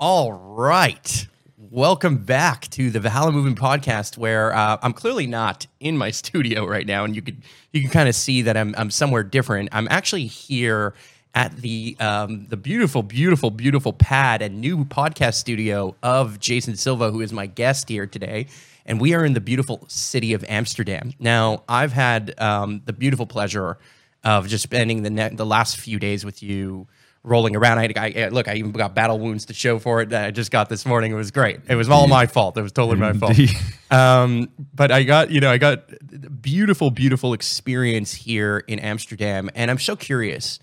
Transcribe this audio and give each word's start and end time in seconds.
All 0.00 0.32
right. 0.32 1.26
Welcome 1.58 2.24
back 2.24 2.70
to 2.70 2.90
the 2.90 3.00
Valhalla 3.00 3.32
Movement 3.32 3.58
Podcast, 3.58 4.16
where 4.16 4.50
uh, 4.54 4.78
I'm 4.80 4.94
clearly 4.94 5.26
not 5.26 5.66
in 5.78 5.98
my 5.98 6.10
studio 6.22 6.64
right 6.64 6.86
now, 6.86 7.04
and 7.04 7.14
you 7.14 7.20
could 7.20 7.42
you 7.70 7.82
can 7.82 7.90
kind 7.90 8.08
of 8.08 8.14
see 8.14 8.40
that 8.40 8.56
I'm 8.56 8.74
I'm 8.78 8.90
somewhere 8.90 9.22
different. 9.22 9.68
I'm 9.72 9.86
actually 9.90 10.24
here 10.24 10.94
at 11.34 11.54
the 11.58 11.98
um, 12.00 12.46
the 12.48 12.56
beautiful, 12.56 13.02
beautiful, 13.02 13.50
beautiful 13.50 13.92
pad 13.92 14.40
and 14.40 14.58
new 14.58 14.86
podcast 14.86 15.34
studio 15.34 15.94
of 16.02 16.40
Jason 16.40 16.76
Silva, 16.76 17.10
who 17.10 17.20
is 17.20 17.30
my 17.30 17.44
guest 17.44 17.90
here 17.90 18.06
today. 18.06 18.46
And 18.86 19.02
we 19.02 19.12
are 19.12 19.22
in 19.22 19.34
the 19.34 19.40
beautiful 19.42 19.84
city 19.88 20.32
of 20.32 20.42
Amsterdam. 20.48 21.12
Now, 21.18 21.62
I've 21.68 21.92
had 21.92 22.40
um, 22.40 22.80
the 22.86 22.94
beautiful 22.94 23.26
pleasure 23.26 23.76
of 24.24 24.48
just 24.48 24.62
spending 24.62 25.02
the 25.02 25.10
ne- 25.10 25.34
the 25.34 25.44
last 25.44 25.76
few 25.76 25.98
days 25.98 26.24
with 26.24 26.42
you 26.42 26.86
rolling 27.22 27.54
around. 27.56 27.78
I, 27.78 27.92
I, 27.96 28.28
look, 28.28 28.48
I 28.48 28.54
even 28.54 28.72
got 28.72 28.94
battle 28.94 29.18
wounds 29.18 29.46
to 29.46 29.54
show 29.54 29.78
for 29.78 30.00
it 30.00 30.08
that 30.10 30.24
I 30.26 30.30
just 30.30 30.50
got 30.50 30.68
this 30.68 30.86
morning. 30.86 31.12
It 31.12 31.16
was 31.16 31.30
great. 31.30 31.60
It 31.68 31.74
was 31.74 31.88
all 31.90 32.06
my 32.06 32.26
fault. 32.26 32.56
It 32.56 32.62
was 32.62 32.72
totally 32.72 32.96
my 32.98 33.12
fault. 33.12 33.36
Um, 33.92 34.50
but 34.72 34.92
I 34.92 35.02
got, 35.02 35.32
you 35.32 35.40
know, 35.40 35.50
I 35.50 35.58
got 35.58 35.82
beautiful, 36.40 36.92
beautiful 36.92 37.32
experience 37.32 38.14
here 38.14 38.58
in 38.68 38.78
Amsterdam, 38.78 39.50
and 39.56 39.68
I'm 39.68 39.80
so 39.80 39.96
curious. 39.96 40.60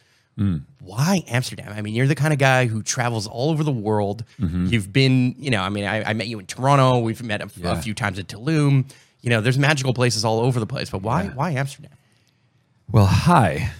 Why 0.79 1.23
Amsterdam? 1.27 1.73
I 1.75 1.81
mean, 1.81 1.93
you're 1.93 2.07
the 2.07 2.15
kind 2.15 2.31
of 2.31 2.39
guy 2.39 2.67
who 2.67 2.81
travels 2.83 3.27
all 3.27 3.49
over 3.49 3.63
the 3.65 3.71
world. 3.71 4.23
You've 4.37 4.93
been, 4.93 5.35
you 5.39 5.49
know, 5.49 5.61
I 5.61 5.67
mean, 5.67 5.83
I, 5.83 6.11
I 6.11 6.13
met 6.13 6.27
you 6.27 6.39
in 6.39 6.45
Toronto. 6.45 6.99
We've 6.99 7.21
met 7.21 7.41
a, 7.41 7.49
Yeah. 7.57 7.77
a 7.77 7.81
few 7.81 7.93
times 7.93 8.17
at 8.17 8.27
Tulum. 8.27 8.85
You 9.21 9.29
know, 9.31 9.41
there's 9.41 9.57
magical 9.57 9.93
places 9.93 10.23
all 10.23 10.39
over 10.39 10.59
the 10.61 10.67
place. 10.67 10.89
But 10.89 11.01
why, 11.01 11.25
why 11.25 11.51
Amsterdam? 11.51 11.91
Well, 12.91 13.07
hi, 13.07 13.71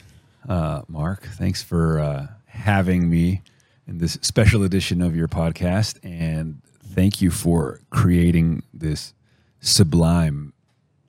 uh, 0.50 0.82
Marc. 0.90 1.24
Thanks 1.26 1.64
for 1.64 2.00
uh, 2.00 2.28
having 2.58 3.10
me 3.10 3.42
in 3.88 4.00
this 4.00 4.18
special 4.22 4.64
edition 4.64 5.02
of 5.02 5.16
your 5.16 5.28
podcast. 5.28 5.98
And 6.04 6.62
thank 6.94 7.22
you 7.22 7.32
for 7.32 7.80
creating 7.90 8.64
this 8.74 9.14
sublime 9.60 10.54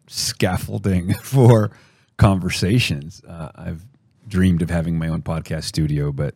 scaffolding 0.07 1.15
for 1.23 1.71
conversations. 2.17 3.23
Uh, 3.27 3.51
I've 3.55 3.85
dreamed 4.27 4.63
of 4.63 4.71
having 4.71 4.99
my 4.99 5.09
own 5.09 5.23
podcast 5.23 5.65
studio, 5.65 6.13
but 6.13 6.35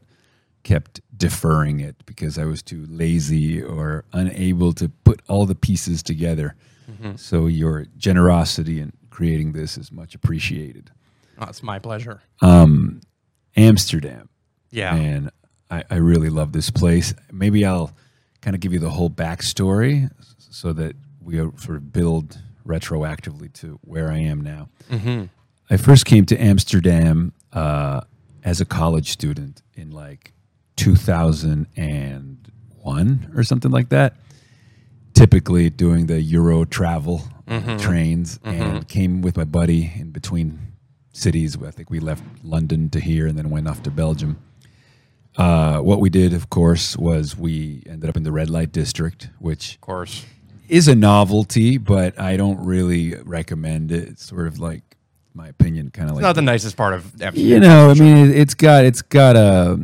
kept 0.62 1.00
deferring 1.16 1.80
it 1.80 1.96
because 2.06 2.38
I 2.38 2.44
was 2.44 2.62
too 2.62 2.86
lazy 2.88 3.62
or 3.62 4.04
unable 4.12 4.72
to 4.74 4.88
put 4.88 5.20
all 5.28 5.44
the 5.46 5.54
pieces 5.54 6.02
together. 6.02 6.54
So 7.16 7.46
your 7.46 7.86
generosity 7.96 8.80
in 8.80 8.92
creating 9.10 9.52
this 9.52 9.76
is 9.76 9.90
much 9.90 10.14
appreciated. 10.14 10.90
Oh, 11.38 11.46
it's 11.48 11.62
my 11.62 11.78
pleasure. 11.78 12.22
Amsterdam. 13.56 14.28
Yeah. 14.72 14.94
And 14.94 15.30
I, 15.70 15.84
I 15.88 15.94
really 15.96 16.30
love 16.30 16.52
this 16.52 16.70
place. 16.70 17.14
Maybe 17.30 17.64
I'll 17.64 17.92
kind 18.40 18.56
of 18.56 18.60
give 18.60 18.72
you 18.72 18.80
the 18.80 18.90
whole 18.90 19.10
backstory 19.10 20.10
so 20.38 20.72
that 20.72 20.96
we 21.20 21.36
sort 21.36 21.76
of 21.76 21.92
build 21.92 22.40
retroactively 22.66 23.52
to 23.54 23.78
where 23.82 24.10
I 24.10 24.18
am 24.18 24.40
now. 24.40 24.68
Mm-hmm. 24.90 25.26
I 25.70 25.76
first 25.76 26.04
came 26.04 26.26
to 26.26 26.36
Amsterdam 26.36 27.32
uh, 27.52 28.00
as 28.44 28.60
a 28.60 28.64
college 28.64 29.10
student 29.10 29.62
in 29.74 29.92
like 29.92 30.32
2001 30.76 33.32
or 33.34 33.44
something 33.44 33.70
like 33.70 33.90
that. 33.90 34.16
Typically 35.14 35.70
doing 35.70 36.06
the 36.06 36.20
Euro 36.20 36.64
travel 36.64 37.22
the 37.46 37.78
trains 37.78 38.40
and 38.44 38.60
mm-hmm. 38.60 38.80
came 38.80 39.22
with 39.22 39.36
my 39.36 39.44
buddy 39.44 39.92
in 39.96 40.10
between 40.10 40.72
cities. 41.12 41.56
I 41.62 41.70
think 41.70 41.90
we 41.90 42.00
left 42.00 42.24
London 42.42 42.88
to 42.90 43.00
here 43.00 43.26
and 43.26 43.36
then 43.36 43.50
went 43.50 43.68
off 43.68 43.82
to 43.82 43.90
Belgium. 43.90 44.38
Uh, 45.36 45.78
what 45.78 46.00
we 46.00 46.10
did, 46.10 46.34
of 46.34 46.50
course, 46.50 46.96
was 46.96 47.36
we 47.36 47.82
ended 47.88 48.08
up 48.10 48.16
in 48.16 48.22
the 48.22 48.32
red 48.32 48.50
light 48.50 48.70
district, 48.72 49.30
which 49.38 49.74
Of 49.76 49.80
course. 49.80 50.24
is 50.68 50.88
a 50.88 50.94
novelty, 50.94 51.78
but 51.78 52.18
I 52.20 52.36
don't 52.36 52.62
really 52.64 53.14
recommend 53.24 53.90
it. 53.92 54.08
It's 54.08 54.24
sort 54.26 54.46
of 54.46 54.58
like 54.58 54.82
my 55.34 55.48
opinion, 55.48 55.90
kind 55.90 56.10
of 56.10 56.16
like 56.16 56.22
Not 56.22 56.34
the 56.34 56.42
nicest 56.42 56.76
part 56.76 56.92
of 56.92 57.04
Amsterdam. 57.22 57.34
you 57.52 57.60
know. 57.60 57.90
I 57.90 57.94
mean, 57.94 58.16
it, 58.30 58.36
it's 58.36 58.52
got 58.54 58.84
it's 58.84 59.00
got 59.00 59.34
a 59.36 59.78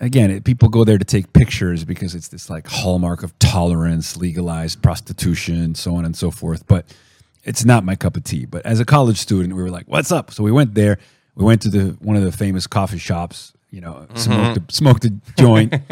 again. 0.00 0.30
It, 0.32 0.44
people 0.44 0.68
go 0.68 0.82
there 0.84 0.98
to 0.98 1.04
take 1.04 1.32
pictures 1.32 1.84
because 1.84 2.16
it's 2.16 2.28
this 2.28 2.50
like 2.50 2.66
hallmark 2.66 3.22
of 3.22 3.38
tolerance, 3.38 4.16
legalized 4.16 4.82
prostitution, 4.82 5.76
so 5.76 5.94
on 5.94 6.04
and 6.04 6.16
so 6.16 6.32
forth. 6.32 6.66
But 6.66 6.86
it's 7.44 7.64
not 7.64 7.84
my 7.84 7.94
cup 7.94 8.16
of 8.16 8.24
tea. 8.24 8.46
But 8.46 8.66
as 8.66 8.80
a 8.80 8.84
college 8.84 9.18
student, 9.18 9.54
we 9.54 9.62
were 9.62 9.70
like, 9.70 9.86
"What's 9.86 10.10
up?" 10.10 10.32
So 10.32 10.42
we 10.42 10.50
went 10.50 10.74
there. 10.74 10.98
We 11.36 11.44
went 11.44 11.62
to 11.62 11.68
the 11.68 11.96
one 12.00 12.16
of 12.16 12.24
the 12.24 12.32
famous 12.32 12.66
coffee 12.66 12.98
shops. 12.98 13.52
You 13.70 13.80
know, 13.80 14.06
smoked 14.14 14.56
a, 14.58 14.72
smoked 14.72 15.04
a 15.04 15.10
joint. 15.38 15.74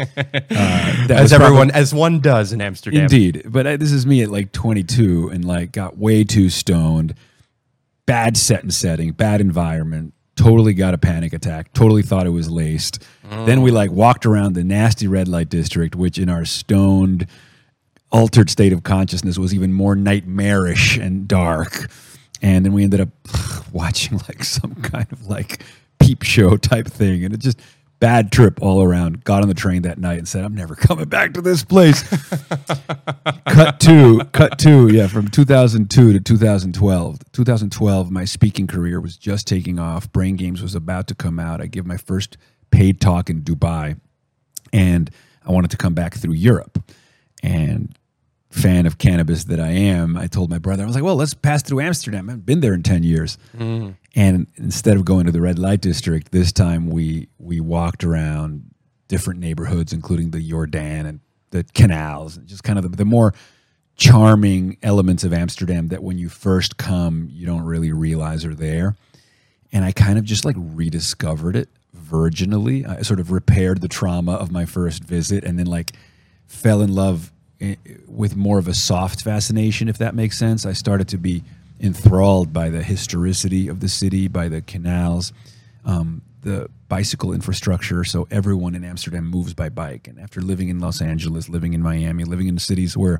Uh, 0.51 1.07
as 1.11 1.31
everyone, 1.31 1.69
probably- 1.69 1.73
as 1.73 1.93
one 1.93 2.19
does 2.19 2.51
in 2.51 2.59
Amsterdam. 2.61 3.03
Indeed, 3.03 3.43
but 3.45 3.65
I, 3.65 3.75
this 3.77 3.91
is 3.91 4.05
me 4.05 4.21
at 4.21 4.29
like 4.29 4.51
22 4.51 5.29
and 5.29 5.45
like 5.45 5.71
got 5.71 5.97
way 5.97 6.23
too 6.23 6.49
stoned. 6.49 7.13
Bad 8.05 8.35
set 8.35 8.63
and 8.63 8.73
setting, 8.73 9.11
bad 9.13 9.39
environment. 9.39 10.13
Totally 10.35 10.73
got 10.73 10.93
a 10.93 10.97
panic 10.97 11.31
attack. 11.33 11.71
Totally 11.73 12.01
thought 12.01 12.25
it 12.25 12.31
was 12.31 12.49
laced. 12.49 13.03
Then 13.29 13.61
we 13.61 13.71
like 13.71 13.91
walked 13.91 14.25
around 14.25 14.53
the 14.53 14.63
nasty 14.63 15.07
red 15.07 15.27
light 15.27 15.49
district, 15.49 15.95
which 15.95 16.17
in 16.17 16.29
our 16.29 16.43
stoned, 16.45 17.27
altered 18.11 18.49
state 18.49 18.73
of 18.73 18.83
consciousness 18.83 19.37
was 19.37 19.53
even 19.53 19.71
more 19.71 19.95
nightmarish 19.95 20.97
and 20.97 21.27
dark. 21.27 21.89
And 22.41 22.65
then 22.65 22.73
we 22.73 22.83
ended 22.83 23.01
up 23.01 23.09
watching 23.71 24.17
like 24.27 24.43
some 24.43 24.75
kind 24.75 25.07
of 25.11 25.27
like 25.27 25.63
peep 25.99 26.23
show 26.23 26.57
type 26.57 26.87
thing, 26.87 27.23
and 27.23 27.33
it 27.33 27.39
just 27.39 27.59
bad 27.99 28.31
trip 28.31 28.61
all 28.61 28.81
around. 28.81 29.23
Got 29.23 29.41
on 29.41 29.49
the 29.49 29.53
train 29.53 29.81
that 29.83 29.97
night 29.97 30.17
and 30.17 30.27
said, 30.27 30.43
"I'm 30.43 30.55
never 30.55 30.75
coming 30.87 31.05
back 31.05 31.33
to 31.33 31.41
this 31.41 31.63
place." 31.63 32.03
cut 33.47 33.79
two, 33.79 34.21
cut 34.31 34.57
two, 34.57 34.89
yeah, 34.89 35.07
from 35.07 35.27
2002 35.27 36.13
to 36.13 36.19
2012. 36.19 37.19
2012, 37.31 38.11
my 38.11 38.25
speaking 38.25 38.67
career 38.67 38.99
was 38.99 39.17
just 39.17 39.47
taking 39.47 39.79
off. 39.79 40.11
Brain 40.11 40.35
Games 40.35 40.61
was 40.61 40.75
about 40.75 41.07
to 41.07 41.15
come 41.15 41.39
out. 41.39 41.61
I 41.61 41.67
give 41.67 41.85
my 41.85 41.97
first 41.97 42.37
paid 42.71 43.01
talk 43.01 43.29
in 43.29 43.41
Dubai, 43.41 43.99
and 44.71 45.09
I 45.45 45.51
wanted 45.51 45.71
to 45.71 45.77
come 45.77 45.93
back 45.93 46.15
through 46.15 46.33
Europe. 46.33 46.83
And 47.41 47.97
fan 48.51 48.85
of 48.85 48.97
cannabis 48.97 49.45
that 49.45 49.59
I 49.59 49.69
am, 49.69 50.17
I 50.17 50.27
told 50.27 50.49
my 50.49 50.57
brother, 50.57 50.83
I 50.83 50.85
was 50.85 50.95
like, 50.95 51.03
well, 51.03 51.15
let's 51.15 51.33
pass 51.33 51.61
through 51.61 51.81
Amsterdam. 51.81 52.29
I 52.29 52.33
haven't 52.33 52.45
been 52.45 52.61
there 52.61 52.73
in 52.73 52.83
10 52.83 53.03
years. 53.03 53.37
Mm. 53.55 53.95
And 54.15 54.47
instead 54.55 54.97
of 54.97 55.05
going 55.05 55.25
to 55.27 55.31
the 55.31 55.41
red 55.41 55.59
light 55.59 55.81
district, 55.81 56.31
this 56.31 56.51
time 56.51 56.89
we 56.89 57.29
we 57.37 57.59
walked 57.59 58.03
around 58.03 58.71
different 59.07 59.39
neighborhoods, 59.39 59.93
including 59.93 60.31
the 60.31 60.49
Jordaan 60.49 61.05
and 61.05 61.19
the 61.51 61.63
canals, 61.73 62.37
and 62.37 62.47
just 62.47 62.63
kind 62.63 62.79
of 62.79 62.89
the, 62.89 62.97
the 62.97 63.05
more 63.05 63.33
charming 63.95 64.77
elements 64.81 65.23
of 65.23 65.33
Amsterdam 65.33 65.89
that 65.89 66.01
when 66.01 66.17
you 66.17 66.29
first 66.29 66.77
come, 66.77 67.27
you 67.31 67.45
don't 67.45 67.63
really 67.63 67.91
realize 67.91 68.45
are 68.45 68.55
there. 68.55 68.95
And 69.71 69.83
I 69.83 69.91
kind 69.91 70.17
of 70.17 70.23
just 70.23 70.45
like 70.45 70.55
rediscovered 70.57 71.55
it 71.55 71.69
virginally. 71.95 72.87
I 72.87 73.01
sort 73.01 73.19
of 73.19 73.31
repaired 73.31 73.81
the 73.81 73.87
trauma 73.87 74.33
of 74.33 74.51
my 74.51 74.65
first 74.65 75.03
visit 75.03 75.43
and 75.43 75.59
then 75.59 75.67
like 75.67 75.91
fell 76.47 76.81
in 76.81 76.93
love 76.93 77.31
eh, 77.59 77.75
with 78.07 78.35
more 78.35 78.57
of 78.57 78.67
a 78.67 78.73
soft 78.73 79.21
fascination, 79.21 79.89
if 79.89 79.97
that 79.97 80.15
makes 80.15 80.37
sense. 80.37 80.65
I 80.65 80.73
started 80.73 81.09
to 81.09 81.17
be 81.17 81.43
enthralled 81.79 82.51
by 82.51 82.69
the 82.69 82.83
historicity 82.83 83.67
of 83.67 83.79
the 83.79 83.89
city, 83.89 84.27
by 84.27 84.47
the 84.47 84.61
canals, 84.61 85.33
um, 85.85 86.21
the 86.41 86.69
bicycle 86.87 87.33
infrastructure. 87.33 88.03
So 88.03 88.27
everyone 88.31 88.75
in 88.75 88.83
Amsterdam 88.83 89.25
moves 89.25 89.53
by 89.53 89.69
bike. 89.69 90.07
And 90.07 90.19
after 90.19 90.41
living 90.41 90.69
in 90.69 90.79
Los 90.79 91.01
Angeles, 91.01 91.49
living 91.49 91.73
in 91.73 91.81
Miami, 91.81 92.23
living 92.23 92.47
in 92.47 92.57
cities 92.59 92.97
where 92.97 93.19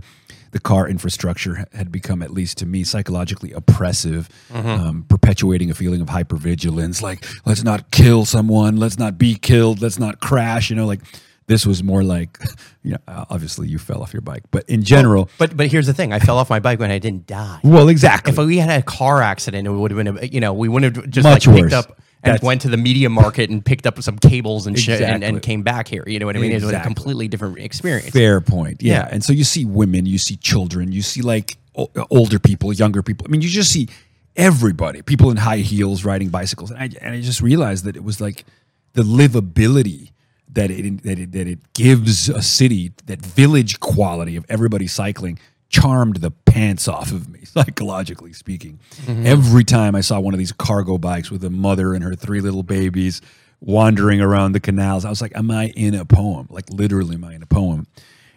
the 0.52 0.60
car 0.60 0.88
infrastructure 0.88 1.66
had 1.74 1.92
become, 1.92 2.22
at 2.22 2.32
least 2.32 2.58
to 2.60 2.66
me, 2.66 2.84
psychologically 2.84 3.52
oppressive, 3.52 4.30
um, 4.52 5.06
perpetuating 5.08 5.70
a 5.70 5.76
feeling 5.76 6.02
of 6.02 6.08
hypervigilance. 6.08 7.02
Like, 7.02 7.26
let's 7.46 7.64
not 7.64 7.92
kill 7.92 8.26
someone, 8.26 8.78
let's 8.78 8.98
not 8.98 9.18
be 9.18 9.36
killed, 9.36 9.82
let's 9.82 10.00
not 10.00 10.20
crash. 10.20 10.70
You 10.70 10.76
know, 10.76 10.88
like 10.88 11.02
this 11.50 11.66
was 11.66 11.84
more 11.84 12.04
like, 12.04 12.40
you 12.84 12.92
know, 12.92 12.98
obviously 13.30 13.68
you 13.68 13.78
fell 13.78 14.02
off 14.02 14.14
your 14.14 14.22
bike, 14.22 14.44
but 14.52 14.64
in 14.70 14.84
general, 14.84 15.30
But 15.38 15.58
but 15.58 15.68
here's 15.68 15.88
the 15.88 15.94
thing: 15.94 16.14
I 16.14 16.20
fell 16.20 16.38
off 16.38 16.50
my 16.50 16.60
bike 16.60 16.80
when 16.80 16.92
I 16.92 17.00
didn't 17.00 17.28
die. 17.28 17.60
well, 17.64 17.90
exactly. 17.90 18.32
If 18.32 18.38
we 18.38 18.58
had 18.58 18.70
a 18.80 18.82
car 18.84 19.22
accident, 19.22 19.68
it 19.68 19.72
would 19.72 19.92
have 19.92 19.98
been, 19.98 20.18
a, 20.18 20.26
you 20.26 20.40
know, 20.40 20.54
we 20.54 20.70
wouldn't 20.70 20.96
have 20.96 21.10
just 21.10 21.26
Much 21.26 21.46
like 21.48 21.56
picked 21.56 21.66
worse. 21.66 21.74
up 21.74 21.88
and 22.24 22.34
That's- 22.34 22.44
went 22.46 22.62
to 22.62 22.70
the 22.70 22.78
MediaMarkt 22.78 23.50
and 23.50 23.64
picked 23.66 23.88
up 23.88 24.02
some 24.04 24.18
cables 24.18 24.68
and 24.68 24.78
shit 24.78 25.02
and, 25.02 25.24
and 25.24 25.42
came 25.42 25.64
back 25.64 25.88
here. 25.88 26.04
You 26.08 26.20
know 26.20 26.26
what 26.26 26.36
I 26.36 26.40
mean? 26.40 26.52
It 26.52 26.62
was 26.64 26.72
a 26.72 26.80
completely 26.82 27.28
different 27.28 27.58
experience. 27.60 28.10
Fair 28.12 28.40
point. 28.42 28.82
Yeah. 28.82 28.94
Yeah. 28.94 29.10
And 29.12 29.24
so 29.24 29.34
you 29.34 29.44
see 29.44 29.66
women, 29.66 30.06
you 30.06 30.18
see 30.18 30.36
children, 30.36 30.92
you 30.92 31.02
see 31.02 31.22
like 31.22 31.58
o- 31.76 31.90
older 32.10 32.38
people, 32.40 32.72
younger 32.74 33.02
people. 33.04 33.26
I 33.28 33.32
mean, 33.32 33.42
you 33.42 33.50
just 33.50 33.72
see 33.72 33.88
everybody, 34.36 35.02
people 35.02 35.32
in 35.32 35.38
high 35.38 35.58
heels 35.58 36.06
riding 36.06 36.30
bicycles. 36.30 36.72
And 36.72 36.80
I, 36.80 36.90
and 37.02 37.16
I 37.16 37.22
just 37.22 37.42
realized 37.42 37.86
that 37.86 37.96
it 37.96 38.04
was 38.04 38.20
like 38.22 38.46
the 38.94 39.04
livability 39.04 40.12
that 40.52 40.72
it, 40.72 41.04
that 41.04 41.20
it, 41.20 41.32
that 41.32 41.48
it 41.48 41.74
gives 41.74 42.30
a 42.30 42.42
city, 42.42 42.92
that 43.06 43.22
village 43.24 43.80
quality 43.80 44.36
of 44.36 44.46
everybody 44.50 44.88
cycling 44.88 45.40
charmed 45.70 46.18
the 46.18 46.32
pants 46.32 46.88
off 46.88 47.12
of 47.12 47.30
me, 47.30 47.42
psychologically 47.46 48.34
speaking. 48.34 48.80
Mm-hmm. 49.06 49.26
Every 49.26 49.64
time 49.64 49.96
I 49.96 50.02
saw 50.02 50.20
one 50.20 50.34
of 50.34 50.40
these 50.40 50.52
cargo 50.52 50.98
bikes 50.98 51.30
with 51.30 51.44
a 51.44 51.50
mother 51.50 51.94
and 51.94 52.04
her 52.04 52.16
three 52.16 52.42
little 52.42 52.64
babies 52.64 53.22
wandering 53.62 54.22
around 54.22 54.54
the 54.54 54.60
canals, 54.60 55.06
I 55.06 55.10
was 55.10 55.22
like, 55.22 55.36
Am 55.36 55.52
I 55.52 55.68
in 55.70 55.94
a 55.94 56.06
poem? 56.06 56.48
Like, 56.50 56.70
literally, 56.70 57.16
am 57.16 57.24
I 57.24 57.36
in 57.36 57.44
a 57.44 57.48
poem? 57.48 57.88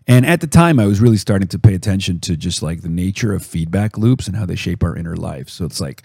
And 0.07 0.27
at 0.27 0.41
the 0.41 0.47
time, 0.49 0.81
I 0.81 0.87
was 0.87 1.01
really 1.01 1.17
starting 1.17 1.49
to 1.49 1.59
pay 1.59 1.75
attention 1.75 2.19
to 2.21 2.37
just 2.37 2.61
like 2.61 2.83
the 2.83 2.89
nature 2.89 3.33
of 3.33 3.45
feedback 3.45 3.97
loops 3.97 4.27
and 4.27 4.37
how 4.37 4.45
they 4.45 4.57
shape 4.57 4.83
our 4.83 4.97
inner 4.97 5.17
life. 5.17 5.49
So 5.49 5.65
it's 5.65 5.81
like, 5.81 6.03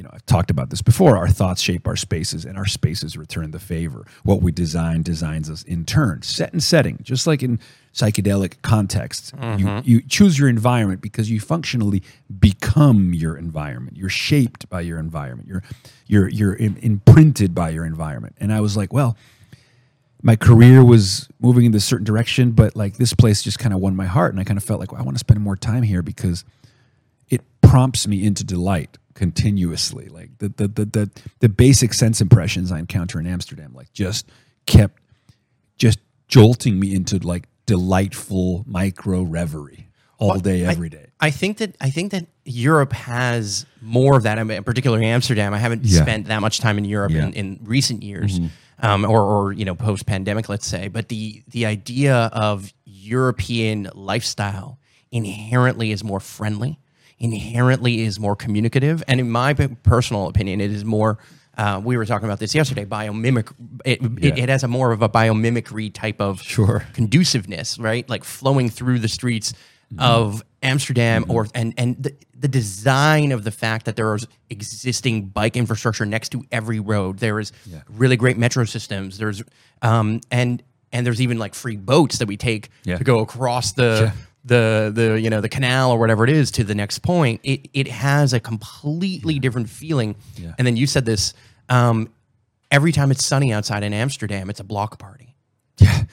you 0.00 0.04
know, 0.04 0.10
I've 0.14 0.24
talked 0.24 0.50
about 0.50 0.70
this 0.70 0.80
before. 0.80 1.18
Our 1.18 1.28
thoughts 1.28 1.60
shape 1.60 1.86
our 1.86 1.94
spaces, 1.94 2.46
and 2.46 2.56
our 2.56 2.64
spaces 2.64 3.18
return 3.18 3.50
the 3.50 3.58
favor. 3.58 4.06
What 4.22 4.40
we 4.40 4.50
design 4.50 5.02
designs 5.02 5.50
us 5.50 5.62
in 5.64 5.84
turn. 5.84 6.22
Set 6.22 6.54
and 6.54 6.62
setting, 6.62 7.00
just 7.02 7.26
like 7.26 7.42
in 7.42 7.60
psychedelic 7.92 8.62
contexts, 8.62 9.30
you, 9.34 9.38
mm-hmm. 9.38 9.80
you 9.86 10.00
choose 10.00 10.38
your 10.38 10.48
environment 10.48 11.02
because 11.02 11.30
you 11.30 11.38
functionally 11.38 12.02
become 12.38 13.12
your 13.12 13.36
environment. 13.36 13.98
You're 13.98 14.08
shaped 14.08 14.70
by 14.70 14.80
your 14.80 14.98
environment. 14.98 15.46
You're 15.46 15.62
you're 16.06 16.28
you're 16.30 16.56
im- 16.56 16.78
imprinted 16.80 17.54
by 17.54 17.68
your 17.68 17.84
environment. 17.84 18.36
And 18.40 18.54
I 18.54 18.62
was 18.62 18.78
like, 18.78 18.94
well, 18.94 19.18
my 20.22 20.34
career 20.34 20.82
was 20.82 21.28
moving 21.40 21.66
in 21.66 21.72
this 21.72 21.84
certain 21.84 22.06
direction, 22.06 22.52
but 22.52 22.74
like 22.74 22.96
this 22.96 23.12
place 23.12 23.42
just 23.42 23.58
kind 23.58 23.74
of 23.74 23.80
won 23.80 23.94
my 23.96 24.06
heart, 24.06 24.32
and 24.32 24.40
I 24.40 24.44
kind 24.44 24.56
of 24.56 24.64
felt 24.64 24.80
like 24.80 24.92
well, 24.92 25.02
I 25.02 25.04
want 25.04 25.16
to 25.16 25.20
spend 25.20 25.40
more 25.40 25.56
time 25.56 25.82
here 25.82 26.00
because 26.00 26.46
prompts 27.62 28.06
me 28.06 28.24
into 28.24 28.44
delight 28.44 28.96
continuously. 29.14 30.08
Like 30.08 30.38
the 30.38 30.48
the 30.48 30.68
the 30.68 30.84
the, 30.86 31.10
the 31.40 31.48
basic 31.48 31.92
sense 31.94 32.20
impressions 32.20 32.72
I 32.72 32.78
encounter 32.78 33.20
in 33.20 33.26
Amsterdam, 33.26 33.72
like 33.74 33.92
just 33.92 34.26
kept 34.66 35.00
just 35.76 35.98
jolting 36.28 36.78
me 36.78 36.94
into 36.94 37.18
like 37.18 37.48
delightful 37.66 38.64
micro 38.66 39.22
reverie 39.22 39.88
all 40.18 40.38
day, 40.38 40.66
I- 40.66 40.70
every 40.72 40.88
day. 40.88 41.06
I 41.20 41.30
think 41.30 41.58
that 41.58 41.76
I 41.80 41.90
think 41.90 42.12
that 42.12 42.26
Europe 42.44 42.92
has 42.92 43.66
more 43.82 44.16
of 44.16 44.22
that. 44.24 44.38
I 44.38 44.44
mean, 44.44 44.62
particularly 44.64 45.06
Amsterdam. 45.06 45.52
I 45.54 45.58
haven't 45.58 45.84
Yeah. 45.84 46.02
spent 46.02 46.26
that 46.28 46.40
much 46.40 46.60
time 46.60 46.78
in 46.78 46.84
Europe 46.84 47.12
Yeah. 47.12 47.26
in, 47.26 47.32
in 47.34 47.60
recent 47.62 48.02
years, 48.02 48.40
um, 48.78 49.04
or, 49.04 49.20
or 49.22 49.52
you 49.52 49.64
know, 49.66 49.74
post 49.74 50.06
pandemic, 50.06 50.48
let's 50.48 50.66
say. 50.66 50.88
But 50.88 51.08
the 51.08 51.42
the 51.48 51.66
idea 51.66 52.14
of 52.32 52.72
European 52.86 53.90
lifestyle 53.94 54.78
inherently 55.12 55.90
is 55.90 56.02
more 56.04 56.20
friendly, 56.20 56.78
inherently 57.20 58.00
is 58.00 58.18
more 58.18 58.34
communicative, 58.34 59.02
and 59.06 59.20
in 59.20 59.30
my 59.30 59.52
personal 59.54 60.26
opinion, 60.26 60.60
it 60.60 60.70
is 60.72 60.84
more. 60.84 61.18
Uh, 61.58 61.80
we 61.84 61.96
were 61.96 62.06
talking 62.06 62.24
about 62.26 62.38
this 62.38 62.54
yesterday. 62.54 62.84
Biomimic, 62.86 63.52
it, 63.84 64.00
it, 64.02 64.36
Yeah. 64.36 64.42
it 64.44 64.48
has 64.48 64.64
a 64.64 64.68
more 64.68 64.92
of 64.92 65.02
a 65.02 65.08
biomimicry 65.08 65.92
type 65.92 66.20
of 66.20 66.40
Sure. 66.40 66.84
conduciveness, 66.94 67.78
right? 67.78 68.08
Like 68.08 68.24
flowing 68.24 68.70
through 68.70 69.00
the 69.00 69.08
streets 69.08 69.52
of 69.98 70.42
Amsterdam, 70.62 71.24
or 71.28 71.48
and 71.54 71.74
and 71.76 72.00
the, 72.02 72.14
the 72.38 72.46
design 72.48 73.32
of 73.32 73.42
the 73.44 73.50
fact 73.50 73.86
that 73.86 73.96
there 73.96 74.14
is 74.14 74.26
existing 74.48 75.26
bike 75.26 75.56
infrastructure 75.56 76.06
next 76.06 76.28
to 76.30 76.44
every 76.52 76.78
road. 76.78 77.18
There 77.18 77.40
is 77.40 77.50
really 77.88 78.16
great 78.16 78.38
metro 78.38 78.64
systems. 78.64 79.18
There's 79.18 79.42
um 79.82 80.20
and 80.30 80.62
and 80.92 81.04
there's 81.04 81.20
even 81.20 81.38
like 81.38 81.54
free 81.54 81.76
boats 81.76 82.18
that 82.18 82.28
we 82.28 82.36
take 82.36 82.70
Yeah. 82.84 82.96
to 82.98 83.04
go 83.04 83.18
across 83.18 83.72
the. 83.72 84.12
The 84.44 84.90
the 84.94 85.20
you 85.20 85.28
know 85.28 85.40
the 85.42 85.48
canal 85.50 85.90
or 85.90 85.98
whatever 85.98 86.24
it 86.24 86.30
is 86.30 86.50
to 86.52 86.64
the 86.64 86.74
next 86.74 87.00
point 87.00 87.40
it 87.44 87.68
it 87.74 87.88
has 87.88 88.32
a 88.32 88.40
completely 88.40 89.38
different 89.38 89.68
feeling 89.68 90.16
Yeah. 90.36 90.54
and 90.56 90.66
then 90.66 90.76
you 90.78 90.86
said 90.86 91.04
this 91.04 91.34
um, 91.68 92.08
every 92.70 92.90
time 92.90 93.10
it's 93.10 93.22
sunny 93.24 93.52
outside 93.52 93.82
in 93.82 93.92
Amsterdam 93.92 94.48
it's 94.48 94.60
a 94.60 94.64
block 94.64 94.98
party 94.98 95.36
Yeah. 95.78 96.04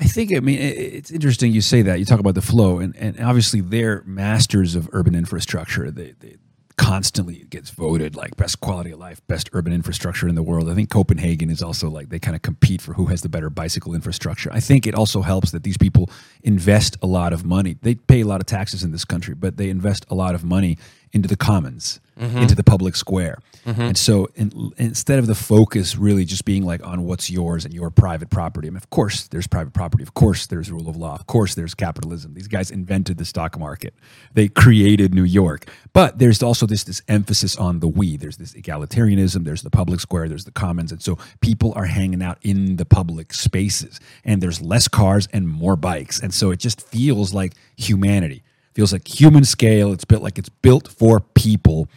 I 0.00 0.04
think, 0.04 0.32
I 0.32 0.38
mean, 0.38 0.60
it's 0.60 1.10
interesting 1.10 1.50
you 1.52 1.60
say 1.60 1.82
that. 1.82 1.98
You 1.98 2.04
talk 2.04 2.20
about 2.20 2.36
the 2.36 2.40
flow, 2.40 2.78
and, 2.78 2.94
and 2.94 3.18
obviously 3.20 3.60
they're 3.60 4.04
masters 4.06 4.76
of 4.76 4.88
urban 4.92 5.16
infrastructure. 5.16 5.90
They, 5.90 6.14
they 6.20 6.36
constantly 6.78 7.44
gets 7.50 7.70
voted 7.70 8.16
like 8.16 8.36
best 8.36 8.60
quality 8.60 8.92
of 8.92 8.98
life, 8.98 9.20
best 9.26 9.50
urban 9.52 9.72
infrastructure 9.72 10.28
in 10.28 10.36
the 10.36 10.42
world. 10.42 10.70
I 10.70 10.74
think 10.74 10.88
Copenhagen 10.88 11.50
is 11.50 11.60
also 11.60 11.90
like 11.90 12.08
they 12.08 12.20
kind 12.20 12.36
of 12.36 12.40
compete 12.40 12.80
for 12.80 12.94
who 12.94 13.06
has 13.06 13.20
the 13.20 13.28
better 13.28 13.50
bicycle 13.50 13.94
infrastructure. 13.94 14.50
I 14.52 14.60
think 14.60 14.86
it 14.86 14.94
also 14.94 15.20
helps 15.20 15.50
that 15.50 15.64
these 15.64 15.76
people 15.76 16.08
invest 16.42 16.96
a 17.02 17.06
lot 17.06 17.32
of 17.32 17.44
money. 17.44 17.76
They 17.82 17.96
pay 17.96 18.20
a 18.20 18.26
lot 18.26 18.40
of 18.40 18.46
taxes 18.46 18.84
in 18.84 18.92
this 18.92 19.04
country, 19.04 19.34
but 19.34 19.56
they 19.56 19.68
invest 19.68 20.06
a 20.08 20.14
lot 20.14 20.34
of 20.34 20.44
money 20.44 20.78
into 21.12 21.28
the 21.28 21.36
commons, 21.36 22.00
mm-hmm. 22.18 22.38
into 22.38 22.54
the 22.54 22.64
public 22.64 22.96
square. 22.96 23.38
Mm-hmm. 23.66 23.80
And 23.80 23.98
so 23.98 24.28
in, 24.34 24.72
instead 24.78 25.18
of 25.18 25.26
the 25.26 25.34
focus 25.34 25.96
really 25.96 26.24
just 26.24 26.44
being 26.44 26.64
like 26.64 26.84
on 26.86 27.04
what's 27.04 27.30
yours 27.30 27.64
and 27.64 27.74
your 27.74 27.90
private 27.90 28.30
property, 28.30 28.68
I 28.68 28.70
mean, 28.70 28.76
of 28.76 28.88
course 28.90 29.28
there's 29.28 29.46
private 29.46 29.72
property, 29.72 30.02
of 30.02 30.14
course 30.14 30.46
there's 30.46 30.70
rule 30.70 30.88
of 30.88 30.96
law, 30.96 31.14
of 31.14 31.26
course 31.26 31.54
there's 31.54 31.74
capitalism. 31.74 32.34
These 32.34 32.48
guys 32.48 32.70
invented 32.70 33.18
the 33.18 33.24
stock 33.24 33.58
market, 33.58 33.94
they 34.32 34.48
created 34.48 35.14
New 35.14 35.24
York. 35.24 35.70
But 35.92 36.18
there's 36.18 36.42
also 36.42 36.66
this 36.66 36.84
this 36.84 37.02
emphasis 37.08 37.56
on 37.56 37.80
the 37.80 37.88
we. 37.88 38.16
There's 38.16 38.36
this 38.36 38.54
egalitarianism. 38.54 39.44
There's 39.44 39.62
the 39.62 39.70
public 39.70 40.00
square. 40.00 40.28
There's 40.28 40.44
the 40.44 40.52
commons, 40.52 40.92
and 40.92 41.02
so 41.02 41.18
people 41.40 41.72
are 41.76 41.86
hanging 41.86 42.22
out 42.22 42.38
in 42.42 42.76
the 42.76 42.84
public 42.84 43.34
spaces. 43.34 44.00
And 44.24 44.42
there's 44.42 44.60
less 44.60 44.88
cars 44.88 45.28
and 45.32 45.48
more 45.48 45.76
bikes, 45.76 46.20
and 46.20 46.32
so 46.32 46.50
it 46.50 46.60
just 46.60 46.80
feels 46.80 47.34
like 47.34 47.54
humanity 47.76 48.42
feels 48.78 48.92
like 48.92 49.08
human 49.08 49.42
scale. 49.42 49.92
It's 49.92 50.04
built 50.04 50.22
like 50.22 50.38
it's 50.38 50.48
built 50.48 50.86
for 50.86 51.18
people. 51.18 51.88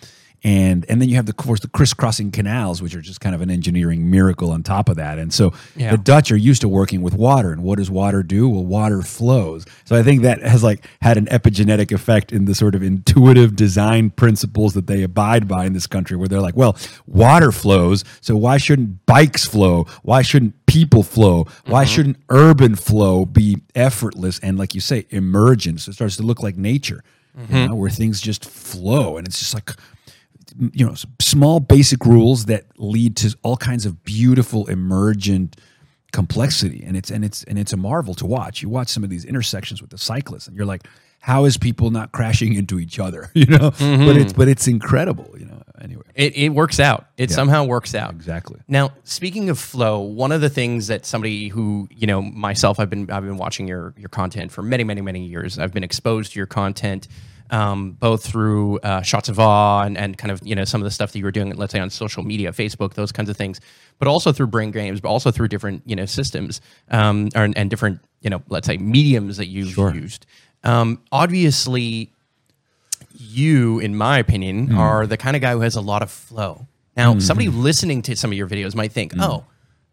And 0.43 0.85
and 0.89 0.99
then 0.99 1.07
you 1.07 1.15
have 1.17 1.27
the 1.27 1.31
of 1.31 1.37
course 1.37 1.59
the 1.59 1.67
crisscrossing 1.67 2.31
canals, 2.31 2.81
which 2.81 2.95
are 2.95 3.01
just 3.01 3.21
kind 3.21 3.35
of 3.35 3.41
an 3.41 3.51
engineering 3.51 4.09
miracle 4.09 4.51
on 4.51 4.63
top 4.63 4.89
of 4.89 4.95
that. 4.95 5.19
And 5.19 5.31
so 5.33 5.53
Yeah. 5.75 5.91
the 5.91 5.97
Dutch 5.97 6.31
are 6.31 6.37
used 6.37 6.61
to 6.61 6.67
working 6.67 7.01
with 7.01 7.13
water. 7.13 7.51
And 7.51 7.61
what 7.63 7.77
does 7.77 7.91
water 7.91 8.23
do? 8.23 8.49
Well, 8.49 8.65
water 8.65 9.01
flows. 9.03 9.65
So 9.85 9.95
I 9.95 10.03
think 10.03 10.23
that 10.23 10.41
has 10.41 10.63
like 10.63 10.85
had 11.01 11.17
an 11.17 11.27
epigenetic 11.27 11.91
effect 11.91 12.31
in 12.31 12.45
the 12.45 12.55
sort 12.55 12.73
of 12.73 12.81
intuitive 12.81 13.55
design 13.55 14.09
principles 14.09 14.73
that 14.73 14.87
they 14.87 15.03
abide 15.03 15.47
by 15.47 15.65
in 15.65 15.73
this 15.73 15.87
country, 15.87 16.17
where 16.17 16.27
they're 16.27 16.41
like, 16.41 16.57
well, 16.57 16.75
water 17.05 17.51
flows, 17.51 18.03
so 18.19 18.35
why 18.35 18.57
shouldn't 18.57 19.05
bikes 19.05 19.45
flow? 19.45 19.85
Why 20.01 20.21
shouldn't 20.23 20.65
people 20.65 21.03
flow? 21.03 21.45
Why 21.65 21.83
mm-hmm. 21.83 21.93
shouldn't 21.93 22.17
urban 22.29 22.75
flow 22.75 23.25
be 23.25 23.57
effortless 23.75 24.39
and, 24.39 24.57
like 24.57 24.73
you 24.73 24.81
say, 24.81 25.05
emergent? 25.09 25.81
So 25.81 25.91
it 25.91 25.93
starts 25.93 26.17
to 26.17 26.23
look 26.23 26.41
like 26.41 26.57
nature, 26.57 27.03
you 27.37 27.43
mm-hmm. 27.43 27.67
know, 27.67 27.75
where 27.75 27.89
things 27.89 28.21
just 28.21 28.45
flow, 28.45 29.17
and 29.17 29.27
it's 29.27 29.39
just 29.39 29.53
like 29.53 29.71
you 30.73 30.85
know 30.85 30.95
small 31.19 31.59
basic 31.59 32.05
rules 32.05 32.45
that 32.45 32.65
lead 32.77 33.15
to 33.17 33.35
all 33.43 33.57
kinds 33.57 33.85
of 33.85 34.03
beautiful 34.03 34.67
emergent 34.67 35.55
complexity. 36.11 36.83
And 36.85 36.95
it's 36.97 37.09
and 37.09 37.23
it's 37.23 37.43
and 37.45 37.57
it's 37.57 37.73
a 37.73 37.77
marvel 37.77 38.13
to 38.15 38.25
watch. 38.25 38.61
You 38.61 38.69
watch 38.69 38.89
some 38.89 39.03
of 39.03 39.09
these 39.09 39.25
intersections 39.25 39.81
with 39.81 39.91
the 39.91 39.97
cyclists 39.97 40.47
and 40.47 40.55
you're 40.55 40.65
like 40.65 40.87
how 41.23 41.45
is 41.45 41.55
people 41.55 41.91
not 41.91 42.11
crashing 42.11 42.53
into 42.53 42.79
each 42.79 42.97
other? 42.97 43.29
You 43.35 43.45
know? 43.45 43.71
Mm-hmm. 43.71 44.05
But 44.05 44.17
it's 44.17 44.33
but 44.33 44.47
it's 44.47 44.67
incredible 44.67 45.35
you 45.37 45.45
know 45.45 45.61
anyway. 45.79 46.03
It, 46.15 46.35
it 46.35 46.49
works 46.49 46.79
out. 46.79 47.07
It 47.17 47.31
somehow 47.31 47.63
works 47.63 47.95
out. 47.95 48.11
exactly. 48.11 48.59
Now, 48.67 48.91
speaking 49.03 49.49
of 49.49 49.57
flow, 49.57 49.99
one 49.99 50.31
of 50.31 50.41
the 50.41 50.49
things 50.49 50.87
that 50.87 51.05
somebody 51.05 51.47
who 51.47 51.87
you 51.91 52.07
know 52.07 52.21
myself, 52.21 52.79
I've 52.79 52.89
been 52.89 53.09
I've 53.09 53.23
been 53.23 53.37
watching 53.37 53.67
your 53.67 53.93
your 53.97 54.09
content 54.09 54.51
for 54.51 54.61
many 54.61 54.83
many 54.83 55.01
many 55.01 55.25
years. 55.25 55.57
I've 55.57 55.73
been 55.73 55.83
exposed 55.83 56.33
to 56.33 56.39
your 56.39 56.47
content 56.47 57.07
um, 57.51 57.91
both 57.91 58.23
through 58.25 58.79
uh, 58.79 59.01
shots 59.01 59.29
of 59.29 59.39
awe 59.39 59.83
and, 59.83 59.97
and 59.97 60.17
kind 60.17 60.31
of 60.31 60.39
you 60.43 60.55
know 60.55 60.63
some 60.63 60.81
of 60.81 60.85
the 60.85 60.91
stuff 60.91 61.11
that 61.11 61.19
you 61.19 61.25
were 61.25 61.31
doing, 61.31 61.53
let's 61.55 61.71
say 61.73 61.79
on 61.79 61.89
social 61.89 62.23
media, 62.23 62.51
Facebook, 62.51 62.93
those 62.95 63.11
kinds 63.11 63.29
of 63.29 63.37
things, 63.37 63.59
but 63.99 64.07
also 64.07 64.31
through 64.31 64.47
brain 64.47 64.71
games, 64.71 65.01
but 65.01 65.09
also 65.09 65.29
through 65.31 65.49
different 65.49 65.83
you 65.85 65.95
know 65.95 66.05
systems 66.05 66.61
um, 66.89 67.29
or, 67.35 67.49
and 67.55 67.69
different 67.69 67.99
you 68.21 68.29
know 68.29 68.41
let's 68.49 68.65
say 68.67 68.77
mediums 68.77 69.37
that 69.37 69.47
you've 69.47 69.77
used. 69.77 70.25
Um, 70.63 71.01
obviously, 71.11 72.11
you, 73.13 73.79
in 73.79 73.95
my 73.95 74.17
opinion, 74.17 74.67
Hmm. 74.67 74.77
are 74.77 75.07
the 75.07 75.17
kind 75.17 75.35
of 75.35 75.41
guy 75.41 75.51
who 75.53 75.61
has 75.61 75.75
a 75.75 75.81
lot 75.81 76.01
of 76.01 76.09
flow. 76.11 76.67
Now, 76.97 77.17
somebody 77.19 77.47
listening 77.49 78.01
to 78.03 78.15
some 78.15 78.31
of 78.31 78.37
your 78.37 78.47
videos 78.47 78.75
might 78.75 78.91
think, 78.91 79.13
oh, 79.17 79.45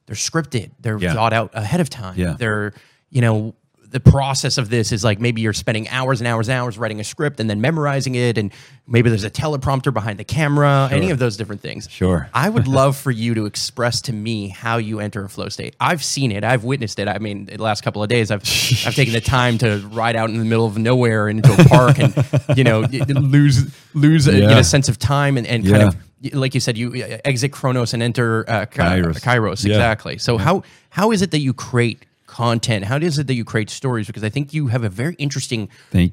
they're 0.07 0.17
scripted, 0.17 0.71
they're. 0.81 0.99
Yeah. 0.99 1.15
thought 1.15 1.33
out 1.33 1.50
ahead 1.55 1.81
of 1.81 1.88
time. 1.88 2.15
Yeah. 2.19 2.35
They're, 2.38 2.73
you 3.11 3.21
know, 3.21 3.55
the 3.90 4.00
process 4.00 4.59
of 4.59 4.68
this 4.68 4.92
is 4.92 5.02
like 5.02 5.18
maybe 5.18 5.40
you're 5.40 5.52
spending 5.52 5.88
hours 5.88 6.21
and 6.21 6.28
hours 6.28 6.49
and 6.49 6.59
hours 6.59 6.76
writing 6.76 7.00
a 7.00 7.04
script 7.04 7.40
and 7.40 7.49
then 7.49 7.61
memorizing 7.61 8.14
it, 8.14 8.37
and 8.37 8.52
maybe 8.87 9.09
there's 9.09 9.25
a 9.25 9.30
teleprompter 9.30 9.92
behind 9.95 10.18
the 10.18 10.25
camera, 10.25 10.88
any 10.92 11.11
of 11.11 11.18
those 11.18 11.37
different 11.37 11.62
things. 11.62 11.88
Sure. 11.90 12.28
I 12.35 12.49
would 12.50 12.68
love 12.80 12.97
for 12.97 13.11
you 13.11 13.35
to 13.35 13.47
express 13.47 14.02
to 14.02 14.12
me 14.12 14.49
how 14.49 14.76
you 14.76 15.00
enter 15.00 15.25
a 15.25 15.28
flow 15.28 15.49
state. 15.49 15.75
I've 15.80 16.04
seen 16.04 16.33
it. 16.33 16.45
I've 16.45 16.64
witnessed 16.64 16.99
it. 16.99 17.09
I 17.09 17.18
mean, 17.18 17.47
the 17.47 17.57
last 17.57 17.83
couple 17.83 18.02
of 18.02 18.09
days, 18.09 18.30
I've 18.30 18.40
I've 18.87 18.95
taken 18.95 19.14
the 19.14 19.21
time 19.23 19.59
to 19.59 19.78
ride 19.92 20.16
out 20.16 20.28
in 20.30 20.38
the 20.38 20.45
middle 20.45 20.66
of 20.66 20.76
nowhere 20.76 21.28
into 21.28 21.50
a 21.52 21.64
park 21.68 21.99
and 21.99 22.14
you 22.59 22.64
know 22.64 22.80
lose 23.09 23.75
lose 23.95 24.28
a 24.28 24.33
you 24.35 24.42
Yeah. 24.42 24.49
know, 24.54 24.62
sense 24.62 24.88
of 24.88 24.99
time 24.99 25.37
and, 25.38 25.47
and 25.47 25.66
kind 25.66 25.83
of 25.85 25.97
like 26.35 26.52
you 26.52 26.61
said, 26.61 26.76
you 26.76 27.02
uh, 27.04 27.18
exit 27.25 27.52
Chronos 27.52 27.95
and 27.95 28.02
enter 28.02 28.45
uh, 28.50 28.66
Kairos. 28.66 29.21
Kairos. 29.23 29.64
Yeah. 29.64 29.75
Exactly. 29.75 30.18
So 30.18 30.37
how 30.37 30.62
how 30.90 31.12
is 31.12 31.23
it 31.23 31.30
that 31.30 31.38
you 31.38 31.54
create 31.54 32.04
content? 32.38 32.85
How 32.85 32.99
is 32.99 33.18
it 33.18 33.26
that 33.26 33.35
you 33.35 33.45
create 33.45 33.68
stories? 33.68 34.07
Because 34.07 34.23
I 34.23 34.28
think 34.28 34.54
you 34.54 34.68
have 34.68 34.85
a 34.85 34.88
very 34.88 35.16
interesting 35.16 35.68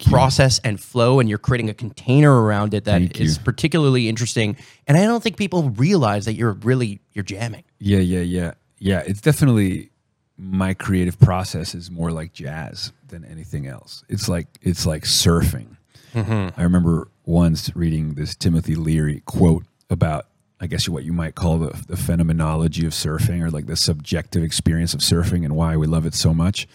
process 0.10 0.60
and 0.64 0.80
flow, 0.80 1.20
and 1.20 1.30
you're 1.30 1.38
creating 1.38 1.70
a 1.70 1.74
container 1.76 2.42
around 2.42 2.74
it 2.74 2.86
that 2.86 2.98
Thank 2.98 3.22
is 3.22 3.38
you. 3.38 3.44
particularly 3.44 4.10
interesting. 4.10 4.58
And 4.88 4.98
I 4.98 5.04
don't 5.04 5.22
think 5.22 5.38
people 5.38 5.70
realize 5.70 6.26
that 6.26 6.34
you're 6.34 6.54
really 6.54 7.00
you're 7.14 7.24
jamming. 7.24 7.64
Yeah, 7.78 8.00
yeah, 8.00 8.22
yeah. 8.22 8.54
Yeah, 8.80 9.04
it's 9.06 9.22
definitely 9.22 9.92
my 10.36 10.74
creative 10.74 11.20
process 11.20 11.76
is 11.76 11.92
more 11.92 12.12
like 12.12 12.34
jazz 12.34 12.92
than 13.08 13.24
anything 13.24 13.68
else. 13.68 14.04
It's 14.10 14.28
like 14.28 14.48
it's 14.64 14.88
like 14.88 15.04
surfing. 15.04 15.78
Mm-hmm. 16.16 16.60
I 16.60 16.64
remember 16.64 17.08
once 17.26 17.72
reading 17.76 18.16
this 18.16 18.36
Timothy 18.36 18.74
Leary 18.74 19.22
quote 19.26 19.66
about 19.92 20.26
I 20.66 20.68
guess 20.68 20.90
what 20.90 21.04
you 21.04 21.14
might 21.14 21.36
call 21.36 21.60
the, 21.60 21.80
the 21.86 21.96
phenomenology 21.96 22.88
of 22.88 22.94
surfing 22.94 23.44
or 23.44 23.52
like 23.52 23.68
the 23.68 23.76
subjective 23.76 24.42
experience 24.42 24.96
of 24.96 25.02
surfing 25.02 25.46
and 25.46 25.56
why 25.56 25.78
we 25.78 25.86
love 25.86 26.08
it 26.08 26.16
so 26.16 26.34
much. 26.34 26.68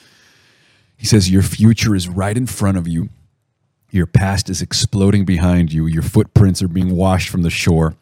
He 0.96 1.06
says, 1.06 1.28
Your 1.28 1.42
future 1.42 1.96
is 1.96 2.08
right 2.08 2.36
in 2.36 2.46
front 2.46 2.78
of 2.78 2.86
you. 2.86 3.08
Your 3.90 4.06
past 4.06 4.48
is 4.48 4.62
exploding 4.62 5.24
behind 5.24 5.72
you. 5.72 5.88
Your 5.88 6.04
footprints 6.04 6.62
are 6.62 6.68
being 6.68 6.94
washed 6.94 7.30
from 7.30 7.42
the 7.42 7.50
shore. 7.50 7.96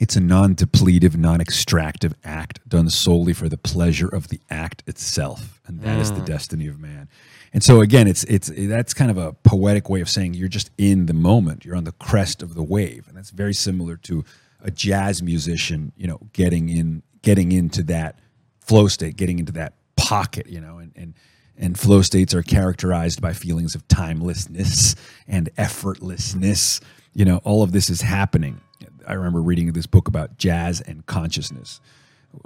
It's 0.00 0.16
a 0.16 0.20
non 0.20 0.56
depletive, 0.56 1.16
non 1.16 1.40
extractive 1.40 2.14
act 2.24 2.68
done 2.68 2.90
solely 2.90 3.32
for 3.32 3.48
the 3.48 3.58
pleasure 3.58 4.08
of 4.08 4.26
the 4.26 4.40
act 4.50 4.82
itself. 4.88 5.60
And 5.68 5.82
that 5.82 6.00
is 6.00 6.10
the 6.10 6.18
mm. 6.22 6.26
destiny 6.26 6.66
of 6.66 6.80
man. 6.80 7.08
And 7.52 7.62
so 7.62 7.80
again, 7.80 8.08
it's 8.08 8.24
it's 8.24 8.50
that's 8.52 8.92
kind 8.92 9.12
of 9.12 9.18
a 9.18 9.34
poetic 9.34 9.88
way 9.88 10.00
of 10.00 10.10
saying 10.10 10.34
you're 10.34 10.48
just 10.48 10.72
in 10.76 11.06
the 11.06 11.14
moment. 11.14 11.64
You're 11.64 11.76
on 11.76 11.84
the 11.84 11.92
crest 11.92 12.42
of 12.42 12.54
the 12.54 12.62
wave. 12.64 13.06
And 13.06 13.16
that's 13.16 13.30
very 13.30 13.54
similar 13.54 13.96
to 13.98 14.24
a 14.62 14.70
jazz 14.70 15.22
musician, 15.22 15.92
you 15.96 16.06
know, 16.06 16.20
getting 16.32 16.68
in 16.68 17.02
getting 17.22 17.52
into 17.52 17.82
that 17.84 18.18
flow 18.60 18.88
state, 18.88 19.16
getting 19.16 19.38
into 19.38 19.52
that 19.52 19.74
pocket, 19.96 20.46
you 20.48 20.60
know, 20.60 20.78
and 20.78 20.92
and 20.96 21.14
and 21.56 21.78
flow 21.78 22.02
states 22.02 22.34
are 22.34 22.42
characterized 22.42 23.20
by 23.20 23.32
feelings 23.32 23.74
of 23.74 23.86
timelessness 23.88 24.96
and 25.28 25.54
effortlessness. 25.56 26.80
You 27.12 27.24
know, 27.24 27.40
all 27.44 27.62
of 27.62 27.72
this 27.72 27.90
is 27.90 28.00
happening. 28.00 28.60
I 29.06 29.14
remember 29.14 29.42
reading 29.42 29.72
this 29.72 29.86
book 29.86 30.08
about 30.08 30.38
jazz 30.38 30.80
and 30.80 31.04
consciousness. 31.06 31.80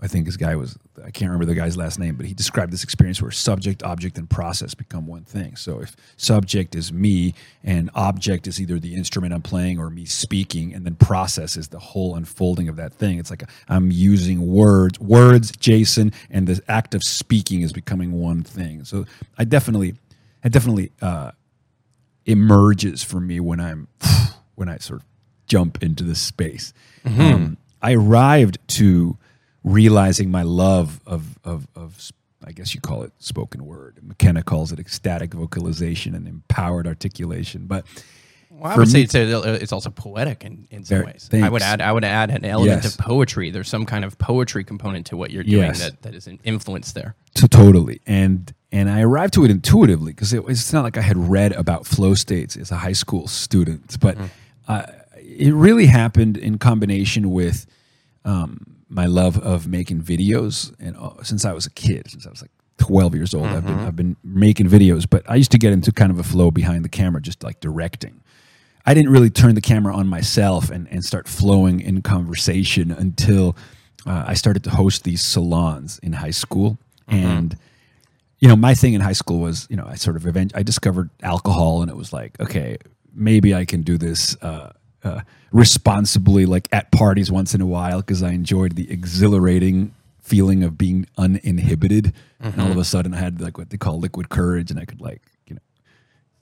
I 0.01 0.07
think 0.07 0.25
this 0.25 0.37
guy 0.37 0.57
was, 0.57 0.79
I 0.99 1.11
can't 1.11 1.31
remember 1.31 1.45
the 1.45 1.55
guy's 1.55 1.77
last 1.77 1.99
name, 1.99 2.17
but 2.17 2.25
he 2.25 2.33
described 2.33 2.73
this 2.73 2.83
experience 2.83 3.21
where 3.21 3.31
subject, 3.31 3.83
object, 3.83 4.17
and 4.17 4.29
process 4.29 4.75
become 4.75 5.07
one 5.07 5.25
thing. 5.25 5.57
So 5.57 5.81
if 5.81 5.95
subject 6.17 6.75
is 6.75 6.93
me 6.93 7.35
and 7.63 7.91
object 7.95 8.47
is 8.47 8.61
either 8.61 8.79
the 8.79 8.95
instrument 8.95 9.35
I'm 9.35 9.43
playing 9.43 9.79
or 9.79 9.91
me 9.91 10.07
speaking, 10.07 10.73
and 10.73 10.87
then 10.87 10.95
process 10.95 11.57
is 11.57 11.69
the 11.69 11.79
whole 11.79 12.17
unfolding 12.17 12.69
of 12.69 12.77
that 12.77 12.95
thing. 12.95 13.19
It's 13.19 13.29
like 13.29 13.45
I'm 13.69 13.91
using 13.91 14.47
words, 14.47 14.99
words, 15.01 15.53
Jason, 15.53 16.13
and 16.31 16.47
the 16.47 16.63
act 16.67 16.95
of 16.95 17.03
speaking 17.03 17.61
is 17.61 17.73
becoming 17.73 18.13
one 18.13 18.43
thing. 18.43 18.85
So 18.85 19.05
I 19.37 19.45
definitely, 19.45 19.97
I 20.43 20.49
definitely 20.49 20.93
uh, 21.03 21.33
emerges 22.25 23.03
for 23.03 23.21
me 23.21 23.39
when 23.39 23.61
I'm, 23.61 23.89
when 24.55 24.71
I 24.71 24.79
sort 24.79 25.01
of 25.01 25.07
jump 25.47 25.83
into 25.83 26.05
this 26.05 26.23
space. 26.23 26.73
Um, 27.05 27.59
I 27.83 27.93
arrived 27.93 28.59
to 28.69 29.19
realizing 29.65 30.31
my 30.31 30.43
love 30.43 31.01
of, 31.07 31.39
of, 31.43 31.67
of, 31.75 32.11
I 32.45 32.53
guess 32.53 32.75
you 32.75 32.81
call 32.81 33.03
it 33.03 33.13
spoken 33.19 33.65
word. 33.65 33.99
McKenna 34.03 34.43
calls 34.43 34.71
it 34.71 34.79
ecstatic 34.79 35.33
vocalization 35.33 36.15
and 36.15 36.29
empowered 36.29 36.87
articulation. 36.87 37.67
But 37.67 37.87
Well, 38.51 38.71
I 38.73 38.77
would 38.77 38.89
say 38.89 39.01
it's, 39.03 39.15
a, 39.15 39.55
it's 39.55 39.73
also 39.73 39.89
poetic 39.91 40.45
in, 40.45 40.69
in 40.71 40.85
some 40.85 41.05
ways. 41.07 41.31
I 41.33 41.49
would 41.49 41.63
add 41.63 41.81
I 41.81 41.91
would 41.93 42.05
add 42.05 42.31
an 42.31 42.45
element 42.45 42.85
Yes. 42.85 42.95
of 42.95 42.99
poetry. 43.05 43.51
There's 43.51 43.69
some 43.69 43.87
kind 43.87 44.05
of 44.05 44.19
poetry 44.19 44.63
component 44.65 45.07
to 45.07 45.17
what 45.17 45.31
you're 45.31 45.43
doing 45.43 45.63
Yes. 45.63 45.81
that, 45.81 46.03
that 46.03 46.15
is 46.15 46.27
an 46.27 46.39
influence 46.45 46.93
there. 46.93 47.15
to 47.37 47.49
totally 47.49 48.01
and 48.07 48.53
and 48.71 48.91
I 48.91 49.01
arrived 49.03 49.35
to 49.35 49.45
it 49.45 49.51
intuitively 49.51 50.13
because 50.13 50.33
it, 50.33 50.45
it's 50.49 50.73
not 50.73 50.83
like 50.85 50.99
I 50.99 51.01
had 51.01 51.17
read 51.17 51.53
about 51.53 51.87
flow 51.87 52.15
states 52.15 52.57
as 52.57 52.71
a 52.71 52.77
high 52.77 52.93
school 52.93 53.29
student, 53.29 53.99
but 54.01 54.19
uh, 54.69 54.87
it 55.17 55.55
really 55.55 55.87
happened 55.87 56.37
in 56.37 56.59
combination 56.59 57.31
with 57.31 57.67
um, 58.25 58.77
my 58.95 59.07
love 59.07 59.37
of 59.39 59.67
making 59.67 60.01
videos. 60.03 60.73
And 60.79 60.97
uh, 60.97 61.23
since 61.23 61.45
I 61.45 61.53
was 61.53 61.67
a 61.67 61.71
kid, 61.71 62.11
since 62.11 62.27
I 62.27 62.31
was 62.31 62.41
like 62.41 62.53
12 62.79 63.15
years 63.15 63.35
old, 63.35 63.47
I've 63.47 63.67
been 63.67 63.79
I've 63.81 63.97
been 63.97 64.17
making 64.23 64.69
videos. 64.69 65.05
But 65.09 65.29
I 65.29 65.35
used 65.35 65.51
to 65.53 65.59
get 65.59 65.73
into 65.73 65.91
kind 65.93 66.11
of 66.13 66.19
a 66.19 66.23
flow 66.23 66.51
behind 66.51 66.85
the 66.85 66.89
camera, 66.89 67.21
just 67.21 67.43
like 67.43 67.61
directing. 67.61 68.21
I 68.87 68.95
didn't 68.95 69.11
really 69.11 69.31
turn 69.31 69.55
the 69.55 69.61
camera 69.61 69.95
on 69.97 70.07
myself 70.07 70.71
and, 70.71 70.87
and 70.91 71.05
start 71.05 71.27
flowing 71.27 71.81
in 71.81 72.03
conversation 72.03 72.91
until 72.93 73.57
uh, 74.07 74.25
I 74.27 74.35
started 74.35 74.63
to 74.65 74.71
host 74.71 75.05
these 75.05 75.23
salons 75.23 75.99
in 76.03 76.13
high 76.13 76.33
school. 76.33 76.77
And, 77.09 77.57
you 78.41 78.49
know, 78.49 78.57
my 78.57 78.75
thing 78.75 78.93
in 78.93 79.01
high 79.01 79.15
school 79.15 79.41
was, 79.41 79.67
you 79.71 79.77
know, 79.77 79.87
I 79.87 79.95
sort 79.95 80.17
of 80.17 80.27
event- 80.27 80.53
I 80.55 80.63
discovered 80.63 81.09
alcohol 81.23 81.81
and 81.83 81.91
it 81.91 81.97
was 81.97 82.13
like, 82.13 82.39
okay, 82.41 82.77
maybe 83.15 83.55
I 83.55 83.65
can 83.65 83.81
do 83.83 83.97
this 83.97 84.37
uh, 84.43 84.73
uh, 85.05 85.21
responsibly, 85.53 86.47
like 86.47 86.69
at 86.73 86.91
parties 86.91 87.31
once 87.31 87.55
in 87.55 87.61
a 87.61 87.67
while, 87.67 88.01
because 88.01 88.23
I 88.23 88.31
enjoyed 88.31 88.75
the 88.77 88.91
exhilarating 88.91 89.95
feeling 90.21 90.65
of 90.65 90.79
being 90.79 91.07
uninhibited. 91.19 92.13
And 92.41 92.61
all 92.61 92.71
of 92.73 92.79
a 92.79 92.85
sudden 92.85 93.15
I 93.15 93.19
had 93.19 93.41
like 93.41 93.59
what 93.59 93.71
they 93.71 93.77
call 93.77 94.01
liquid 94.01 94.31
courage 94.31 94.71
and 94.71 94.81
I 94.81 94.85
could 94.87 95.01
like, 95.01 95.23
you 95.47 95.55
know, 95.55 95.61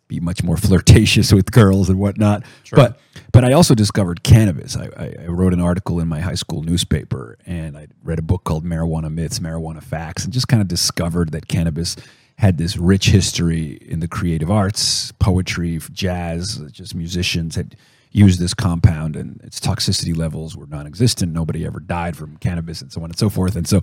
be 0.09 0.21
much 0.21 0.42
more 0.42 0.57
flirtatious 0.57 1.33
with 1.33 1.50
girls 1.50 1.88
and 1.88 1.99
whatnot. 1.99 2.45
But 2.76 3.00
but 3.33 3.45
I 3.45 3.52
also 3.52 3.75
discovered 3.75 4.23
cannabis. 4.23 4.76
I, 4.76 4.88
I, 4.97 5.14
I 5.25 5.26
wrote 5.26 5.52
an 5.52 5.61
article 5.61 6.00
in 6.00 6.09
my 6.09 6.21
high 6.21 6.35
school 6.35 6.62
newspaper, 6.62 7.38
and 7.47 7.76
I 7.76 7.88
read 8.04 8.19
a 8.19 8.23
book 8.23 8.45
called 8.45 8.64
Marijuana 8.64 9.12
Myths, 9.12 9.40
Marijuana 9.40 9.83
Facts, 9.83 10.25
and 10.25 10.33
just 10.33 10.49
kind 10.49 10.61
of 10.61 10.69
discovered 10.69 11.33
that 11.33 11.49
cannabis 11.49 11.97
had 12.37 12.59
this 12.59 12.76
rich 12.76 13.07
history 13.07 13.78
in 13.81 14.00
the 14.00 14.09
creative 14.09 14.50
arts, 14.50 15.12
poetry, 15.12 15.81
jazz. 15.92 16.59
Just 16.71 16.95
musicians 16.95 17.57
had 17.57 17.76
used 18.12 18.38
this 18.38 18.54
compound, 18.54 19.16
and 19.16 19.40
its 19.42 19.59
toxicity 19.59 20.16
levels 20.16 20.57
were 20.57 20.66
non-existent. 20.66 21.33
Nobody 21.33 21.66
ever 21.66 21.81
died 21.81 22.16
from 22.16 22.37
cannabis, 22.37 22.81
and 22.83 22.92
so 22.92 23.02
on 23.02 23.11
and 23.11 23.19
so 23.19 23.28
forth. 23.28 23.57
And 23.57 23.66
so 23.66 23.83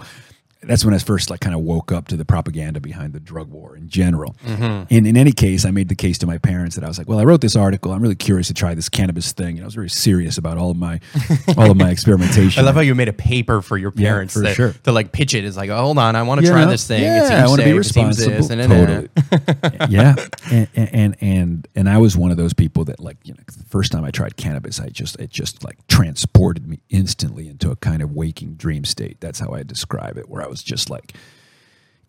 that's 0.62 0.84
when 0.84 0.94
I 0.94 0.98
first 0.98 1.30
like 1.30 1.40
kind 1.40 1.56
of 1.56 1.62
woke 1.62 1.92
up 1.92 2.10
to 2.10 2.18
the 2.18 2.26
propaganda 2.26 2.82
behind 2.82 3.14
the 3.14 3.20
drug 3.20 3.50
war 3.50 3.78
in 3.78 3.88
general. 3.88 4.36
Mm-hmm. 4.46 4.94
And 4.94 5.08
in 5.08 5.16
any 5.16 5.32
case, 5.32 5.64
I 5.64 5.72
made 5.72 5.88
the 5.88 5.96
case 5.96 6.18
to 6.18 6.28
my 6.28 6.38
parents 6.38 6.76
that 6.76 6.84
I 6.84 6.88
was 6.90 6.98
like, 6.98 7.08
well, 7.08 7.18
I 7.18 7.24
wrote 7.24 7.40
this 7.42 7.56
article. 7.56 7.94
I'm 7.94 8.02
really 8.02 8.16
curious 8.16 8.48
to 8.48 8.54
try 8.54 8.74
this 8.76 8.90
cannabis 8.90 9.32
thing. 9.32 9.56
And 9.56 9.62
I 9.62 9.66
was 9.66 9.76
very 9.76 9.90
serious 9.90 10.38
about 10.38 10.58
all 10.58 10.70
of 10.72 10.78
my 10.78 11.00
all 11.58 11.72
of 11.72 11.78
my 11.78 11.90
experimentation. 11.92 12.62
I 12.62 12.66
love 12.66 12.76
how 12.76 12.82
you 12.82 12.94
made 12.94 13.08
a 13.08 13.14
paper 13.14 13.62
for 13.62 13.78
your 13.78 13.94
Yeah, 13.96 14.10
parents 14.10 14.34
for 14.34 14.42
that, 14.42 14.56
sure. 14.56 14.74
to 14.84 14.92
like 14.92 15.12
pitch 15.14 15.34
it. 15.34 15.46
It's 15.46 15.56
like, 15.56 15.70
oh, 15.70 15.78
hold 15.78 15.98
on, 15.98 16.16
I 16.18 16.24
want 16.24 16.42
to 16.42 16.46
You 16.48 16.52
try 16.52 16.66
this 16.66 16.86
thing. 16.86 17.04
Yeah, 17.04 17.44
I 17.44 17.48
want 17.48 17.62
to 17.62 17.66
be 17.66 17.72
safe, 17.72 17.80
it 17.80 17.94
seems 17.94 18.28
responsible. 18.28 18.48
this, 18.48 18.50
and 19.30 19.50
totally. 19.72 19.88
yeah, 19.90 20.16
and, 20.52 20.68
and 20.76 21.16
and 21.22 21.68
and 21.76 21.90
I 21.90 21.98
was 22.00 22.18
one 22.18 22.32
of 22.32 22.38
those 22.38 22.54
people 22.54 22.84
that 22.86 23.00
like 23.00 23.18
you 23.24 23.34
know 23.34 23.40
the 23.48 23.64
first 23.70 23.92
time 23.94 24.04
I 24.04 24.12
tried 24.12 24.36
cannabis, 24.36 24.80
I 24.82 24.90
just 24.90 25.18
it 25.20 25.30
just 25.30 25.64
like 25.64 25.78
transported 25.88 26.68
me 26.68 26.82
instantly 26.90 27.48
into 27.48 27.72
a 27.72 27.76
kind 27.78 28.02
of 28.02 28.12
waking 28.12 28.56
dream 28.56 28.84
state. 28.84 29.22
That's 29.22 29.40
how 29.40 29.54
I 29.54 29.64
describe 29.64 30.18
it, 30.18 30.28
where 30.30 30.42
I 30.42 30.48
was 30.50 30.64
just 30.64 30.90
like 30.90 31.14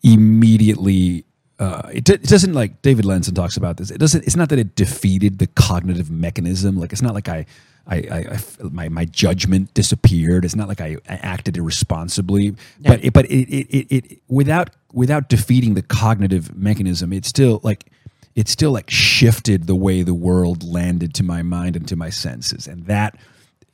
immediately. 0.03 1.25
Uh, 1.59 1.89
it, 1.93 2.09
it 2.09 2.23
doesn't 2.23 2.53
like 2.53 2.81
David 2.81 3.05
Lenson 3.05 3.35
talks 3.35 3.55
about 3.55 3.77
this. 3.77 3.91
It 3.91 3.99
doesn't. 3.99 4.25
It's 4.25 4.35
not 4.35 4.49
that 4.49 4.57
it 4.57 4.75
defeated 4.75 5.37
the 5.37 5.47
cognitive 5.47 6.09
mechanism. 6.09 6.79
Like 6.79 6.91
it's 6.91 7.03
not 7.03 7.13
like 7.13 7.29
I, 7.29 7.45
I, 7.87 7.95
I, 7.97 8.39
my 8.71 8.89
my 8.89 9.05
judgment 9.05 9.73
disappeared. 9.73 10.43
It's 10.43 10.55
not 10.55 10.67
like 10.67 10.81
I, 10.81 10.97
I 11.07 11.15
acted 11.15 11.57
irresponsibly. 11.57 12.55
But 12.79 13.03
it, 13.03 13.13
but 13.13 13.25
it, 13.25 13.47
it, 13.47 13.67
it, 13.69 13.91
it 13.91 14.21
without 14.27 14.71
without 14.91 15.29
defeating 15.29 15.75
the 15.75 15.83
cognitive 15.83 16.55
mechanism, 16.55 17.13
it's 17.13 17.27
still 17.27 17.59
like 17.63 17.91
it 18.35 18.47
still 18.47 18.71
like 18.71 18.89
shifted 18.89 19.67
the 19.67 19.75
way 19.75 20.01
the 20.01 20.13
world 20.13 20.63
landed 20.63 21.13
to 21.15 21.23
my 21.23 21.43
mind 21.43 21.75
and 21.75 21.87
to 21.87 21.95
my 21.95 22.09
senses, 22.09 22.67
and 22.67 22.85
that 22.85 23.17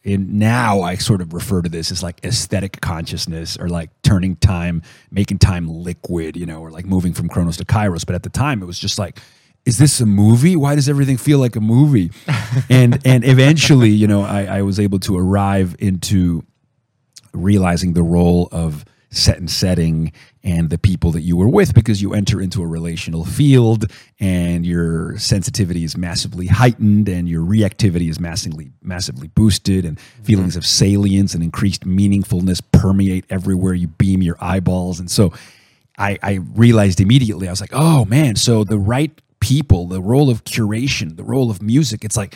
and 0.08 0.36
now 0.36 0.82
I 0.82 0.96
sort 0.96 1.22
of 1.22 1.34
refer 1.34 1.62
to 1.62 1.70
this 1.70 1.92
as 1.92 2.02
like 2.02 2.24
aesthetic 2.24 2.80
consciousness 2.82 3.58
or 3.58 3.68
like 3.68 3.90
turning 4.04 4.38
time, 4.38 4.82
making 5.12 5.40
time 5.40 5.68
liquid, 5.68 6.38
you 6.38 6.46
know, 6.46 6.62
or 6.62 6.72
like 6.72 6.86
moving 6.86 7.14
from 7.14 7.28
Chronos 7.28 7.58
to 7.58 7.66
Kairos. 7.66 8.06
But 8.06 8.16
at 8.16 8.24
the 8.24 8.30
time, 8.30 8.64
it 8.64 8.66
was 8.66 8.80
just 8.80 8.98
like, 8.98 9.20
is 9.66 9.78
this 9.78 10.00
a 10.00 10.06
movie? 10.06 10.56
Why 10.56 10.76
does 10.76 10.88
everything 10.88 11.18
feel 11.18 11.40
like 11.40 11.58
a 11.58 11.62
movie? 11.62 12.12
and 12.70 13.06
and 13.06 13.26
eventually, 13.26 13.90
you 13.90 14.08
know, 14.08 14.22
I, 14.24 14.46
I 14.46 14.62
was 14.62 14.80
able 14.80 15.00
to 15.00 15.18
arrive 15.18 15.76
into 15.78 16.46
realizing 17.34 17.92
the 17.92 18.04
role 18.04 18.48
of 18.52 18.86
set 19.10 19.38
and 19.38 19.50
setting 19.50 20.12
and 20.44 20.70
the 20.70 20.78
people 20.78 21.12
that 21.12 21.22
you 21.22 21.38
were 21.38 21.48
with 21.48 21.74
because 21.74 22.02
you 22.02 22.14
enter 22.14 22.42
into 22.42 22.62
a 22.62 22.68
relational 22.68 23.24
field 23.24 23.86
and 24.20 24.66
your 24.66 25.18
sensitivity 25.18 25.84
is 25.84 25.98
massively 25.98 26.48
heightened 26.48 27.08
and 27.08 27.30
your 27.30 27.44
reactivity 27.44 28.10
is 28.10 28.20
massively 28.20 28.72
massively 28.82 29.28
boosted 29.30 29.86
and 29.86 29.98
mm-hmm. 29.98 30.24
feelings 30.24 30.56
of 30.56 30.66
salience 30.66 31.34
and 31.34 31.44
increased 31.44 31.86
meaningfulness 31.86 32.62
permeate 32.72 33.26
everywhere 33.30 33.74
you 33.74 33.88
beam 33.88 34.22
your 34.22 34.38
eyeballs. 34.42 35.00
And 35.00 35.10
so 35.10 35.34
I, 35.98 36.20
I 36.22 36.34
realized 36.54 37.00
immediately 37.00 37.48
I 37.48 37.52
was 37.52 37.62
like 37.62 37.74
oh 37.74 38.06
man 38.06 38.36
so 38.36 38.64
the 38.64 38.78
right 38.78 39.12
people 39.40 39.88
the 39.88 40.02
role 40.02 40.30
of 40.30 40.44
curation 40.44 41.16
the 41.16 41.24
role 41.24 41.50
of 41.50 41.62
music 41.62 42.04
it's 42.04 42.18
like 42.18 42.36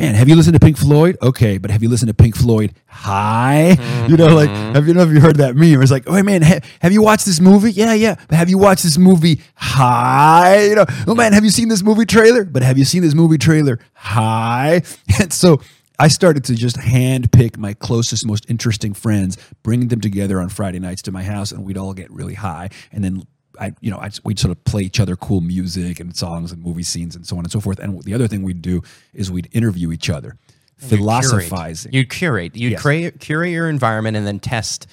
man, 0.00 0.14
have 0.14 0.28
you 0.28 0.36
listened 0.36 0.54
to 0.54 0.60
Pink 0.60 0.78
Floyd? 0.78 1.16
Okay, 1.22 1.58
but 1.58 1.70
have 1.70 1.82
you 1.82 1.88
listened 1.88 2.08
to 2.08 2.14
Pink 2.14 2.34
Floyd 2.34 2.72
High? 2.86 3.76
You 4.08 4.16
know, 4.16 4.34
like, 4.34 4.48
mm-hmm. 4.48 4.74
have 4.74 4.88
you 4.88 4.94
know 4.94 5.02
if 5.02 5.10
you 5.10 5.20
heard 5.20 5.36
that 5.36 5.54
meme? 5.54 5.82
It's 5.82 5.90
like, 5.90 6.04
oh 6.06 6.22
man, 6.22 6.42
ha- 6.42 6.60
have 6.80 6.92
you 6.92 7.02
watched 7.02 7.26
this 7.26 7.40
movie? 7.40 7.72
Yeah, 7.72 7.92
yeah. 7.92 8.16
But 8.28 8.36
have 8.36 8.48
you 8.48 8.58
watched 8.58 8.82
this 8.82 8.98
movie 8.98 9.40
High? 9.54 10.64
You 10.64 10.74
know, 10.76 10.86
oh 11.06 11.14
man, 11.14 11.32
have 11.32 11.44
you 11.44 11.50
seen 11.50 11.68
this 11.68 11.82
movie 11.82 12.06
trailer? 12.06 12.44
But 12.44 12.62
have 12.62 12.78
you 12.78 12.84
seen 12.84 13.02
this 13.02 13.14
movie 13.14 13.38
trailer 13.38 13.78
High? 13.94 14.82
And 15.20 15.32
so 15.32 15.60
I 15.98 16.08
started 16.08 16.44
to 16.44 16.54
just 16.54 16.78
hand 16.78 17.30
pick 17.30 17.58
my 17.58 17.74
closest, 17.74 18.24
most 18.24 18.48
interesting 18.48 18.94
friends, 18.94 19.36
bring 19.62 19.88
them 19.88 20.00
together 20.00 20.40
on 20.40 20.48
Friday 20.48 20.78
nights 20.78 21.02
to 21.02 21.12
my 21.12 21.22
house, 21.22 21.52
and 21.52 21.62
we'd 21.62 21.76
all 21.76 21.92
get 21.92 22.10
really 22.10 22.34
high, 22.34 22.70
and 22.90 23.04
then 23.04 23.26
I, 23.60 23.72
you 23.80 23.90
know, 23.90 23.98
I, 23.98 24.10
we'd 24.24 24.38
sort 24.38 24.50
of 24.52 24.64
play 24.64 24.82
each 24.82 24.98
other 24.98 25.14
cool 25.16 25.40
music 25.42 26.00
and 26.00 26.16
songs 26.16 26.50
and 26.50 26.62
movie 26.62 26.82
scenes 26.82 27.14
and 27.14 27.26
so 27.26 27.36
on 27.36 27.44
and 27.44 27.52
so 27.52 27.60
forth. 27.60 27.78
And 27.78 28.02
the 28.04 28.14
other 28.14 28.26
thing 28.26 28.42
we'd 28.42 28.62
do 28.62 28.82
is 29.12 29.30
we'd 29.30 29.48
interview 29.52 29.92
each 29.92 30.08
other, 30.10 30.36
philosophizing. 30.78 31.92
You 31.92 32.06
curate. 32.06 32.56
You 32.56 32.70
Yes. 32.70 32.82
create, 32.82 33.20
curate 33.20 33.50
your 33.50 33.68
environment 33.68 34.16
and 34.16 34.26
then 34.26 34.38
test 34.40 34.86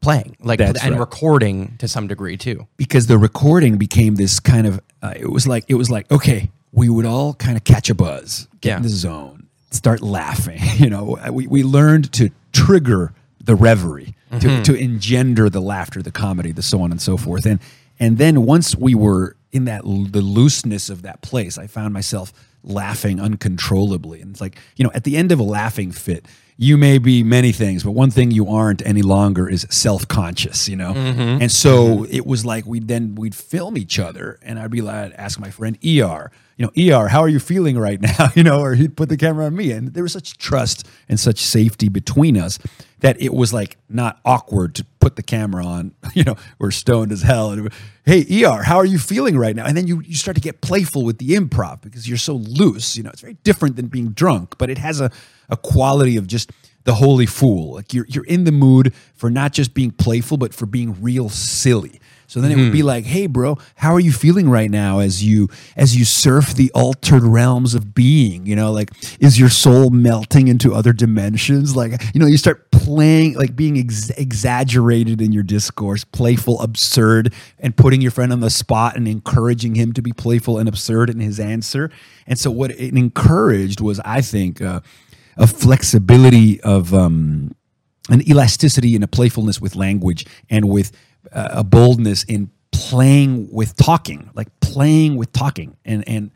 playing, 0.00 0.36
like 0.40 0.58
That's 0.58 0.82
and 0.82 0.92
right. 0.92 1.00
recording 1.00 1.76
to 1.78 1.86
some 1.88 2.06
degree 2.08 2.36
too. 2.36 2.66
because 2.76 3.06
the 3.06 3.18
recording 3.18 3.78
became 3.78 4.16
this 4.16 4.40
kind 4.40 4.66
of 4.66 4.80
uh, 5.02 5.14
it 5.16 5.30
was 5.30 5.46
like 5.46 5.64
it 5.68 5.74
was 5.76 5.90
like 5.90 6.10
okay 6.10 6.50
we 6.72 6.88
would 6.88 7.06
all 7.06 7.34
kind 7.34 7.56
of 7.56 7.62
catch 7.62 7.88
a 7.88 7.94
buzz 7.94 8.48
get 8.60 8.70
Yeah. 8.70 8.76
in 8.78 8.82
the 8.82 8.88
zone 8.88 9.46
start 9.70 10.02
laughing 10.02 10.58
you 10.76 10.90
know 10.90 11.18
we, 11.30 11.46
we 11.46 11.62
learned 11.62 12.12
to 12.14 12.30
trigger 12.52 13.12
the 13.40 13.54
reverie 13.54 14.14
to, 14.40 14.62
to 14.62 14.74
engender 14.74 15.50
the 15.50 15.60
laughter 15.60 16.02
the 16.02 16.12
comedy 16.12 16.52
the 16.52 16.62
so 16.62 16.82
on 16.82 16.90
and 16.90 17.00
so 17.00 17.16
forth. 17.16 17.46
And 17.46 17.60
and 18.00 18.18
then 18.18 18.46
once 18.46 18.74
we 18.74 18.94
were 18.94 19.36
in 19.52 19.64
that 19.66 19.82
the 19.84 20.22
looseness 20.22 20.88
of 20.88 21.02
that 21.02 21.20
place 21.20 21.58
i 21.58 21.66
found 21.66 21.92
myself 21.92 22.32
laughing 22.64 23.20
uncontrollably. 23.20 24.20
And 24.20 24.30
it's 24.30 24.40
like 24.40 24.56
you 24.76 24.84
know 24.84 24.90
at 24.94 25.04
the 25.04 25.16
end 25.16 25.32
of 25.32 25.38
a 25.38 25.42
laughing 25.42 25.92
fit 25.92 26.26
you 26.58 26.76
may 26.76 26.98
be 26.98 27.24
many 27.24 27.50
things, 27.50 27.82
but 27.82 27.92
one 27.92 28.10
thing 28.10 28.30
you 28.30 28.48
aren't 28.48 28.84
any 28.86 29.02
longer 29.02 29.48
is 29.48 29.66
self-conscious, 29.70 30.68
you 30.68 30.76
know. 30.76 30.92
And 30.94 31.50
so 31.50 32.04
it 32.04 32.26
was 32.26 32.44
like 32.44 32.66
we'd 32.66 32.86
then 32.88 33.14
we'd 33.16 33.34
film 33.34 33.76
each 33.76 33.98
other, 33.98 34.38
and 34.42 34.58
I'd 34.58 34.70
be 34.70 34.80
like, 34.82 34.94
I'd 34.94 35.12
ask 35.14 35.40
my 35.40 35.50
friend 35.50 35.76
Er, 35.84 36.30
you 36.56 36.66
know, 36.66 37.00
Er, 37.00 37.08
how 37.08 37.20
are 37.20 37.28
you 37.28 37.40
feeling 37.40 37.78
right 37.78 38.00
now, 38.18 38.28
you 38.34 38.42
know, 38.42 38.60
or 38.60 38.74
he'd 38.74 38.96
put 38.96 39.08
the 39.08 39.16
camera 39.16 39.46
on 39.46 39.56
me, 39.56 39.72
and 39.72 39.94
there 39.94 40.02
was 40.02 40.12
such 40.12 40.38
trust 40.38 40.86
and 41.08 41.18
such 41.18 41.38
safety 41.38 41.88
between 41.88 42.36
us 42.36 42.58
that 43.00 43.20
it 43.20 43.34
was 43.34 43.52
like 43.52 43.76
not 43.88 44.20
awkward 44.24 44.74
to 44.76 44.84
put 45.00 45.16
the 45.16 45.22
camera 45.22 45.64
on, 45.64 45.94
you 46.14 46.24
know, 46.24 46.36
we're 46.58 46.70
stoned 46.70 47.12
as 47.12 47.22
hell, 47.22 47.50
and 47.50 47.72
hey 48.04 48.44
Er, 48.44 48.62
how 48.62 48.76
are 48.76 48.84
you 48.84 48.98
feeling 48.98 49.36
right 49.36 49.56
now? 49.56 49.64
And 49.64 49.76
then 49.76 49.86
you 49.86 50.00
you 50.02 50.14
start 50.14 50.36
to 50.36 50.40
get 50.40 50.60
playful 50.60 51.04
with 51.04 51.18
the 51.18 51.30
improv 51.30 51.82
because 51.82 52.08
you're 52.08 52.18
so 52.18 52.34
loose, 52.34 52.96
you 52.96 53.02
know, 53.02 53.10
it's 53.10 53.20
very 53.22 53.36
different 53.44 53.76
than 53.76 53.88
being 53.88 54.10
drunk, 54.10 54.56
but 54.58 54.70
it 54.70 54.78
has 54.78 55.00
a 55.00 55.10
a 55.48 55.56
quality 55.56 56.16
of 56.16 56.26
just 56.26 56.50
the 56.84 56.94
holy 56.94 57.26
fool. 57.26 57.74
Like 57.74 57.92
you're 57.94 58.06
you're 58.08 58.24
in 58.24 58.44
the 58.44 58.52
mood 58.52 58.94
for 59.14 59.30
not 59.30 59.52
just 59.52 59.74
being 59.74 59.90
playful, 59.90 60.36
but 60.36 60.54
for 60.54 60.66
being 60.66 61.00
real 61.00 61.28
silly. 61.28 62.00
So 62.32 62.40
then 62.40 62.50
it 62.50 62.56
would 62.56 62.72
be 62.72 62.82
like, 62.82 63.04
"Hey, 63.04 63.26
bro, 63.26 63.58
how 63.74 63.92
are 63.92 64.00
you 64.00 64.10
feeling 64.10 64.48
right 64.48 64.70
now 64.70 65.00
as 65.00 65.22
you 65.22 65.50
as 65.76 65.94
you 65.94 66.06
surf 66.06 66.54
the 66.54 66.70
altered 66.74 67.24
realms 67.24 67.74
of 67.74 67.94
being? 67.94 68.46
You 68.46 68.56
know, 68.56 68.72
like 68.72 68.90
is 69.20 69.38
your 69.38 69.50
soul 69.50 69.90
melting 69.90 70.48
into 70.48 70.72
other 70.72 70.94
dimensions? 70.94 71.76
Like, 71.76 72.02
you 72.14 72.20
know, 72.20 72.26
you 72.26 72.38
start 72.38 72.70
playing, 72.70 73.34
like 73.34 73.54
being 73.54 73.76
ex- 73.78 74.08
exaggerated 74.16 75.20
in 75.20 75.32
your 75.32 75.42
discourse, 75.42 76.04
playful, 76.04 76.58
absurd, 76.62 77.34
and 77.58 77.76
putting 77.76 78.00
your 78.00 78.10
friend 78.10 78.32
on 78.32 78.40
the 78.40 78.48
spot 78.48 78.96
and 78.96 79.06
encouraging 79.06 79.74
him 79.74 79.92
to 79.92 80.00
be 80.00 80.12
playful 80.12 80.56
and 80.56 80.70
absurd 80.70 81.10
in 81.10 81.20
his 81.20 81.38
answer. 81.38 81.90
And 82.26 82.38
so 82.38 82.50
what 82.50 82.70
it 82.70 82.96
encouraged 82.96 83.82
was, 83.82 84.00
I 84.06 84.22
think, 84.22 84.62
uh, 84.62 84.80
a 85.36 85.46
flexibility 85.46 86.62
of 86.62 86.94
um, 86.94 87.54
an 88.08 88.26
elasticity 88.26 88.94
and 88.94 89.04
a 89.04 89.08
playfulness 89.08 89.60
with 89.60 89.76
language 89.76 90.24
and 90.48 90.70
with 90.70 90.92
a 91.30 91.62
boldness 91.62 92.24
in 92.24 92.50
playing 92.72 93.48
with 93.52 93.76
talking, 93.76 94.30
like 94.34 94.48
playing 94.60 95.16
with 95.16 95.32
talking, 95.32 95.76
and 95.84 96.06
and 96.08 96.30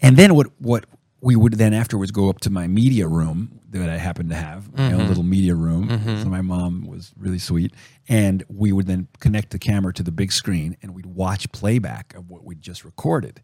and 0.00 0.16
then 0.16 0.34
what 0.34 0.48
what 0.58 0.86
we 1.20 1.36
would 1.36 1.54
then 1.54 1.74
afterwards 1.74 2.10
go 2.10 2.28
up 2.28 2.40
to 2.40 2.50
my 2.50 2.66
media 2.66 3.08
room 3.08 3.60
that 3.70 3.88
I 3.88 3.96
happened 3.96 4.30
to 4.30 4.36
have, 4.36 4.72
my 4.72 4.86
own 4.86 4.92
mm-hmm. 4.92 5.08
little 5.08 5.22
media 5.24 5.54
room. 5.54 5.88
Mm-hmm. 5.88 6.22
So 6.22 6.28
my 6.28 6.40
mom 6.40 6.86
was 6.86 7.12
really 7.18 7.38
sweet, 7.38 7.72
and 8.08 8.44
we 8.48 8.72
would 8.72 8.86
then 8.86 9.08
connect 9.20 9.50
the 9.50 9.58
camera 9.58 9.92
to 9.94 10.02
the 10.02 10.12
big 10.12 10.32
screen, 10.32 10.76
and 10.82 10.94
we'd 10.94 11.06
watch 11.06 11.50
playback 11.52 12.14
of 12.14 12.30
what 12.30 12.44
we'd 12.44 12.62
just 12.62 12.84
recorded, 12.84 13.40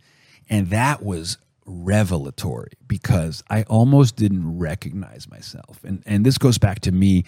and 0.48 0.70
that 0.70 1.02
was 1.02 1.38
revelatory 1.66 2.72
because 2.86 3.42
I 3.48 3.62
almost 3.64 4.16
didn't 4.16 4.58
recognize 4.58 5.28
myself, 5.28 5.82
and 5.84 6.02
and 6.06 6.24
this 6.24 6.38
goes 6.38 6.58
back 6.58 6.80
to 6.80 6.92
me 6.92 7.24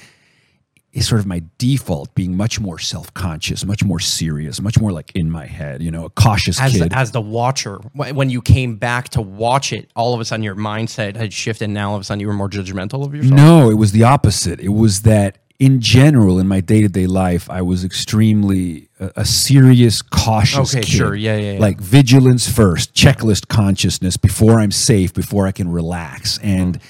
is 0.92 1.06
sort 1.06 1.20
of 1.20 1.26
my 1.26 1.42
default 1.58 2.14
being 2.14 2.36
much 2.36 2.58
more 2.58 2.78
self-conscious, 2.78 3.66
much 3.66 3.84
more 3.84 4.00
serious, 4.00 4.60
much 4.62 4.80
more 4.80 4.92
like 4.92 5.12
in 5.14 5.30
my 5.30 5.44
head, 5.44 5.82
you 5.82 5.90
know, 5.90 6.06
a 6.06 6.10
cautious 6.10 6.58
As 6.60 6.72
kid. 6.72 6.90
the, 6.90 6.96
as 6.96 7.10
the 7.10 7.20
watcher, 7.20 7.76
when 7.94 8.30
you 8.30 8.40
came 8.40 8.76
back 8.76 9.10
to 9.10 9.20
watch 9.20 9.72
it, 9.72 9.90
all 9.94 10.14
of 10.14 10.20
a 10.20 10.24
sudden 10.24 10.42
your 10.42 10.56
mindset 10.56 11.16
had 11.16 11.32
shifted. 11.34 11.66
And 11.66 11.74
now 11.74 11.90
all 11.90 11.96
of 11.96 12.00
a 12.00 12.04
sudden 12.04 12.20
you 12.20 12.26
were 12.26 12.32
more 12.32 12.48
judgmental 12.48 13.04
of 13.04 13.14
yourself. 13.14 13.34
no, 13.36 13.70
it 13.70 13.74
was 13.74 13.92
the 13.92 14.04
opposite. 14.04 14.58
It 14.58 14.70
was 14.70 15.02
that 15.02 15.38
in 15.58 15.80
general 15.80 16.38
in 16.38 16.46
my 16.48 16.60
day-to-day 16.60 17.06
life, 17.06 17.48
I 17.50 17.62
was 17.62 17.84
extremely 17.84 18.88
a, 19.00 19.10
a 19.16 19.24
serious, 19.24 20.02
cautious 20.02 20.74
Okay, 20.74 20.82
kid. 20.84 20.90
sure. 20.90 21.14
Yeah, 21.14 21.36
yeah, 21.36 21.52
yeah. 21.52 21.58
Like 21.58 21.78
vigilance 21.80 22.50
first, 22.50 22.94
checklist 22.94 23.48
consciousness 23.48 24.16
before 24.16 24.58
I'm 24.60 24.70
safe, 24.70 25.14
before 25.14 25.46
I 25.46 25.52
can 25.52 25.70
relax. 25.70 26.38
And 26.38 26.78
mm. 26.78 26.82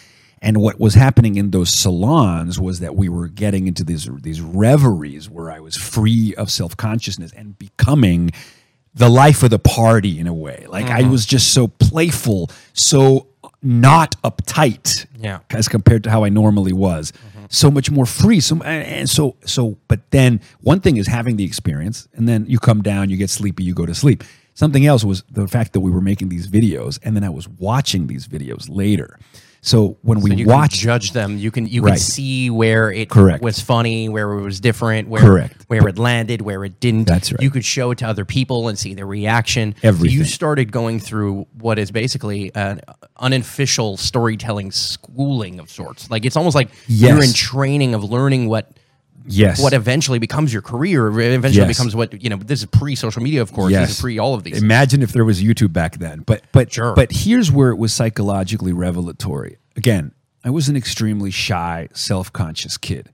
And 0.46 0.54
what 0.64 0.78
was 0.80 0.94
happening 0.94 1.34
in 1.36 1.50
those 1.50 1.70
salons 1.82 2.58
was 2.66 2.80
that 2.80 2.94
we 3.00 3.08
were 3.16 3.28
getting 3.42 3.66
into 3.66 3.82
these 3.90 4.08
these 4.22 4.40
reveries 4.40 5.24
where 5.34 5.50
I 5.50 5.60
was 5.60 5.74
free 5.76 6.34
of 6.40 6.50
self-consciousness 6.50 7.32
and 7.32 7.58
becoming 7.58 8.30
the 8.94 9.10
life 9.10 9.42
of 9.42 9.50
the 9.50 9.58
party 9.58 10.18
in 10.20 10.26
a 10.26 10.32
way. 10.46 10.64
Like 10.68 10.86
Mm-hmm. 10.86 11.06
I 11.06 11.10
was 11.14 11.26
just 11.26 11.52
so 11.52 11.68
playful, 11.68 12.50
so 12.72 13.26
not 13.62 14.10
uptight 14.22 15.06
Yeah. 15.26 15.38
as 15.50 15.66
compared 15.68 16.02
to 16.04 16.10
how 16.10 16.24
I 16.24 16.30
normally 16.30 16.72
was. 16.72 17.12
So 17.48 17.70
much 17.70 17.88
more 17.90 18.06
free. 18.06 18.40
So 18.40 18.54
and 18.62 19.08
so 19.10 19.36
so. 19.44 19.62
But 19.88 20.00
then 20.10 20.40
one 20.70 20.80
thing 20.80 20.96
is 20.96 21.06
having 21.06 21.36
the 21.36 21.44
experience, 21.44 22.08
and 22.16 22.28
then 22.28 22.46
you 22.48 22.58
come 22.58 22.82
down, 22.82 23.02
you 23.10 23.16
get 23.16 23.30
sleepy, 23.30 23.62
you 23.68 23.74
go 23.74 23.86
to 23.86 23.94
sleep. 23.94 24.24
Something 24.54 24.84
else 24.86 25.04
was 25.04 25.22
the 25.30 25.46
fact 25.46 25.72
that 25.74 25.80
we 25.86 25.90
were 25.90 26.00
making 26.00 26.28
these 26.30 26.48
videos, 26.48 26.98
and 27.04 27.14
then 27.14 27.22
I 27.22 27.28
was 27.30 27.46
watching 27.48 28.06
these 28.08 28.26
videos 28.26 28.66
later. 28.68 29.18
So 29.66 29.96
when 30.02 30.20
we 30.20 30.32
you 30.36 30.46
watch, 30.46 30.74
judge 30.74 31.10
them. 31.10 31.38
You 31.38 31.50
can 31.50 31.66
you 31.66 31.82
Right. 31.82 31.94
can 31.94 31.98
see 31.98 32.50
where 32.50 32.92
it 32.92 33.10
Correct. 33.10 33.42
was 33.42 33.58
funny, 33.58 34.08
where 34.08 34.30
it 34.32 34.40
was 34.42 34.60
different, 34.60 35.08
where 35.08 35.20
Correct. 35.20 35.64
where 35.66 35.88
it 35.88 35.98
landed, 35.98 36.40
where 36.40 36.64
it 36.64 36.78
didn't. 36.78 37.08
That's 37.08 37.32
right. 37.32 37.42
You 37.42 37.50
could 37.50 37.64
show 37.64 37.90
it 37.90 37.98
to 37.98 38.06
other 38.06 38.24
people 38.24 38.68
and 38.68 38.78
see 38.78 38.94
their 38.94 39.06
reaction. 39.06 39.74
So 39.82 39.88
Everything. 39.88 40.18
you 40.18 40.24
started 40.24 40.70
going 40.70 41.00
through 41.00 41.48
what 41.58 41.80
is 41.80 41.90
basically 41.90 42.52
an 42.54 42.80
unofficial 43.18 43.96
storytelling 43.96 44.70
schooling 44.70 45.58
of 45.58 45.68
sorts. 45.68 46.08
Like 46.12 46.24
it's 46.24 46.36
almost 46.36 46.54
like 46.54 46.68
you're 46.86 47.20
in 47.22 47.32
training 47.32 47.92
of 47.94 48.04
learning 48.04 48.48
what 48.48 48.70
yes, 49.26 49.60
what 49.62 49.72
eventually 49.72 50.18
becomes 50.18 50.52
your 50.52 50.62
career. 50.62 51.06
Eventually 51.08 51.54
Yes. 51.54 51.68
becomes 51.78 51.94
what 51.96 52.22
you 52.22 52.28
know. 52.30 52.36
This 52.36 52.60
is 52.60 52.66
pre 52.66 52.94
social 52.94 53.22
media, 53.22 53.42
of 53.42 53.52
course. 53.52 53.72
This 53.72 53.90
is 53.90 54.00
pre 54.00 54.18
all 54.18 54.34
of 54.34 54.44
these. 54.44 54.62
Imagine 54.62 55.02
if 55.02 55.12
there 55.12 55.24
was 55.24 55.42
YouTube 55.42 55.72
back 55.72 55.98
then. 55.98 56.22
But 56.26 56.42
but 56.52 56.72
Sure. 56.72 56.94
but 56.94 57.10
here's 57.12 57.50
where 57.50 57.70
it 57.70 57.76
was 57.76 57.92
psychologically 57.92 58.72
revelatory. 58.72 59.56
Again, 59.76 60.12
I 60.44 60.50
was 60.50 60.68
an 60.68 60.76
extremely 60.76 61.30
shy, 61.30 61.88
self-conscious 61.92 62.76
kid. 62.78 63.10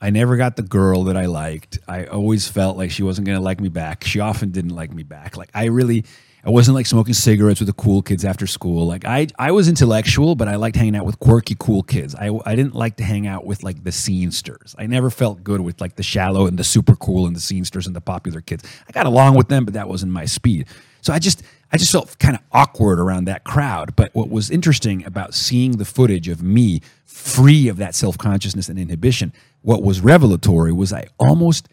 I 0.00 0.10
never 0.10 0.36
got 0.36 0.56
the 0.56 0.62
girl 0.62 1.04
that 1.04 1.16
I 1.16 1.26
liked. 1.26 1.78
I 1.88 2.04
always 2.04 2.48
felt 2.48 2.76
like 2.76 2.90
she 2.90 3.02
wasn't 3.02 3.26
going 3.26 3.38
to 3.38 3.42
like 3.42 3.60
me 3.60 3.68
back. 3.70 4.04
She 4.04 4.20
often 4.20 4.50
didn't 4.50 4.74
like 4.74 4.92
me 4.92 5.02
back. 5.02 5.36
Like 5.36 5.48
I 5.54 5.64
really 5.66 6.04
I 6.46 6.50
wasn't 6.50 6.76
like 6.76 6.86
smoking 6.86 7.12
cigarettes 7.12 7.58
with 7.58 7.66
the 7.66 7.72
cool 7.72 8.02
kids 8.02 8.24
after 8.24 8.46
school. 8.46 8.86
Like 8.86 9.04
I 9.04 9.26
I 9.36 9.50
was 9.50 9.68
intellectual, 9.68 10.36
but 10.36 10.46
I 10.46 10.54
liked 10.54 10.76
hanging 10.76 10.94
out 10.94 11.04
with 11.04 11.18
quirky 11.18 11.56
cool 11.58 11.82
kids. 11.82 12.14
I 12.14 12.30
I 12.46 12.54
didn't 12.54 12.76
like 12.76 12.96
to 12.98 13.04
hang 13.04 13.26
out 13.26 13.44
with 13.44 13.64
like 13.64 13.82
the 13.82 13.90
scenesters. 13.90 14.76
I 14.78 14.86
never 14.86 15.10
felt 15.10 15.42
good 15.42 15.60
with 15.60 15.80
like 15.80 15.96
the 15.96 16.04
shallow 16.04 16.46
and 16.46 16.56
the 16.56 16.62
super 16.62 16.94
cool 16.94 17.26
and 17.26 17.34
the 17.34 17.40
scenesters 17.40 17.86
and 17.86 17.96
the 17.96 18.00
popular 18.00 18.40
kids. 18.40 18.62
I 18.88 18.92
got 18.92 19.06
along 19.06 19.34
with 19.34 19.48
them, 19.48 19.64
but 19.64 19.74
that 19.74 19.88
wasn't 19.88 20.12
my 20.12 20.24
speed. 20.24 20.68
So 21.00 21.12
I 21.12 21.18
just 21.18 21.42
I 21.72 21.78
just 21.78 21.90
felt 21.90 22.16
kind 22.20 22.36
of 22.36 22.42
awkward 22.52 23.00
around 23.00 23.24
that 23.24 23.42
crowd. 23.42 23.96
But 23.96 24.14
what 24.14 24.30
was 24.30 24.48
interesting 24.48 25.04
about 25.04 25.34
seeing 25.34 25.78
the 25.78 25.84
footage 25.84 26.28
of 26.28 26.44
me 26.44 26.80
free 27.06 27.66
of 27.66 27.78
that 27.78 27.96
self-consciousness 27.96 28.68
and 28.68 28.78
inhibition, 28.78 29.32
what 29.62 29.82
was 29.82 30.00
revelatory 30.00 30.72
was 30.72 30.92
I 30.92 31.08
almost 31.18 31.68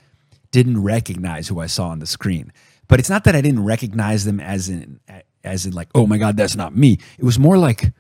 didn't 0.50 0.82
recognize 0.82 1.48
who 1.48 1.60
I 1.60 1.68
saw 1.68 1.90
on 1.90 2.00
the 2.00 2.08
screen. 2.08 2.52
But 2.88 3.00
it's 3.00 3.10
not 3.10 3.24
that 3.24 3.36
I 3.36 3.42
didn't 3.42 3.64
recognize 3.64 4.26
them 4.26 4.40
as 4.40 4.70
in 4.70 5.00
as 5.44 5.66
in 5.66 5.74
like, 5.74 5.90
oh 5.94 6.08
my 6.08 6.18
God, 6.18 6.38
that's 6.38 6.56
not 6.56 6.76
me. 6.76 7.00
It 7.18 7.24
was 7.24 7.38
more 7.38 7.58
like, 7.58 7.92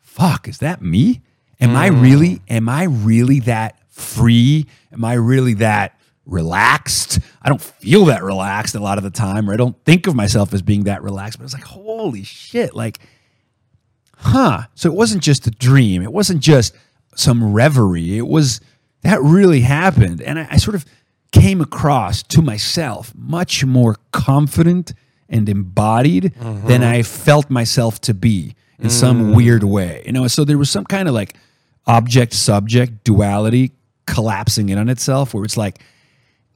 fuck, 0.00 0.48
is 0.48 0.58
that 0.58 0.82
me? 0.82 1.22
Am 1.60 1.76
I 1.76 1.90
mm. 1.90 2.02
really, 2.02 2.42
am 2.48 2.68
I 2.68 2.84
really 2.84 3.40
that 3.40 3.78
free? 3.88 4.66
Am 4.92 5.04
I 5.04 5.14
really 5.14 5.54
that 5.54 5.98
relaxed? 6.26 7.20
I 7.42 7.48
don't 7.48 7.60
feel 7.60 8.06
that 8.06 8.22
relaxed 8.22 8.74
a 8.74 8.80
lot 8.80 8.98
of 8.98 9.04
the 9.04 9.10
time, 9.10 9.48
or 9.48 9.54
I 9.54 9.56
don't 9.56 9.76
think 9.84 10.06
of 10.06 10.14
myself 10.14 10.52
as 10.52 10.62
being 10.62 10.84
that 10.84 11.02
relaxed, 11.02 11.38
but 11.38 11.44
it's 11.44 11.54
like, 11.54 11.64
holy 11.64 12.24
shit, 12.24 12.74
like, 12.74 12.98
huh. 14.16 14.62
So 14.74 14.90
it 14.90 14.94
wasn't 14.94 15.22
just 15.22 15.46
a 15.46 15.50
dream. 15.50 16.02
It 16.02 16.12
wasn't 16.12 16.40
just 16.40 16.74
some 17.14 17.52
reverie. 17.52 18.18
It 18.18 18.26
was 18.26 18.60
that 19.02 19.20
really 19.22 19.60
happened. 19.60 20.22
And 20.22 20.38
I, 20.38 20.48
I 20.52 20.56
sort 20.56 20.74
of 20.74 20.84
came 21.34 21.60
across 21.60 22.22
to 22.22 22.40
myself 22.40 23.12
much 23.16 23.64
more 23.64 23.96
confident 24.12 24.94
and 25.28 25.48
embodied 25.48 26.32
mm-hmm. 26.34 26.68
than 26.68 26.84
I 26.84 27.02
felt 27.02 27.50
myself 27.50 28.00
to 28.02 28.14
be 28.14 28.54
in 28.78 28.88
some 28.88 29.32
mm. 29.32 29.36
weird 29.36 29.64
way. 29.64 30.02
You 30.06 30.12
know, 30.12 30.28
so 30.28 30.44
there 30.44 30.58
was 30.58 30.70
some 30.70 30.84
kind 30.84 31.08
of 31.08 31.14
like 31.14 31.34
object 31.86 32.34
subject 32.34 33.02
duality 33.02 33.72
collapsing 34.06 34.68
in 34.68 34.78
on 34.78 34.88
itself 34.88 35.34
where 35.34 35.42
it's 35.42 35.56
like 35.56 35.80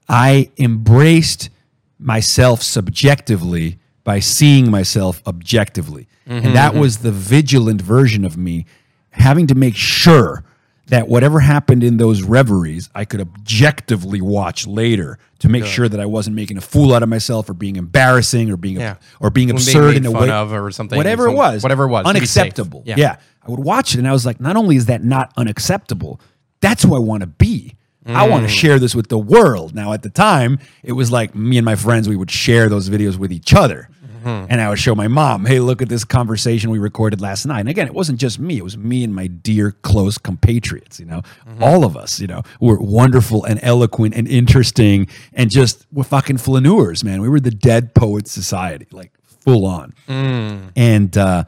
I 0.08 0.50
embraced 0.58 1.50
myself 1.98 2.62
subjectively 2.62 3.78
by 4.04 4.20
seeing 4.20 4.70
myself 4.70 5.22
objectively. 5.26 6.06
And 6.26 6.54
that 6.54 6.72
mm-hmm. 6.72 6.80
was 6.80 6.98
the 6.98 7.10
vigilant 7.10 7.80
version 7.80 8.24
of 8.24 8.36
me 8.36 8.66
having 9.10 9.46
to 9.48 9.54
make 9.54 9.74
sure 9.74 10.44
that 10.88 11.08
whatever 11.08 11.40
happened 11.40 11.84
in 11.84 11.96
those 11.98 12.22
reveries, 12.22 12.88
I 12.94 13.04
could 13.04 13.20
objectively 13.20 14.20
watch 14.20 14.66
later 14.66 15.18
to 15.40 15.48
make 15.48 15.64
sure 15.64 15.88
that 15.88 16.00
I 16.00 16.06
wasn't 16.06 16.36
making 16.36 16.56
a 16.56 16.60
fool 16.60 16.94
out 16.94 17.02
of 17.02 17.08
myself 17.08 17.48
or 17.48 17.54
being 17.54 17.76
embarrassing 17.76 18.50
or 18.50 18.56
being 18.56 18.80
Yeah. 18.80 18.96
or 19.20 19.30
being 19.30 19.48
being 19.48 19.56
absurd 19.56 19.96
in 19.96 20.06
a 20.06 20.10
way 20.10 20.30
of 20.30 20.52
or 20.52 20.70
something, 20.70 20.96
Whatever 20.96 21.24
some- 21.26 21.34
it 21.34 21.36
was, 21.36 21.62
whatever 21.62 21.84
it 21.84 21.88
was, 21.88 22.06
to 22.06 22.12
be 22.14 22.26
safe. 22.26 22.42
unacceptable. 22.42 22.82
Yeah. 22.86 22.94
Yeah. 22.98 23.16
I 23.46 23.50
would 23.50 23.60
watch 23.60 23.94
it 23.94 23.98
and 23.98 24.08
I 24.08 24.12
was 24.12 24.26
like, 24.26 24.40
not 24.40 24.56
only 24.56 24.76
is 24.76 24.86
that 24.86 25.04
not 25.04 25.32
unacceptable, 25.36 26.20
that's 26.60 26.82
who 26.82 26.94
I 26.94 26.98
want 26.98 27.20
to 27.22 27.26
be. 27.28 27.74
I 28.06 28.26
want 28.26 28.44
Mm. 28.44 28.46
to 28.46 28.52
share 28.52 28.78
this 28.78 28.94
with 28.94 29.08
the 29.08 29.18
world. 29.18 29.74
Now, 29.74 29.92
at 29.92 30.02
the 30.02 30.08
time, 30.08 30.58
it 30.82 30.92
was 30.92 31.12
like 31.12 31.34
me 31.34 31.58
and 31.58 31.64
my 31.66 31.74
friends, 31.74 32.08
we 32.08 32.16
would 32.16 32.30
share 32.30 32.70
those 32.70 32.88
videos 32.88 33.16
with 33.18 33.30
each 33.30 33.52
other. 33.52 33.90
Mm-hmm. 34.18 34.46
And 34.50 34.60
I 34.60 34.68
would 34.68 34.78
show 34.78 34.94
my 34.94 35.08
mom, 35.08 35.46
hey, 35.46 35.60
look 35.60 35.82
at 35.82 35.88
this 35.88 36.04
conversation 36.04 36.70
we 36.70 36.78
recorded 36.78 37.20
last 37.20 37.46
night. 37.46 37.60
And 37.60 37.68
again, 37.68 37.86
it 37.86 37.94
wasn't 37.94 38.18
just 38.20 38.38
me, 38.38 38.58
it 38.58 38.64
was 38.64 38.76
me 38.76 39.04
and 39.04 39.14
my 39.14 39.26
dear, 39.26 39.72
close 39.82 40.18
compatriots, 40.18 40.98
you 41.00 41.06
know, 41.06 41.22
Mm-hmm. 41.48 41.62
all 41.62 41.84
of 41.84 41.96
us, 41.96 42.20
you 42.20 42.26
know, 42.26 42.42
were 42.60 42.78
wonderful 42.78 43.44
and 43.44 43.58
eloquent 43.62 44.14
and 44.14 44.28
interesting 44.28 45.08
and 45.32 45.50
just 45.50 45.86
were 45.92 46.04
fucking 46.04 46.36
flaneurs, 46.38 47.02
man. 47.02 47.20
We 47.20 47.28
were 47.28 47.40
the 47.40 47.50
Dead 47.50 47.94
Poets 47.94 48.30
Society, 48.30 48.86
like 48.92 49.12
full 49.26 49.66
on. 49.66 49.94
Mm. 50.08 50.70
And, 50.76 51.16
uh, 51.16 51.44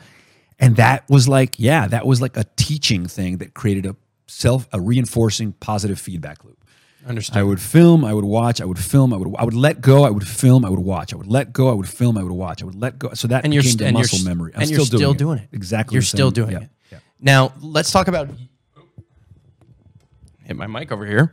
and 0.58 0.76
that 0.76 1.08
was 1.08 1.28
like, 1.28 1.58
yeah, 1.58 1.86
that 1.88 2.06
was 2.06 2.20
like 2.20 2.36
a 2.36 2.44
teaching 2.56 3.06
thing 3.06 3.38
that 3.38 3.54
created 3.54 3.86
a 3.86 3.96
self, 4.26 4.68
a 4.72 4.80
reinforcing 4.80 5.52
positive 5.54 5.98
feedback 5.98 6.44
loop. 6.44 6.59
Understood. 7.06 7.36
I 7.38 7.42
would 7.42 7.60
film, 7.60 8.04
I 8.04 8.12
would 8.12 8.24
watch, 8.24 8.60
I 8.60 8.66
would 8.66 8.78
film, 8.78 9.14
I 9.14 9.16
would 9.16 9.34
I 9.38 9.44
would 9.44 9.54
let 9.54 9.80
go, 9.80 10.04
I 10.04 10.10
would 10.10 10.26
film, 10.28 10.64
I 10.64 10.68
would 10.68 10.80
watch, 10.80 11.14
I 11.14 11.16
would 11.16 11.26
let 11.26 11.52
go, 11.52 11.70
I 11.70 11.72
would 11.72 11.88
film, 11.88 12.18
I 12.18 12.22
would 12.22 12.32
watch, 12.32 12.62
I 12.62 12.66
would 12.66 12.74
let 12.74 12.98
go. 12.98 13.14
So 13.14 13.26
that 13.28 13.44
and 13.44 13.54
you're 13.54 13.62
became 13.62 13.70
st- 13.70 13.78
the 13.78 13.86
and 13.86 13.96
you're 13.96 14.02
muscle 14.02 14.24
memory. 14.24 14.52
I'm 14.54 14.60
and 14.60 14.68
still, 14.68 14.78
you're 14.78 14.86
still 14.86 14.98
doing, 15.14 15.16
doing 15.16 15.38
it. 15.38 15.48
Exactly. 15.52 15.94
You're 15.94 16.02
still 16.02 16.30
doing 16.30 16.52
yeah, 16.52 16.60
it. 16.60 16.68
yeah. 16.92 16.98
Now 17.20 17.52
let's 17.60 17.90
talk 17.90 18.08
about. 18.08 18.28
Hit 20.44 20.56
my 20.56 20.66
mic 20.66 20.92
over 20.92 21.06
here. 21.06 21.32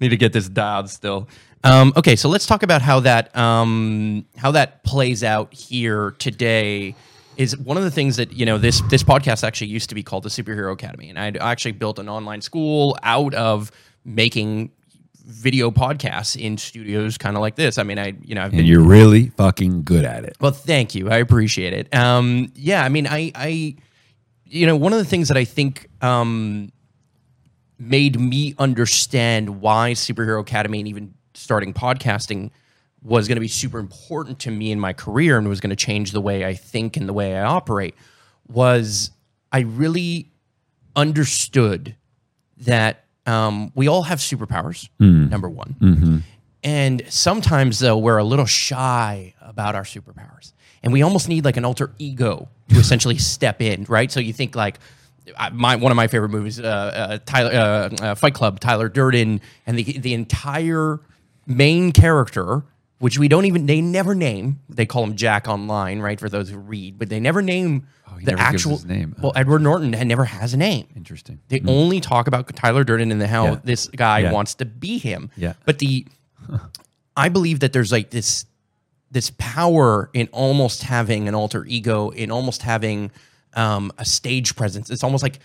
Need 0.00 0.08
to 0.08 0.16
get 0.16 0.32
this 0.32 0.48
dialed 0.48 0.88
still. 0.88 1.28
Um, 1.62 1.92
okay, 1.96 2.16
so 2.16 2.28
let's 2.28 2.46
talk 2.46 2.62
about 2.62 2.82
how 2.82 3.00
that 3.00 3.36
um, 3.36 4.24
how 4.36 4.50
that 4.52 4.82
plays 4.84 5.22
out 5.22 5.52
here 5.52 6.12
today. 6.12 6.94
Is 7.36 7.56
one 7.56 7.76
of 7.76 7.82
the 7.82 7.90
things 7.90 8.16
that 8.16 8.32
you 8.32 8.46
know 8.46 8.58
this 8.58 8.80
this 8.90 9.02
podcast 9.02 9.42
actually 9.44 9.68
used 9.68 9.88
to 9.88 9.94
be 9.94 10.02
called 10.02 10.22
the 10.22 10.28
Superhero 10.28 10.72
Academy, 10.72 11.10
and 11.10 11.18
I 11.18 11.50
actually 11.50 11.72
built 11.72 11.98
an 11.98 12.08
online 12.08 12.40
school 12.40 12.96
out 13.02 13.34
of 13.34 13.70
making 14.04 14.70
video 15.26 15.70
podcasts 15.70 16.40
in 16.40 16.58
studios 16.58 17.16
kind 17.16 17.36
of 17.36 17.40
like 17.40 17.56
this. 17.56 17.78
I 17.78 17.82
mean, 17.82 17.98
I 17.98 18.14
you 18.22 18.34
know 18.34 18.44
I've 18.44 18.50
been 18.50 18.60
And 18.60 18.68
you're 18.68 18.82
really 18.82 19.28
fucking 19.30 19.84
good 19.84 20.04
at 20.04 20.24
it. 20.24 20.36
well, 20.40 20.52
thank 20.52 20.94
you. 20.94 21.10
I 21.10 21.16
appreciate 21.16 21.72
it. 21.72 21.94
Um, 21.94 22.52
yeah, 22.54 22.84
I 22.84 22.88
mean, 22.88 23.06
I, 23.06 23.32
I, 23.34 23.76
you 24.44 24.66
know, 24.66 24.76
one 24.76 24.92
of 24.92 24.98
the 24.98 25.04
things 25.04 25.28
that 25.28 25.36
I 25.36 25.44
think 25.44 25.88
um, 26.02 26.70
made 27.78 28.20
me 28.20 28.54
understand 28.58 29.60
why 29.60 29.92
Superhero 29.92 30.40
Academy 30.40 30.80
and 30.80 30.88
even 30.88 31.14
starting 31.34 31.72
podcasting 31.72 32.50
was 33.04 33.28
going 33.28 33.36
to 33.36 33.40
be 33.40 33.48
super 33.48 33.78
important 33.78 34.38
to 34.40 34.50
me 34.50 34.72
in 34.72 34.80
my 34.80 34.92
career 34.92 35.36
and 35.38 35.48
was 35.48 35.60
going 35.60 35.70
to 35.70 35.76
change 35.76 36.12
the 36.12 36.20
way 36.20 36.44
I 36.44 36.54
think 36.54 36.96
and 36.96 37.06
the 37.08 37.12
way 37.12 37.36
I 37.36 37.44
operate 37.44 37.94
was 38.48 39.10
I 39.52 39.60
really 39.60 40.30
understood 40.96 41.94
that 42.58 43.04
um, 43.26 43.72
we 43.74 43.88
all 43.88 44.02
have 44.02 44.18
superpowers, 44.18 44.88
number 45.30 45.48
one. 45.48 45.76
And 46.62 47.02
sometimes, 47.10 47.78
though, 47.78 47.98
we're 47.98 48.16
a 48.16 48.24
little 48.24 48.46
shy 48.46 49.34
about 49.40 49.74
our 49.74 49.84
superpowers. 49.84 50.52
And 50.82 50.92
we 50.92 51.02
almost 51.02 51.28
need 51.28 51.44
like 51.44 51.58
an 51.58 51.64
alter 51.64 51.92
ego 51.98 52.48
to 52.70 52.76
essentially 52.78 53.18
step 53.18 53.60
in, 53.60 53.84
right? 53.88 54.10
So 54.10 54.20
you 54.20 54.32
think 54.32 54.56
like, 54.56 54.78
my 55.52 55.76
one 55.76 55.90
of 55.90 55.96
my 55.96 56.06
favorite 56.06 56.30
movies, 56.30 56.60
uh, 56.60 56.64
uh, 56.64 57.18
Tyler, 57.24 57.50
uh, 57.52 58.04
uh, 58.04 58.14
Fight 58.14 58.34
Club, 58.34 58.60
Tyler 58.60 58.90
Durden, 58.90 59.40
and 59.66 59.78
the 59.78 59.98
the 59.98 60.12
entire 60.12 61.00
main 61.46 61.92
character, 61.92 62.62
which 62.98 63.18
we 63.18 63.28
don't 63.28 63.44
even 63.44 63.66
they 63.66 63.80
never 63.80 64.14
name. 64.14 64.60
They 64.68 64.86
call 64.86 65.04
him 65.04 65.16
Jack 65.16 65.48
online, 65.48 66.00
right? 66.00 66.18
For 66.18 66.28
those 66.28 66.48
who 66.50 66.58
read, 66.58 66.98
but 66.98 67.08
they 67.08 67.20
never 67.20 67.42
name 67.42 67.86
he 68.18 68.24
the 68.26 68.32
never 68.32 68.42
actual 68.42 68.78
name. 68.86 69.16
Well, 69.20 69.32
Edward 69.34 69.62
Norton 69.62 69.92
had 69.92 70.06
never 70.06 70.24
has 70.24 70.54
a 70.54 70.56
name. 70.56 70.86
Interesting. 70.96 71.40
They 71.48 71.60
only 71.66 72.00
talk 72.00 72.26
about 72.28 72.54
Tyler 72.54 72.84
Durden 72.84 73.10
and 73.10 73.22
how 73.22 73.44
Yeah. 73.44 73.60
this 73.64 73.88
guy 73.88 74.20
Yeah. 74.20 74.32
wants 74.32 74.54
to 74.56 74.64
be 74.64 74.98
him. 74.98 75.30
Yeah. 75.36 75.54
But 75.64 75.78
the 75.80 76.06
I 77.16 77.28
believe 77.28 77.60
that 77.60 77.72
there's 77.72 77.92
like 77.92 78.10
this 78.10 78.46
this 79.10 79.30
power 79.38 80.10
in 80.12 80.28
almost 80.32 80.82
having 80.82 81.28
an 81.28 81.34
alter 81.34 81.64
ego, 81.66 82.10
in 82.10 82.30
almost 82.32 82.62
having 82.62 83.10
um, 83.54 83.92
a 83.98 84.04
stage 84.04 84.56
presence. 84.56 84.90
It's 84.90 85.04
almost 85.04 85.22
like 85.22 85.38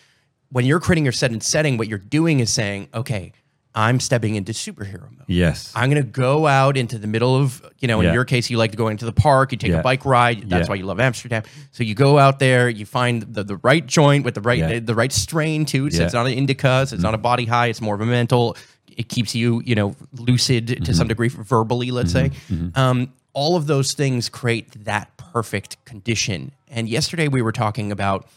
when 0.52 0.66
you're 0.66 0.80
creating 0.80 1.06
your 1.06 1.12
set 1.12 1.30
and 1.32 1.44
setting, 1.44 1.78
what 1.78 1.88
you're 1.88 2.00
doing 2.00 2.40
is 2.40 2.52
saying, 2.52 2.90
okay, 2.96 3.32
I'm 3.80 4.00
stepping 4.00 4.36
into 4.36 4.52
superhero 4.52 5.04
mode. 5.04 5.24
Yes. 5.28 5.72
I'm 5.76 5.90
going 5.90 6.04
to 6.04 6.10
go 6.10 6.48
out 6.48 6.76
into 6.76 6.98
the 6.98 7.08
middle 7.08 7.36
of, 7.36 7.62
you 7.80 7.88
know, 7.88 8.00
in 8.02 8.08
Yeah. 8.08 8.14
your 8.14 8.26
case, 8.26 8.50
you 8.50 8.58
like 8.58 8.72
to 8.72 8.78
go 8.78 8.88
into 8.90 9.06
the 9.06 9.14
park, 9.14 9.52
you 9.54 9.58
take 9.58 9.72
Yeah. 9.72 9.80
a 9.80 9.84
bike 9.84 10.04
ride. 10.06 10.50
That's 10.50 10.66
Yeah. 10.68 10.72
why 10.72 10.76
you 10.76 10.86
love 10.86 11.00
Amsterdam. 11.00 11.44
So 11.72 11.84
you 11.84 11.96
go 11.96 12.20
out 12.20 12.40
there, 12.40 12.68
you 12.68 12.86
find 12.86 13.22
the, 13.22 13.44
the 13.44 13.58
right 13.58 13.86
joint 13.86 14.26
with 14.26 14.34
the 14.36 14.42
right 14.42 14.60
Yeah. 14.60 14.80
the, 14.80 14.96
right 14.96 15.12
strain 15.14 15.66
too. 15.66 15.90
So. 15.90 15.96
Mm-hmm. 15.98 16.06
it's 16.06 16.14
not 16.14 16.26
an 16.28 16.34
indica, 16.34 16.86
so 16.88 16.94
it's 16.96 17.04
not 17.04 17.14
a 17.14 17.18
body 17.18 17.46
high, 17.46 17.68
it's 17.68 17.80
more 17.82 17.96
of 17.96 18.02
a 18.02 18.06
mental. 18.06 18.58
It 18.98 19.08
keeps 19.08 19.34
you, 19.34 19.62
you 19.66 19.76
know, 19.76 19.96
lucid 20.14 20.68
to 20.68 20.76
Mm-hmm. 20.76 20.94
some 20.94 21.08
degree 21.08 21.30
verbally, 21.30 21.92
let's 21.92 22.12
say. 22.12 22.32
Um, 22.76 23.14
all 23.34 23.56
of 23.56 23.68
those 23.68 23.94
things 23.94 24.28
create 24.30 24.84
that 24.86 25.16
perfect 25.18 25.78
condition. 25.86 26.52
And 26.68 26.90
yesterday 26.90 27.28
we 27.30 27.42
were 27.42 27.54
talking 27.54 27.92
about 27.92 28.28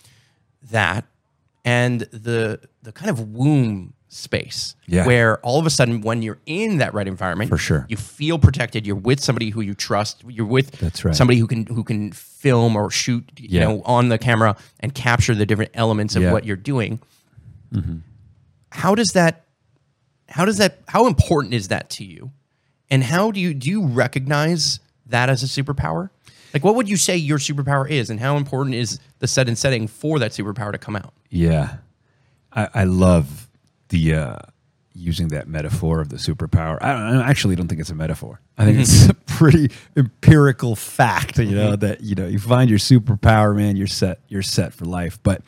that 0.71 1.05
and 1.65 2.01
the 2.13 2.61
the 2.83 2.93
kind 2.93 3.11
of 3.11 3.19
womb 3.35 3.95
space 4.15 4.77
Yeah. 4.87 5.07
where 5.07 5.39
all 5.39 5.59
of 5.59 5.65
a 5.65 5.71
sudden 5.71 6.03
when 6.03 6.21
you're 6.21 6.39
in 6.45 6.79
that 6.79 6.93
right 6.93 7.09
environment 7.09 7.49
For 7.49 7.57
sure. 7.57 7.87
you 7.89 7.97
feel 7.97 8.39
protected 8.39 8.87
you're 8.87 8.95
with 8.95 9.21
somebody 9.21 9.49
who 9.51 9.63
you 9.63 9.75
trust 9.75 10.23
you're 10.29 10.45
with 10.47 10.73
That's 10.73 11.03
right. 11.05 11.17
somebody 11.17 11.39
who 11.39 11.47
can 11.47 11.65
who 11.67 11.83
can 11.83 12.13
film 12.13 12.77
or 12.77 12.91
shoot 12.91 13.25
you 13.39 13.49
Yeah. 13.59 13.65
know 13.69 13.83
on 13.87 14.11
the 14.11 14.19
camera 14.19 14.55
and 14.81 14.95
capture 14.95 15.35
the 15.35 15.47
different 15.47 15.71
elements 15.75 16.15
of 16.15 16.21
Yeah. 16.23 16.27
Mm-hmm. 16.29 16.33
what 16.35 16.45
you're 16.45 16.57
doing 16.57 17.01
how 18.71 18.95
does 18.95 19.13
that 19.13 19.45
how 20.29 20.45
does 20.45 20.59
that 20.59 20.81
how 20.89 21.07
important 21.07 21.55
is 21.55 21.69
that 21.69 21.91
to 21.91 22.05
you 22.05 22.31
and 22.91 23.03
how 23.05 23.31
do 23.31 23.41
you 23.41 23.55
do 23.55 23.71
you 23.71 23.87
recognize 23.87 24.81
that 25.07 25.29
as 25.31 25.43
a 25.43 25.47
superpower 25.47 26.11
like 26.55 26.63
what 26.65 26.75
would 26.75 26.89
you 26.89 26.97
say 26.97 27.17
your 27.17 27.39
superpower 27.39 27.89
is 27.89 28.11
and 28.11 28.21
how 28.21 28.37
important 28.37 28.75
is 28.75 28.99
the 29.21 29.27
set 29.27 29.49
and 29.49 29.57
setting 29.59 29.87
for 29.89 30.19
that 30.19 30.33
superpower 30.33 30.71
to 30.73 30.79
come 30.79 30.97
out 30.97 31.15
Yeah, 31.31 31.77
I, 32.53 32.69
I 32.75 32.85
love 32.85 33.49
the 33.93 34.15
uh, 34.15 34.37
using 34.95 35.29
that 35.29 35.49
metaphor 35.49 36.01
of 36.01 36.09
the 36.09 36.17
superpower. 36.17 36.79
I, 36.81 36.93
don't, 36.93 37.19
I 37.19 37.31
actually 37.31 37.57
don't 37.57 37.69
think 37.69 37.81
it's 37.81 37.91
a 37.91 37.95
metaphor. 37.95 38.41
I 38.59 38.65
think 38.65 38.81
it's 38.81 39.09
a 39.09 39.15
pretty 39.15 39.71
empirical 39.97 40.75
fact. 40.75 41.39
You 41.39 41.55
know 41.55 41.77
that 41.77 42.01
you 42.01 42.15
know 42.15 42.27
you 42.27 42.39
find 42.39 42.69
your 42.69 42.79
superpower, 42.79 43.55
man. 43.55 43.77
You're 43.77 43.87
set. 43.87 44.21
You're 44.29 44.43
set 44.43 44.73
for 44.73 44.85
life. 44.85 45.19
But 45.23 45.43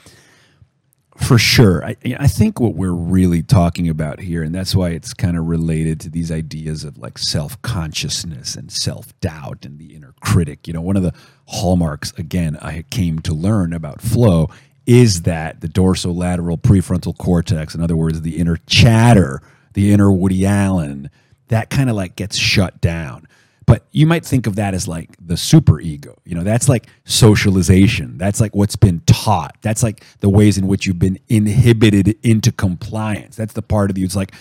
for 1.16 1.38
sure, 1.38 1.84
I, 1.84 1.96
I 2.18 2.26
think 2.26 2.58
what 2.58 2.74
we're 2.74 2.92
really 2.92 3.42
talking 3.42 3.88
about 3.88 4.20
here, 4.20 4.42
and 4.42 4.54
that's 4.54 4.74
why 4.74 4.90
it's 4.90 5.14
kind 5.14 5.36
of 5.36 5.46
related 5.46 6.00
to 6.00 6.10
these 6.10 6.32
ideas 6.32 6.84
of 6.84 6.98
like 6.98 7.18
self 7.18 7.60
consciousness 7.62 8.56
and 8.56 8.70
self 8.70 9.18
doubt 9.20 9.64
and 9.64 9.78
the 9.78 9.94
inner 9.94 10.14
critic. 10.20 10.66
You 10.66 10.74
know, 10.74 10.82
one 10.82 10.96
of 10.96 11.02
the 11.02 11.14
hallmarks, 11.46 12.12
again, 12.18 12.56
I 12.60 12.84
came 12.90 13.20
to 13.20 13.34
learn 13.34 13.72
about 13.72 14.00
flow 14.00 14.48
is 14.86 15.22
that 15.22 15.60
the 15.60 15.68
dorsolateral 15.68 16.60
prefrontal 16.60 17.16
cortex, 17.16 17.74
in 17.74 17.80
other 17.80 17.96
words, 17.96 18.20
the 18.20 18.38
inner 18.38 18.58
chatter, 18.66 19.40
the 19.74 19.92
inner 19.92 20.12
Woody 20.12 20.44
Allen, 20.46 21.10
that 21.48 21.70
kind 21.70 21.90
of 21.90 21.96
like 21.96 22.16
gets 22.16 22.36
shut 22.36 22.80
down. 22.80 23.26
But 23.66 23.86
you 23.92 24.06
might 24.06 24.26
think 24.26 24.46
of 24.46 24.56
that 24.56 24.74
as 24.74 24.86
like 24.86 25.16
the 25.24 25.36
super 25.36 25.80
ego. 25.80 26.18
You 26.24 26.34
know, 26.34 26.44
that's 26.44 26.68
like 26.68 26.86
socialization. 27.04 28.18
That's 28.18 28.40
like 28.40 28.54
what's 28.54 28.76
been 28.76 29.00
taught. 29.06 29.56
That's 29.62 29.82
like 29.82 30.04
the 30.20 30.28
ways 30.28 30.58
in 30.58 30.66
which 30.66 30.86
you've 30.86 30.98
been 30.98 31.18
inhibited 31.28 32.16
into 32.22 32.52
compliance. 32.52 33.36
That's 33.36 33.54
the 33.54 33.62
part 33.62 33.90
of 33.90 33.96
you. 33.96 34.04
It's 34.04 34.16
like, 34.16 34.32
"Ah, 34.34 34.38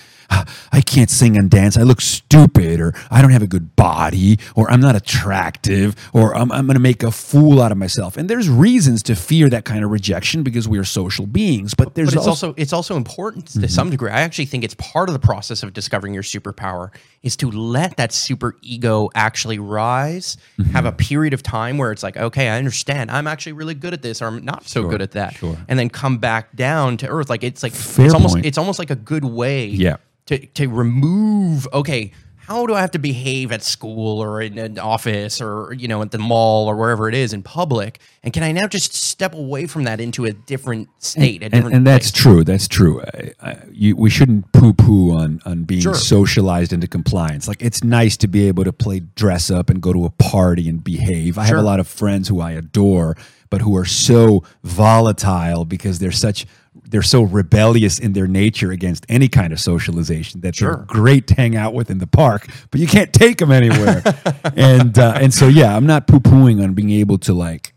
I 0.72 0.82
can't 0.82 1.10
sing 1.10 1.38
and 1.38 1.50
dance. 1.50 1.78
I 1.78 1.84
look 1.84 2.02
stupid, 2.02 2.80
or 2.80 2.93
I 3.12 3.22
don't 3.22 3.32
have 3.32 3.41
a 3.43 3.48
good 3.48 3.76
body, 3.76 4.39
or 4.56 4.69
I'm 4.72 4.82
not 4.82 4.96
attractive, 4.96 5.96
or 6.13 6.36
I'm, 6.36 6.52
I'm 6.52 6.65
going 6.65 6.76
to 6.76 6.80
make 6.82 7.04
a 7.04 7.12
fool 7.12 7.62
out 7.62 7.72
of 7.72 7.78
myself. 7.78 8.17
And 8.17 8.30
there's 8.30 8.50
reasons 8.50 9.04
to 9.04 9.15
fear 9.15 9.50
that 9.50 9.65
kind 9.65 9.84
of 9.84 9.91
rejection 9.91 10.43
because 10.43 10.67
we 10.67 10.78
are 10.78 10.84
social 10.84 11.26
beings. 11.26 11.74
But 11.74 11.96
there's 11.96 12.10
but 12.10 12.17
it's 12.19 12.28
also, 12.28 12.48
also 12.50 12.54
it's 12.58 12.74
also 12.74 12.96
important 12.98 13.46
Mm-hmm. 13.46 13.62
to 13.62 13.67
some 13.69 13.89
degree. 13.89 14.10
I 14.12 14.22
actually 14.22 14.46
think 14.46 14.63
it's 14.63 14.76
part 14.76 15.10
of 15.10 15.13
the 15.13 15.19
process 15.19 15.63
of 15.63 15.74
discovering 15.74 16.13
your 16.13 16.24
superpower 16.24 16.91
is 17.24 17.36
to 17.38 17.50
let 17.52 17.98
that 17.98 18.12
super 18.12 18.56
ego 18.62 19.10
actually 19.15 19.60
rise, 19.60 20.38
Mm-hmm. 20.60 20.72
have 20.72 20.86
a 20.86 20.91
period 20.91 21.34
of 21.34 21.41
time 21.43 21.78
where 21.78 21.91
it's 21.91 22.04
like, 22.04 22.15
okay, 22.17 22.50
I 22.50 22.58
understand. 22.58 23.10
I'm 23.12 23.28
actually 23.28 23.54
really 23.54 23.74
good 23.74 23.93
at 23.93 24.02
this, 24.02 24.22
or 24.22 24.26
I'm 24.28 24.43
not 24.46 24.67
so 24.67 24.88
good 24.88 25.02
at 25.02 25.12
that, 25.12 25.34
sure. 25.36 25.58
and 25.67 25.78
then 25.80 25.89
come 25.89 26.17
back 26.19 26.56
down 26.56 26.98
to 26.98 27.08
earth. 27.08 27.30
Like 27.30 27.43
it's 27.43 27.63
like 27.63 27.74
Fair 27.74 28.06
it's 28.06 28.13
almost 28.13 28.36
point. 28.36 28.46
it's 28.46 28.58
almost 28.58 28.80
like 28.80 28.89
a 28.91 28.96
good 28.96 29.26
way, 29.26 29.65
Yeah. 29.67 29.98
To 30.28 30.46
to 30.46 30.68
remove. 30.68 31.68
Okay, 31.74 32.12
how 32.38 32.66
do 32.66 32.74
I 32.74 32.82
have 32.82 32.92
to 32.92 33.00
behave 33.00 33.54
at 33.54 33.64
school 33.64 34.22
or 34.22 34.42
in 34.42 34.58
an 34.58 34.78
office 34.78 35.40
or 35.40 35.74
you 35.74 35.88
know 35.88 36.02
at 36.02 36.12
the 36.12 36.18
mall 36.18 36.68
or 36.68 36.76
wherever 36.76 37.08
it 37.08 37.16
is 37.16 37.32
in 37.34 37.42
public? 37.42 38.00
And 38.22 38.34
can 38.34 38.44
I 38.44 38.52
now 38.52 38.68
just 38.68 38.94
step 38.94 39.34
away 39.34 39.66
from 39.66 39.86
that 39.86 40.02
into 40.02 40.26
a 40.26 40.34
different 40.34 40.90
state? 41.00 41.42
a 41.42 41.46
and, 41.46 41.54
different 41.54 41.76
and 41.76 41.88
that's 41.88 42.12
true. 42.12 42.44
That's 42.44 42.68
true. 42.68 43.02
I, 43.02 43.32
I, 43.42 43.58
you, 43.72 43.96
we 43.96 44.10
shouldn't 44.10 44.52
poo-poo 44.52 45.12
on 45.14 45.42
on 45.46 45.64
being 45.64 45.82
Sure. 45.82 45.96
socialized 45.96 46.74
into 46.74 46.88
compliance. 46.88 47.48
Like 47.48 47.62
it's 47.62 47.84
nice 47.84 48.18
to 48.18 48.28
be 48.28 48.48
able 48.48 48.66
to 48.66 48.74
play 48.74 49.00
dress 49.00 49.50
up 49.50 49.70
and 49.70 49.82
go 49.82 49.94
to 49.94 50.06
a 50.06 50.10
party 50.10 50.68
and 50.68 50.84
behave. 50.84 51.38
I 51.38 51.46
have 51.46 51.58
a 51.58 51.62
lot 51.62 51.80
of 51.80 51.88
friends 51.88 52.28
who 52.28 52.42
I 52.42 52.52
adore, 52.52 53.16
but 53.50 53.62
who 53.62 53.76
are 53.78 53.86
so 53.86 54.44
volatile 54.64 55.64
because 55.64 56.00
they're 56.00 56.12
such 56.12 56.46
they're 56.93 57.01
so 57.01 57.23
rebellious 57.23 57.97
in 57.97 58.13
their 58.13 58.27
nature 58.27 58.71
against 58.71 59.03
any 59.10 59.27
kind 59.27 59.51
of 59.51 59.60
socialization 59.60 60.41
that 60.41 60.56
Sure. 60.56 60.75
they're 60.75 60.86
great 60.86 61.25
to 61.27 61.34
hang 61.34 61.56
out 61.56 61.73
with 61.73 61.89
in 61.89 61.97
the 61.97 62.06
park, 62.06 62.47
but 62.69 62.79
you 62.79 62.86
can't 62.86 63.12
take 63.12 63.39
them 63.39 63.51
anywhere. 63.51 64.03
and 64.56 64.97
uh, 64.99 65.17
and 65.19 65.34
so 65.34 65.47
yeah, 65.47 65.75
I'm 65.75 65.88
not 65.88 66.06
poo-pooing 66.06 66.63
on 66.63 66.75
being 66.75 66.91
able 66.91 67.17
to 67.17 67.34
like 67.34 67.73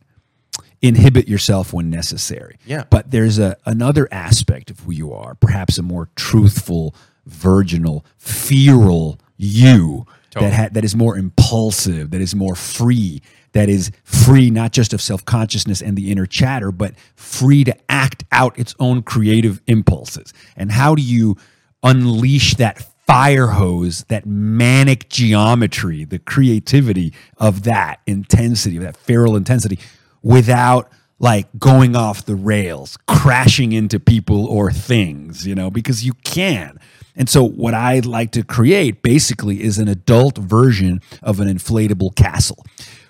inhibit 0.82 1.28
yourself 1.28 1.72
when 1.72 1.88
necessary. 1.88 2.58
Yeah. 2.66 2.84
But 2.90 3.10
there's 3.10 3.38
a 3.38 3.56
another 3.64 4.06
aspect 4.12 4.70
of 4.70 4.80
who 4.80 4.92
you 4.92 5.12
are, 5.14 5.34
perhaps 5.34 5.78
a 5.78 5.82
more 5.82 6.10
truthful, 6.14 6.94
virginal, 7.24 8.04
feral 8.18 9.18
you 9.38 10.06
Totally. 10.30 10.50
that 10.50 10.56
ha- 10.56 10.68
that 10.72 10.84
is 10.84 10.94
more 10.94 11.16
impulsive, 11.16 12.10
that 12.10 12.20
is 12.20 12.34
more 12.34 12.54
free, 12.54 13.22
that 13.56 13.70
is 13.70 13.90
free 14.04 14.50
not 14.50 14.72
just 14.72 14.92
of 14.92 15.00
self-consciousness 15.00 15.80
and 15.80 15.96
the 15.96 16.10
inner 16.10 16.26
chatter, 16.26 16.70
but 16.70 16.94
free 17.14 17.64
to 17.64 17.74
act 17.88 18.24
out 18.30 18.58
its 18.58 18.74
own 18.78 19.02
creative 19.02 19.62
impulses. 19.66 20.34
And 20.56 20.70
how 20.70 20.94
do 20.94 21.02
you 21.02 21.36
unleash 21.82 22.54
that 22.56 22.82
fire 23.06 23.46
hose, 23.46 24.04
that 24.08 24.26
manic 24.26 25.08
geometry, 25.08 26.04
the 26.04 26.18
creativity 26.18 27.14
of 27.38 27.62
that 27.62 28.00
intensity, 28.06 28.76
of 28.76 28.82
that 28.82 28.96
feral 28.96 29.36
intensity, 29.36 29.78
without 30.22 30.90
like 31.18 31.46
going 31.58 31.96
off 31.96 32.26
the 32.26 32.34
rails, 32.34 32.98
crashing 33.08 33.72
into 33.72 33.98
people 33.98 34.46
or 34.46 34.70
things, 34.70 35.46
you 35.46 35.54
know, 35.54 35.70
because 35.70 36.04
you 36.04 36.12
can. 36.24 36.78
And 37.14 37.30
so, 37.30 37.42
what 37.42 37.72
I'd 37.72 38.04
like 38.04 38.32
to 38.32 38.44
create 38.44 39.00
basically 39.00 39.62
is 39.62 39.78
an 39.78 39.88
adult 39.88 40.36
version 40.36 41.00
of 41.22 41.40
an 41.40 41.48
inflatable 41.48 42.14
castle. 42.14 42.62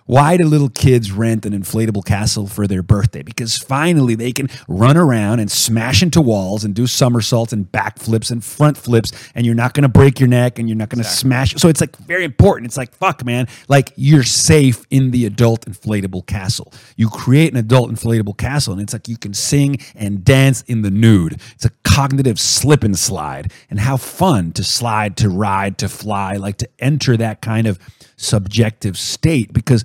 Why 0.07 0.37
do 0.37 0.45
little 0.45 0.69
kids 0.69 1.13
rent 1.13 1.45
an 1.45 1.53
inflatable 1.53 2.05
castle 2.05 2.47
for 2.47 2.67
their 2.67 2.83
birthday? 2.83 3.23
Because 3.23 3.57
finally 3.57 4.15
they 4.15 4.33
can 4.33 4.49
run 4.69 4.97
around 4.97 5.41
and 5.41 5.51
smash 5.51 6.03
into 6.03 6.21
walls 6.21 6.65
and 6.65 6.75
do 6.75 6.87
somersaults 6.87 7.53
and 7.53 7.71
backflips 7.71 8.31
and 8.31 8.43
front 8.43 8.79
flips, 8.79 9.13
and 9.35 9.45
you're 9.45 9.55
not 9.55 9.75
going 9.75 9.83
to 9.83 9.89
break 9.89 10.21
your 10.21 10.29
neck 10.29 10.59
and 10.59 10.69
you're 10.69 10.77
not 10.77 10.89
going 10.89 11.03
to 11.03 11.09
smash. 11.09 11.55
So 11.57 11.69
it's 11.69 11.81
like 11.81 11.97
very 11.97 12.25
important. 12.25 12.67
It's 12.67 12.77
like, 12.77 12.95
fuck, 12.95 13.25
man. 13.25 13.49
Like 13.69 13.93
you're 13.97 14.23
safe 14.23 14.87
in 14.91 15.11
the 15.11 15.27
adult 15.27 15.67
inflatable 15.67 16.27
castle. 16.27 16.73
You 16.97 17.09
create 17.11 17.53
an 17.53 17.59
adult 17.59 17.91
inflatable 17.91 18.37
castle, 18.37 18.73
and 18.73 18.83
it's 18.83 18.93
like 18.93 19.09
you 19.09 19.19
can 19.19 19.35
sing 19.35 19.79
and 19.95 20.25
dance 20.25 20.63
in 20.63 20.83
the 20.83 20.91
nude. 20.91 21.41
It's 21.55 21.65
a 21.65 21.71
cognitive 21.83 22.39
slip 22.39 22.85
and 22.85 22.97
slide. 22.97 23.53
And 23.71 23.81
how 23.81 23.97
fun 23.97 24.53
to 24.53 24.63
slide, 24.63 25.17
to 25.19 25.29
ride, 25.29 25.79
to 25.79 25.89
fly, 25.89 26.37
like 26.37 26.59
to 26.59 26.69
enter 26.79 27.17
that 27.17 27.41
kind 27.41 27.67
of 27.67 27.79
subjective 28.17 28.97
state 28.97 29.53
because 29.53 29.85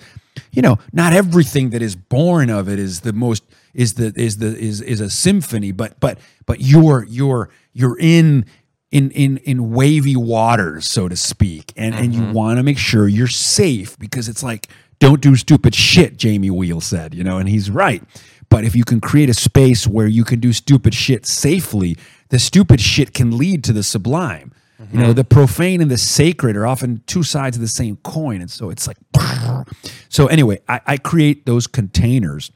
you 0.52 0.62
know 0.62 0.78
not 0.94 1.14
everything 1.14 1.70
that 1.72 1.82
is 1.82 1.96
born 1.96 2.50
of 2.50 2.70
it 2.70 2.80
is 2.80 3.02
the 3.02 3.14
most 3.14 3.44
is 3.74 3.96
the 3.96 4.14
is 4.16 4.38
the 4.38 4.58
is 4.58 4.82
is 4.82 5.02
a 5.02 5.10
symphony 5.10 5.72
but 5.72 6.00
but 6.00 6.18
but 6.46 6.62
you're 6.62 7.06
you're 7.06 7.50
you're 7.74 7.98
in 8.00 8.46
in 8.92 9.12
in 9.12 9.38
in 9.38 9.72
wavy 9.72 10.16
waters 10.16 10.86
so 10.88 11.08
to 11.08 11.16
speak 11.16 11.74
and 11.76 11.94
and 11.96 12.14
you 12.14 12.22
mm-hmm. 12.22 12.34
want 12.34 12.58
to 12.58 12.64
make 12.64 12.78
sure 12.78 13.08
you're 13.08 13.28
safe 13.28 13.98
because 14.00 14.28
it's 14.28 14.44
like 14.44 14.68
don't 15.00 15.22
do 15.22 15.36
stupid 15.36 15.74
shit 15.74 16.18
Jamie 16.18 16.50
Wheal 16.50 16.82
said 16.82 17.14
you 17.14 17.24
know 17.24 17.38
and 17.38 17.50
he's 17.50 17.70
right. 17.70 18.04
But 18.50 18.66
if 18.66 18.76
you 18.76 18.84
can 18.84 19.00
create 19.00 19.30
a 19.30 19.34
space 19.34 19.88
where 19.88 20.08
you 20.08 20.26
can 20.26 20.42
do 20.42 20.52
stupid 20.52 20.94
shit 20.94 21.26
safely 21.26 21.98
the 22.30 22.40
stupid 22.40 22.82
shit 22.82 23.14
can 23.14 23.38
lead 23.38 23.64
to 23.64 23.74
the 23.74 23.82
sublime 23.82 24.52
you 24.92 25.00
know, 25.00 25.14
the 25.14 25.24
profane 25.24 25.82
and 25.82 25.92
the 25.92 25.98
sacred 25.98 26.56
are 26.56 26.66
often 26.66 27.04
two 27.08 27.24
sides 27.24 27.58
of 27.58 27.62
the 27.62 27.68
same 27.68 27.98
coin. 27.98 28.42
And 28.42 28.50
so 28.50 28.70
it's 28.70 28.88
like, 28.88 28.98
so 30.10 30.28
anyway, 30.28 30.60
I, 30.68 30.82
I 30.86 30.98
create 30.98 31.46
those 31.46 31.68
containers 31.68 32.52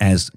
as 0.00 0.30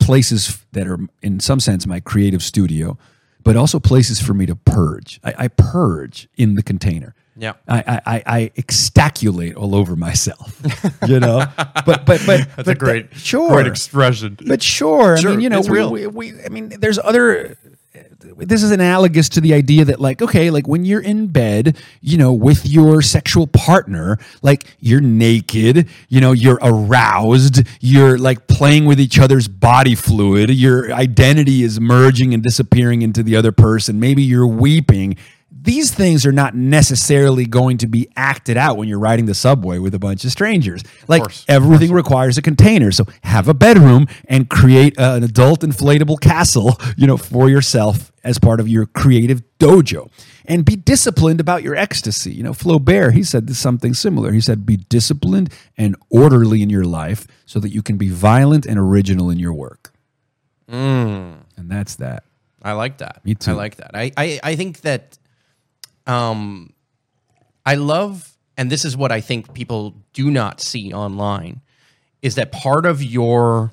places 0.00 0.64
that 0.72 0.86
are, 0.88 0.98
in 1.22 1.40
some 1.40 1.60
sense, 1.60 1.86
my 1.86 2.00
creative 2.00 2.42
studio, 2.42 2.98
but 3.42 3.56
also 3.56 3.78
places 3.78 4.20
for 4.20 4.34
me 4.34 4.46
to 4.46 4.56
purge. 4.56 5.20
I, 5.22 5.34
I 5.38 5.48
purge 5.48 6.28
in 6.36 6.54
the 6.54 6.62
container. 6.62 7.14
Yeah. 7.36 7.54
I, 7.66 8.00
I, 8.04 8.22
I, 8.26 8.50
extaculate 8.56 9.54
all 9.54 9.74
over 9.74 9.96
myself, 9.96 10.60
you 11.08 11.20
know. 11.20 11.46
But 11.56 12.04
but 12.04 12.06
but 12.06 12.26
That's 12.26 12.54
but 12.56 12.68
a 12.68 12.74
great, 12.74 13.10
that- 13.10 13.18
sure, 13.18 13.48
great 13.48 13.66
expression. 13.66 14.36
but 14.46 14.62
sure, 14.62 15.16
I 15.16 15.22
mean, 15.22 15.40
you 15.40 15.48
know, 15.48 15.62
we. 15.62 15.86
We, 15.86 16.06
we, 16.06 16.44
I 16.44 16.48
mean, 16.50 16.68
there's 16.68 16.98
other. 16.98 17.56
This 18.20 18.62
is 18.62 18.70
analogous 18.70 19.28
to 19.30 19.40
the 19.40 19.54
idea 19.54 19.84
that, 19.86 20.00
like, 20.00 20.20
okay, 20.20 20.50
like 20.50 20.68
when 20.68 20.84
you're 20.84 21.00
in 21.00 21.28
bed, 21.28 21.76
you 22.00 22.18
know, 22.18 22.32
with 22.32 22.66
your 22.66 23.00
sexual 23.00 23.46
partner, 23.46 24.18
like 24.42 24.64
you're 24.78 25.00
naked, 25.00 25.88
you 26.08 26.20
know, 26.20 26.32
you're 26.32 26.58
aroused, 26.62 27.66
you're 27.80 28.18
like 28.18 28.46
playing 28.46 28.84
with 28.84 29.00
each 29.00 29.18
other's 29.18 29.48
body 29.48 29.94
fluid, 29.94 30.50
your 30.50 30.92
identity 30.92 31.62
is 31.62 31.80
merging 31.80 32.34
and 32.34 32.42
disappearing 32.42 33.02
into 33.02 33.22
the 33.22 33.36
other 33.36 33.52
person. 33.52 34.00
Maybe 34.00 34.22
you're 34.22 34.46
weeping 34.46 35.16
these 35.62 35.92
things 35.92 36.24
are 36.24 36.32
not 36.32 36.54
necessarily 36.54 37.44
going 37.44 37.78
to 37.78 37.86
be 37.86 38.08
acted 38.16 38.56
out 38.56 38.76
when 38.76 38.88
you're 38.88 38.98
riding 38.98 39.26
the 39.26 39.34
subway 39.34 39.78
with 39.78 39.94
a 39.94 39.98
bunch 39.98 40.24
of 40.24 40.30
strangers. 40.30 40.82
Like 41.06 41.24
of 41.24 41.44
everything 41.48 41.92
requires 41.92 42.38
a 42.38 42.42
container. 42.42 42.90
So 42.92 43.04
have 43.24 43.48
a 43.48 43.54
bedroom 43.54 44.06
and 44.26 44.48
create 44.48 44.94
an 44.98 45.22
adult 45.22 45.60
inflatable 45.60 46.20
castle, 46.20 46.78
you 46.96 47.06
know, 47.06 47.16
for 47.16 47.50
yourself 47.50 48.09
as 48.22 48.38
part 48.38 48.60
of 48.60 48.68
your 48.68 48.86
creative 48.86 49.42
dojo. 49.58 50.10
And 50.44 50.64
be 50.64 50.76
disciplined 50.76 51.40
about 51.40 51.62
your 51.62 51.76
ecstasy. 51.76 52.32
You 52.32 52.42
know, 52.42 52.52
Flaubert, 52.52 53.12
he 53.12 53.22
said 53.22 53.48
something 53.54 53.94
similar. 53.94 54.32
He 54.32 54.40
said, 54.40 54.66
be 54.66 54.76
disciplined 54.76 55.52
and 55.78 55.96
orderly 56.10 56.60
in 56.62 56.70
your 56.70 56.84
life 56.84 57.26
so 57.46 57.60
that 57.60 57.70
you 57.70 57.82
can 57.82 57.96
be 57.96 58.08
violent 58.08 58.66
and 58.66 58.78
original 58.78 59.30
in 59.30 59.38
your 59.38 59.52
work. 59.52 59.92
And 61.56 61.70
that's 61.70 61.96
that. 61.96 62.24
I 62.62 62.72
like 62.72 62.98
that. 62.98 63.24
Me 63.24 63.34
too. 63.34 63.52
I 63.52 63.54
like 63.54 63.76
that. 63.76 63.92
I, 63.94 64.12
I, 64.16 64.40
I 64.42 64.56
think 64.56 64.80
that 64.82 65.18
um, 66.06 66.72
I 67.64 67.76
love, 67.76 68.36
and 68.56 68.70
this 68.70 68.84
is 68.84 68.96
what 68.96 69.12
I 69.12 69.20
think 69.20 69.54
people 69.54 69.94
do 70.12 70.30
not 70.30 70.60
see 70.60 70.92
online, 70.92 71.60
is 72.22 72.34
that 72.34 72.52
part 72.52 72.86
of 72.86 73.02
your 73.02 73.70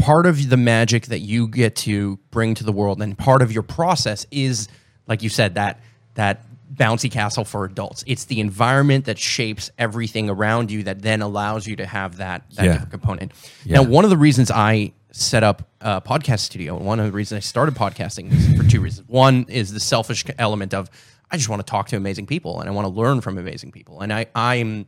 part 0.00 0.26
of 0.26 0.48
the 0.48 0.56
magic 0.56 1.06
that 1.06 1.20
you 1.20 1.46
get 1.48 1.76
to 1.76 2.18
bring 2.30 2.54
to 2.54 2.64
the 2.64 2.72
world 2.72 3.00
and 3.02 3.16
part 3.16 3.42
of 3.42 3.52
your 3.52 3.62
process 3.62 4.26
is 4.30 4.68
like 5.06 5.22
you 5.22 5.28
said 5.28 5.54
that 5.54 5.80
that 6.14 6.44
bouncy 6.74 7.10
castle 7.10 7.44
for 7.44 7.64
adults 7.64 8.02
it's 8.06 8.24
the 8.26 8.40
environment 8.40 9.04
that 9.04 9.18
shapes 9.18 9.70
everything 9.78 10.30
around 10.30 10.70
you 10.70 10.82
that 10.84 11.02
then 11.02 11.20
allows 11.22 11.66
you 11.66 11.76
to 11.76 11.84
have 11.86 12.16
that 12.18 12.42
that 12.54 12.64
Yeah. 12.64 12.72
different 12.72 12.90
component 12.92 13.32
Yeah. 13.64 13.80
now 13.80 13.88
one 13.88 14.04
of 14.04 14.10
the 14.10 14.16
reasons 14.16 14.50
i 14.50 14.92
set 15.12 15.42
up 15.42 15.68
a 15.80 16.00
podcast 16.00 16.40
studio 16.40 16.76
and 16.76 16.86
one 16.86 17.00
of 17.00 17.06
the 17.06 17.12
reasons 17.12 17.36
i 17.38 17.40
started 17.40 17.74
podcasting 17.74 18.32
is 18.32 18.56
for 18.56 18.68
two 18.68 18.80
reasons 18.80 19.08
one 19.08 19.44
is 19.48 19.72
the 19.72 19.80
selfish 19.80 20.24
element 20.38 20.72
of 20.72 20.88
i 21.30 21.36
just 21.36 21.48
want 21.48 21.60
to 21.64 21.68
talk 21.68 21.88
to 21.88 21.96
amazing 21.96 22.26
people 22.26 22.60
and 22.60 22.68
i 22.68 22.72
want 22.72 22.86
to 22.86 22.92
learn 22.92 23.20
from 23.20 23.36
amazing 23.36 23.72
people 23.72 24.00
and 24.00 24.12
i 24.12 24.24
i'm 24.36 24.86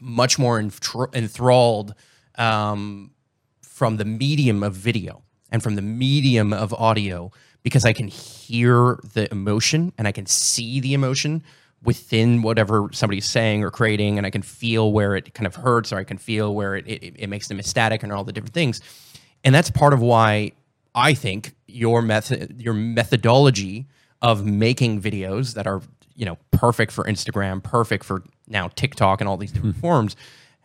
much 0.00 0.38
more 0.38 0.60
enthr- 0.60 1.12
enthralled 1.14 1.94
um, 2.36 3.10
from 3.78 3.96
the 3.96 4.04
medium 4.04 4.64
of 4.64 4.74
video 4.74 5.22
and 5.52 5.62
from 5.62 5.76
the 5.76 5.82
medium 5.82 6.52
of 6.52 6.74
audio 6.74 7.30
because 7.62 7.84
I 7.84 7.92
can 7.92 8.08
hear 8.08 8.98
the 9.14 9.30
emotion 9.30 9.92
and 9.96 10.08
I 10.08 10.10
can 10.10 10.26
see 10.26 10.80
the 10.80 10.94
emotion 10.94 11.44
within 11.84 12.42
whatever 12.42 12.88
somebody's 12.92 13.26
saying 13.26 13.62
or 13.62 13.70
creating, 13.70 14.18
and 14.18 14.26
I 14.26 14.30
can 14.30 14.42
feel 14.42 14.90
where 14.90 15.14
it 15.14 15.32
kind 15.32 15.46
of 15.46 15.54
hurts 15.54 15.92
or 15.92 15.98
I 15.98 16.02
can 16.02 16.18
feel 16.18 16.56
where 16.56 16.74
it, 16.74 16.88
it, 16.88 17.14
it 17.16 17.28
makes 17.28 17.46
them 17.46 17.60
ecstatic 17.60 18.02
and 18.02 18.10
all 18.10 18.24
the 18.24 18.32
different 18.32 18.52
things. 18.52 18.80
And 19.44 19.54
that's 19.54 19.70
part 19.70 19.92
of 19.92 20.00
why 20.00 20.52
I 20.92 21.14
think 21.14 21.54
your 21.68 22.02
method, 22.02 22.60
your 22.60 22.74
methodology 22.74 23.86
of 24.22 24.44
making 24.44 25.00
videos 25.00 25.54
that 25.54 25.68
are 25.68 25.82
you 26.16 26.26
know 26.26 26.36
perfect 26.50 26.90
for 26.90 27.04
Instagram, 27.04 27.62
perfect 27.62 28.02
for 28.02 28.24
now 28.48 28.66
TikTok 28.74 29.20
and 29.20 29.28
all 29.28 29.36
these 29.36 29.52
different 29.52 29.76
hmm. 29.76 29.82
forms 29.82 30.16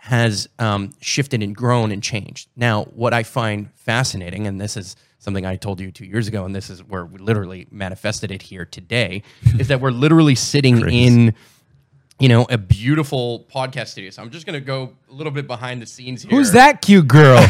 has 0.03 0.49
um, 0.59 0.89
shifted 0.99 1.41
and 1.41 1.55
grown 1.55 1.89
and 1.89 2.03
changed. 2.03 2.49
Now, 2.57 2.83
what 2.83 3.13
I 3.13 3.23
find 3.23 3.73
fascinating, 3.73 4.47
and 4.47 4.59
this 4.59 4.75
is 4.75 4.97
something 5.19 5.45
I 5.45 5.55
told 5.55 5.79
you 5.79 5.91
two 5.91 6.03
years 6.03 6.27
ago, 6.27 6.43
and 6.43 6.53
this 6.53 6.69
is 6.69 6.83
where 6.83 7.05
we 7.05 7.19
literally 7.19 7.67
manifested 7.71 8.29
it 8.29 8.41
here 8.41 8.65
today, 8.65 9.23
is 9.57 9.69
that 9.69 9.79
we're 9.79 9.91
literally 9.91 10.35
sitting 10.35 10.89
in, 10.89 11.33
you 12.19 12.27
know, 12.27 12.45
a 12.49 12.57
beautiful 12.57 13.45
podcast 13.49 13.87
studio. 13.87 14.09
So 14.09 14.21
I'm 14.21 14.29
just 14.29 14.45
going 14.45 14.59
to 14.59 14.65
go 14.65 14.93
a 15.09 15.13
little 15.13 15.31
bit 15.31 15.47
behind 15.47 15.81
the 15.81 15.85
scenes 15.85 16.23
here. 16.23 16.31
Who's 16.31 16.51
that 16.51 16.81
cute 16.81 17.07
girl? 17.07 17.37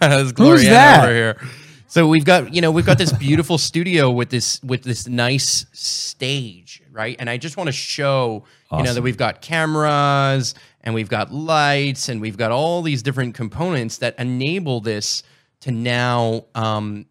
That's 0.00 0.32
Gloriana 0.32 0.70
that? 0.70 1.04
over 1.04 1.14
here. 1.14 1.40
So 1.86 2.08
we've 2.08 2.24
got 2.24 2.52
you 2.52 2.60
know 2.60 2.72
we've 2.72 2.84
got 2.84 2.98
this 2.98 3.12
beautiful 3.12 3.56
studio 3.56 4.10
with 4.10 4.30
this 4.30 4.60
with 4.64 4.82
this 4.82 5.06
nice 5.06 5.66
stage, 5.72 6.82
right? 6.90 7.14
And 7.20 7.30
I 7.30 7.36
just 7.36 7.56
want 7.56 7.68
to 7.68 7.72
show 7.72 8.42
you 8.72 8.82
know 8.82 8.94
that 8.94 9.02
we've 9.02 9.16
got 9.16 9.42
cameras 9.42 10.56
and 10.84 10.94
we've 10.94 11.08
got 11.08 11.32
lights 11.32 12.08
and 12.08 12.20
we've 12.20 12.36
got 12.36 12.52
all 12.52 12.80
these 12.82 13.02
different 13.02 13.34
components 13.34 13.98
that 13.98 14.14
enable 14.18 14.80
this 14.80 15.22
to 15.60 15.72
now 15.72 16.44
um, 16.54 17.06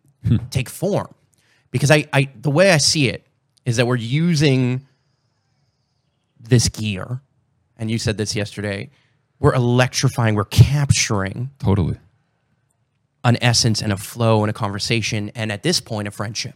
take 0.49 0.69
form. 0.69 1.13
Because 1.71 1.91
I, 1.91 2.05
I 2.13 2.29
the 2.39 2.51
way 2.51 2.71
I 2.71 2.77
see 2.77 3.09
it 3.09 3.25
is 3.65 3.75
that 3.77 3.85
we're 3.87 3.95
using 3.97 4.85
this 6.39 6.69
gear, 6.69 7.21
and 7.77 7.89
you 7.89 7.97
said 7.97 8.17
this 8.17 8.35
yesterday. 8.35 8.89
We're 9.39 9.53
electrifying. 9.55 10.35
We're 10.35 10.45
capturing 10.45 11.49
Totally. 11.59 11.97
an 13.25 13.37
essence 13.41 13.81
and 13.81 13.91
a 13.91 13.97
flow 13.97 14.41
and 14.43 14.49
a 14.49 14.53
conversation 14.53 15.31
and 15.35 15.51
at 15.51 15.63
this 15.63 15.81
point 15.81 16.07
a 16.07 16.11
friendship 16.11 16.53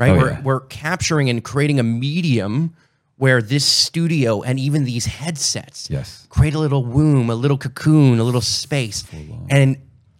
right 0.00 0.10
Oh, 0.10 0.16
we're, 0.16 0.30
yeah. 0.30 0.42
we're 0.42 0.60
capturing 0.60 1.30
and 1.30 1.44
creating 1.44 1.78
a 1.78 1.84
medium 1.84 2.74
where 3.18 3.40
this 3.40 3.64
studio 3.64 4.42
and 4.42 4.58
even 4.60 4.84
these 4.84 5.06
headsets 5.06 5.88
Yes. 5.90 6.26
create 6.28 6.54
a 6.54 6.58
little 6.58 6.84
womb 6.84 7.30
a 7.30 7.34
little 7.34 7.58
cocoon 7.58 8.18
a 8.18 8.24
little 8.24 8.40
space 8.42 9.04
and 9.50 9.76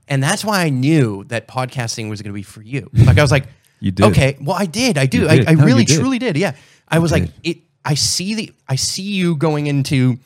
and 0.09 0.23
that's 0.23 0.45
why 0.45 0.63
i 0.65 0.69
knew 0.71 1.25
that 1.25 1.47
podcasting 1.49 2.09
was 2.09 2.23
going 2.23 2.33
to 2.33 2.35
be 2.35 2.43
for 2.43 2.63
you 2.63 2.89
like 2.95 3.19
i 3.19 3.23
was 3.23 3.31
like 3.31 3.47
You 3.81 3.91
did. 3.91 4.07
okay 4.07 4.39
well 4.41 4.57
i 4.57 4.65
did 4.67 4.97
i 4.97 5.05
do 5.07 5.21
You 5.23 5.29
I. 5.29 5.45
I 5.49 5.55
No, 5.55 5.65
really 5.65 5.85
did. 5.85 5.99
truly 5.99 6.19
did 6.19 6.37
yeah 6.39 6.55
i 6.89 6.99
was 6.99 7.13
like 7.13 7.29
it 7.43 7.59
i 7.85 7.95
see 7.95 8.35
the 8.35 8.53
i 8.69 8.77
see 8.77 9.03
you 9.03 9.37
going 9.37 9.67
into 9.67 10.19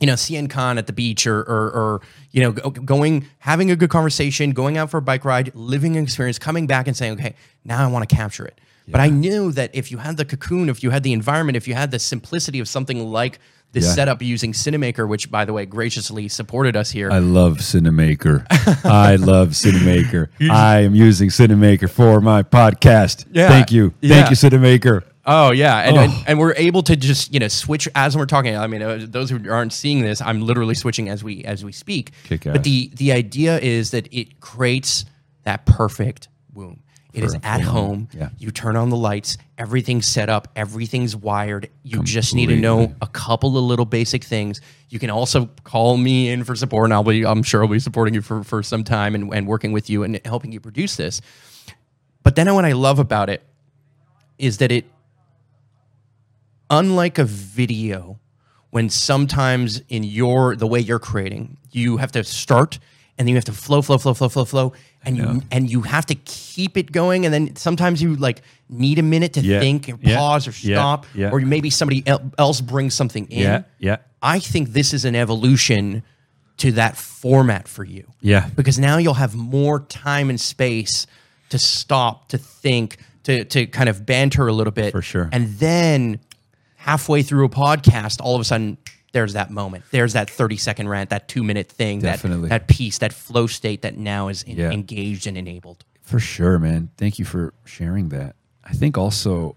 you 0.00 0.06
know, 0.06 0.14
CN 0.14 0.50
Con 0.50 0.78
at 0.78 0.88
the 0.88 0.92
beach 0.92 1.28
or, 1.28 1.38
or, 1.42 1.70
or 1.70 2.00
you 2.32 2.42
know, 2.42 2.50
going, 2.50 3.24
having 3.38 3.70
a 3.70 3.76
good 3.76 3.88
conversation, 3.88 4.50
going 4.50 4.76
out 4.76 4.90
for 4.90 4.96
a 4.96 5.00
bike 5.00 5.24
ride, 5.24 5.54
living 5.54 5.96
an 5.96 6.02
experience, 6.02 6.40
coming 6.40 6.66
back 6.66 6.88
and 6.88 6.96
saying, 6.96 7.12
okay, 7.12 7.36
now 7.64 7.84
I 7.84 7.86
want 7.86 8.08
to 8.08 8.12
capture 8.16 8.44
it. 8.44 8.60
But 8.88 9.00
I 9.00 9.08
knew 9.08 9.52
that 9.52 9.70
if 9.74 9.90
you 9.90 9.98
had 9.98 10.16
the 10.16 10.24
cocoon, 10.24 10.68
if 10.68 10.82
you 10.82 10.90
had 10.90 11.02
the 11.02 11.12
environment, 11.12 11.56
if 11.56 11.68
you 11.68 11.74
had 11.74 11.90
the 11.90 11.98
simplicity 11.98 12.58
of 12.60 12.68
something 12.68 13.04
like 13.06 13.38
this 13.72 13.84
Yeah. 13.86 13.92
setup 13.94 14.20
using 14.22 14.52
Cinemaker, 14.52 15.08
which 15.08 15.30
by 15.30 15.44
the 15.46 15.52
way 15.54 15.64
graciously 15.64 16.28
supported 16.28 16.76
us 16.76 16.90
here. 16.90 17.10
I 17.10 17.20
love 17.20 17.58
Cinemaker. 17.58 18.44
I 18.84 19.16
love 19.16 19.50
Cinemaker. 19.50 20.28
I 20.50 20.80
am 20.80 20.94
using 20.94 21.30
Cinemaker 21.30 21.88
for 21.88 22.20
my 22.20 22.42
podcast. 22.42 23.24
Yeah. 23.32 23.48
Thank 23.48 23.72
you. 23.72 23.94
Yeah. 24.02 24.16
Thank 24.16 24.30
you, 24.30 24.36
Cinemaker. 24.36 25.04
Oh 25.24 25.52
yeah, 25.52 25.78
and, 25.88 25.96
and 25.96 26.12
Oh. 26.12 26.24
and 26.26 26.38
we're 26.40 26.54
able 26.56 26.82
to 26.82 26.96
just 26.96 27.32
you 27.32 27.38
know 27.38 27.46
switch 27.48 27.88
as 27.94 28.16
we're 28.16 28.26
talking. 28.26 28.56
I 28.56 28.66
mean, 28.66 28.82
uh, 28.82 29.06
those 29.08 29.30
who 29.30 29.38
aren't 29.48 29.72
seeing 29.72 30.02
this, 30.02 30.20
I'm 30.20 30.40
literally 30.42 30.74
switching 30.74 31.08
as 31.08 31.22
we 31.22 31.44
as 31.44 31.64
we 31.64 31.70
speak. 31.70 32.10
But 32.28 32.64
the 32.64 32.90
the 32.96 33.12
idea 33.12 33.58
is 33.60 33.92
that 33.92 34.08
it 34.12 34.40
creates 34.40 35.04
that 35.44 35.64
perfect 35.64 36.26
womb. 36.52 36.81
It 37.12 37.24
is 37.24 37.36
at 37.42 37.60
home. 37.60 38.08
yeah. 38.12 38.30
You 38.38 38.50
turn 38.50 38.74
on 38.74 38.88
the 38.88 38.96
lights. 38.96 39.36
Everything's 39.58 40.06
set 40.06 40.30
up. 40.30 40.48
Everything's 40.56 41.14
wired. 41.14 41.68
You 41.82 42.02
just 42.02 42.34
need 42.34 42.46
to 42.46 42.56
know 42.56 42.94
a 43.02 43.06
couple 43.06 43.58
of 43.58 43.64
little 43.64 43.84
basic 43.84 44.24
things. 44.24 44.60
You 44.88 44.98
can 44.98 45.10
also 45.10 45.46
call 45.64 45.96
me 45.98 46.30
in 46.30 46.42
for 46.44 46.56
support, 46.56 46.84
and 46.86 46.94
I'll 46.94 47.04
be 47.04 47.24
I'm 47.26 47.42
sure 47.42 47.62
I'll 47.62 47.68
be 47.68 47.78
supporting 47.78 48.14
you 48.14 48.22
for 48.22 48.42
for 48.44 48.62
some 48.62 48.82
time 48.82 49.14
and, 49.14 49.32
and 49.34 49.46
working 49.46 49.72
with 49.72 49.90
you 49.90 50.04
and 50.04 50.20
helping 50.24 50.52
you 50.52 50.60
produce 50.60 50.96
this. 50.96 51.20
But 52.22 52.34
then 52.34 52.52
what 52.54 52.64
I 52.64 52.72
love 52.72 52.98
about 52.98 53.28
it 53.28 53.42
is 54.38 54.58
that 54.58 54.72
it 54.72 54.86
unlike 56.70 57.18
a 57.18 57.24
video 57.24 58.18
when 58.70 58.88
sometimes 58.88 59.82
in 59.88 60.02
your 60.02 60.56
the 60.56 60.66
way 60.66 60.80
you're 60.80 60.98
creating 60.98 61.58
you 61.70 61.98
have 61.98 62.10
to 62.12 62.24
start 62.24 62.78
and 63.18 63.28
then 63.28 63.32
you 63.32 63.36
have 63.36 63.44
to 63.44 63.52
flow 63.52 63.82
flow 63.82 63.98
flow 63.98 64.14
flow 64.14 64.28
flow 64.28 64.44
flow 64.44 64.72
and 65.04 65.16
you 65.16 65.42
and 65.50 65.70
you 65.70 65.82
have 65.82 66.06
to 66.06 66.14
keep 66.14 66.76
it 66.76 66.92
going 66.92 67.24
and 67.24 67.32
then 67.34 67.56
sometimes 67.56 68.00
you 68.02 68.16
like 68.16 68.42
need 68.68 68.98
a 68.98 69.02
minute 69.02 69.32
to 69.34 69.40
Yeah, 69.40 69.60
think 69.60 69.88
and 69.88 69.98
yeah, 70.02 70.16
pause 70.16 70.46
or 70.48 70.52
stop 70.52 71.06
yeah. 71.14 71.30
or 71.30 71.40
maybe 71.40 71.70
somebody 71.70 72.02
el- 72.06 72.30
else 72.38 72.60
brings 72.60 72.94
something 72.94 73.26
in 73.30 73.40
Yeah, 73.42 73.62
yeah. 73.78 73.96
i 74.22 74.38
think 74.38 74.68
this 74.72 74.92
is 74.94 75.04
an 75.04 75.14
evolution 75.14 76.02
to 76.58 76.72
that 76.72 76.96
format 76.96 77.66
for 77.68 77.84
you 77.84 78.04
Yeah. 78.20 78.48
because 78.54 78.78
now 78.78 78.98
you'll 78.98 79.14
have 79.14 79.34
more 79.34 79.80
time 79.80 80.30
and 80.30 80.40
space 80.40 81.06
to 81.48 81.58
stop, 81.58 82.28
to 82.28 82.38
think, 82.38 82.96
to 83.24 83.44
to 83.44 83.66
kind 83.66 83.88
of 83.88 84.06
banter 84.06 84.46
a 84.48 84.52
little 84.54 84.72
bit. 84.72 84.90
For 84.92 85.02
sure. 85.02 85.28
And 85.32 85.48
then 85.58 86.18
halfway 86.76 87.22
through 87.22 87.44
a 87.44 87.48
podcast, 87.50 88.20
all 88.22 88.34
of 88.34 88.40
a 88.40 88.44
sudden 88.44 88.78
there's 89.12 89.34
that 89.34 89.50
moment. 89.50 89.84
There's 89.90 90.14
that 90.14 90.28
30 90.30 90.56
second 90.56 90.88
rant, 90.88 91.10
that 91.10 91.28
two 91.28 91.42
minute 91.42 91.68
thing, 91.68 92.00
Definitely. 92.00 92.48
that 92.48 92.66
that 92.66 92.74
piece, 92.74 92.98
that 92.98 93.12
flow 93.12 93.46
state 93.46 93.82
that 93.82 93.96
now 93.96 94.28
is 94.28 94.44
en- 94.46 94.56
Yeah. 94.56 94.70
engaged 94.70 95.26
and 95.26 95.36
enabled. 95.38 95.84
For 96.00 96.18
sure, 96.18 96.58
man. 96.58 96.90
Thank 96.96 97.18
you 97.18 97.24
for 97.24 97.54
sharing 97.64 98.08
that. 98.10 98.36
I 98.64 98.72
think 98.72 98.96
also 98.98 99.56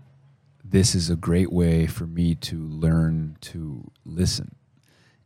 this 0.63 0.95
is 0.95 1.09
a 1.09 1.15
great 1.15 1.51
way 1.51 1.85
for 1.87 2.05
me 2.05 2.35
to 2.35 2.57
learn 2.67 3.37
to 3.41 3.89
listen. 4.03 4.55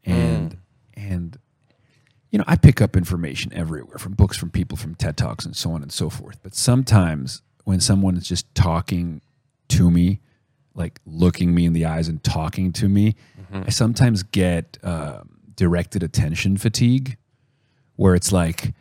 Mm. 0.06 0.13
And 0.13 0.58
and 0.96 1.38
you 2.32 2.38
know, 2.38 2.46
I 2.48 2.56
pick 2.58 2.80
up 2.82 2.96
information 2.96 3.52
everywhere 3.54 3.98
from 3.98 4.13
books, 4.13 4.38
from 4.38 4.52
people, 4.52 4.78
from 4.78 4.94
TED 4.96 5.18
Talks 5.18 5.46
and 5.46 5.56
so 5.56 5.72
on 5.72 5.82
and 5.82 5.92
so 5.92 6.10
forth. 6.12 6.38
But 6.44 6.54
sometimes 6.54 7.42
when 7.63 7.80
someone 7.80 8.15
is 8.18 8.28
just 8.28 8.54
talking 8.54 9.22
to 9.70 9.89
me, 9.89 10.20
like 10.80 11.00
looking 11.06 11.54
me 11.54 11.65
in 11.65 11.74
the 11.74 11.86
eyes 11.86 12.08
and 12.08 12.24
talking 12.24 12.72
to 12.74 12.89
me, 12.89 13.15
I 13.68 13.70
sometimes 13.70 14.24
get 14.24 14.78
um, 14.84 15.30
directed 15.56 16.04
attention 16.04 16.58
fatigue 16.58 17.18
where 17.98 18.15
it's 18.15 18.32
like 18.32 18.74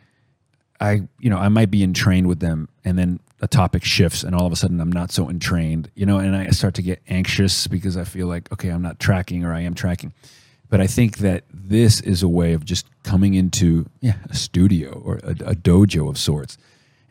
I, 0.79 1.01
you 1.19 1.29
know, 1.29 1.37
I 1.37 1.49
might 1.49 1.69
be 1.69 1.83
entrained 1.83 2.27
with 2.27 2.39
them 2.39 2.69
and 2.85 2.97
then 2.97 3.19
a 3.41 3.47
topic 3.47 3.83
shifts 3.83 4.23
and 4.23 4.33
all 4.33 4.45
of 4.45 4.53
a 4.53 4.55
sudden 4.55 4.79
I'm 4.79 4.91
not 4.91 5.11
so 5.11 5.29
entrained, 5.29 5.91
you 5.93 6.05
know, 6.05 6.19
and 6.19 6.35
I 6.35 6.49
start 6.51 6.73
to 6.75 6.81
get 6.81 7.01
anxious 7.07 7.67
because 7.67 7.97
I 7.97 8.05
feel 8.05 8.27
like, 8.27 8.51
okay, 8.53 8.69
I'm 8.69 8.81
not 8.81 8.99
tracking 8.99 9.43
or 9.43 9.53
I 9.53 9.61
am 9.61 9.73
tracking. 9.73 10.13
But 10.69 10.81
I 10.81 10.87
think 10.87 11.17
that 11.17 11.43
this 11.51 11.99
is 11.99 12.21
a 12.23 12.27
way 12.27 12.53
of 12.53 12.63
just 12.63 12.85
coming 13.03 13.33
into 13.33 13.87
yeah, 14.01 14.15
a 14.29 14.35
studio 14.35 15.01
or 15.03 15.15
a, 15.23 15.31
a 15.31 15.55
dojo 15.55 16.09
of 16.09 16.17
sorts 16.17 16.57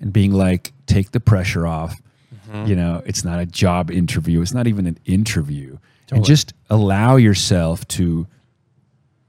and 0.01 0.13
being 0.13 0.33
like, 0.33 0.73
take 0.87 1.11
the 1.11 1.21
pressure 1.21 1.67
off. 1.67 2.01
You 2.53 2.75
know, 2.77 3.03
it's 3.05 3.25
not 3.25 3.41
a 3.41 3.47
job 3.47 3.91
interview. 3.91 4.41
It's 4.41 4.55
not 4.55 4.67
even 4.67 4.87
an 4.87 4.99
interview. 5.05 5.77
And 6.11 6.25
just 6.25 6.55
allow 6.71 7.17
yourself 7.17 7.87
to 7.89 8.27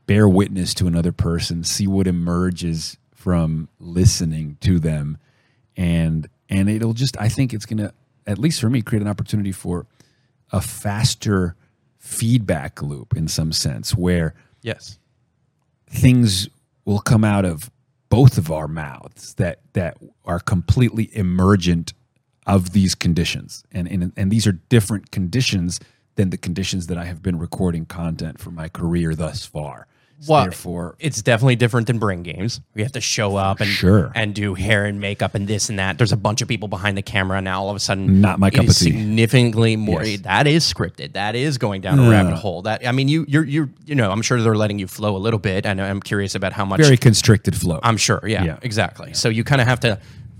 bear 0.05 0.27
witness 0.27 0.73
to 0.75 0.88
another 0.88 1.12
person, 1.12 1.63
see 1.63 1.86
what 1.88 2.08
emerges 2.08 2.97
from 3.13 3.67
listening 3.79 4.58
to 4.62 4.79
them, 4.79 5.17
and 5.75 6.29
and 6.49 6.69
it'll 6.69 6.93
just 6.93 7.19
I 7.19 7.27
think 7.29 7.53
it's 7.53 7.65
gonna 7.65 7.93
at 8.25 8.38
least 8.38 8.62
for 8.62 8.69
me 8.69 8.82
create 8.82 9.01
an 9.01 9.08
opportunity 9.10 9.51
for 9.51 9.86
a 10.51 10.62
faster 10.62 11.55
feedback 11.97 12.82
loop 12.82 13.15
in 13.17 13.27
some 13.27 13.51
sense 13.51 13.93
where 13.95 14.34
Yes. 14.62 14.97
things 15.89 16.47
will 16.86 16.99
come 16.99 17.23
out 17.25 17.43
of 17.45 17.69
both 18.10 18.38
of 18.38 18.49
our 18.51 18.67
mouths 18.67 19.34
that 19.36 19.60
that 19.73 19.97
are 20.25 20.39
completely 20.39 21.15
emergent 21.15 21.93
of 22.56 22.72
these 22.74 22.96
conditions 22.96 23.64
and 23.72 23.88
and, 23.88 24.12
and 24.18 24.32
these 24.32 24.46
are 24.48 24.54
different 24.70 25.12
conditions 25.12 25.80
than 26.16 26.30
the 26.32 26.38
conditions 26.38 26.88
that 26.88 26.98
I 26.98 27.06
have 27.06 27.22
been 27.22 27.38
recording 27.40 27.86
content 27.86 28.40
for 28.40 28.52
my 28.52 28.68
career 28.68 29.16
thus 29.16 29.46
far. 29.46 29.88
So 30.22 30.34
Well, 30.34 30.44
therefore, 30.44 30.96
it's 31.00 31.22
definitely 31.22 31.56
different 31.56 31.88
than 31.88 31.98
brain 31.98 32.24
games. 32.24 32.60
We 32.76 32.82
have 32.84 32.92
to 32.92 33.00
show 33.00 33.38
up 33.38 33.62
and 33.62 33.70
sure. 33.70 34.12
and 34.16 34.36
do 34.36 34.54
hair 34.54 34.84
and 34.84 35.00
makeup 35.00 35.34
and 35.34 35.48
this 35.48 35.70
and 35.70 35.80
that. 35.80 35.98
There's 35.98 36.12
a 36.12 36.18
bunch 36.18 36.42
of 36.42 36.50
people 36.50 36.68
behind 36.68 36.98
the 36.98 37.02
camera 37.02 37.40
now. 37.42 37.62
All 37.62 37.70
of 37.70 37.78
a 37.78 37.80
sudden, 37.80 38.20
Not 38.20 38.38
my 38.38 38.50
cup 38.50 38.68
of 38.68 38.76
tea. 38.78 38.92
Significantly 38.92 39.78
more. 39.78 40.04
Yes. 40.04 40.22
That 40.24 40.46
is 40.46 40.66
scripted. 40.74 41.14
That 41.14 41.36
is 41.38 41.58
going 41.58 41.80
down 41.82 42.00
a 42.00 42.10
rabbit 42.10 42.36
hole. 42.36 42.64
That 42.64 42.86
I 42.86 42.92
mean, 42.92 43.08
you 43.08 43.24
you're 43.30 43.46
you 43.46 43.70
you 43.86 43.96
know, 43.96 44.12
I'm 44.12 44.22
sure 44.22 44.42
they're 44.42 44.56
letting 44.56 44.78
you 44.78 44.88
flow 44.88 45.16
a 45.16 45.22
little 45.26 45.40
bit. 45.40 45.66
and 45.66 45.80
I'm 45.82 46.02
curious 46.02 46.36
about 46.36 46.52
how 46.52 46.66
much. 46.66 46.82
very 46.82 46.98
constricted 46.98 47.56
flow. 47.56 47.80
I'm 47.82 47.96
sure. 47.98 48.22
Yeah, 48.28 48.44
Yeah. 48.44 48.60
exactly. 48.62 49.14
So 49.14 49.30
you 49.30 49.46
kind 49.46 49.62
of 49.62 49.68
have 49.68 49.80
to, 49.82 50.00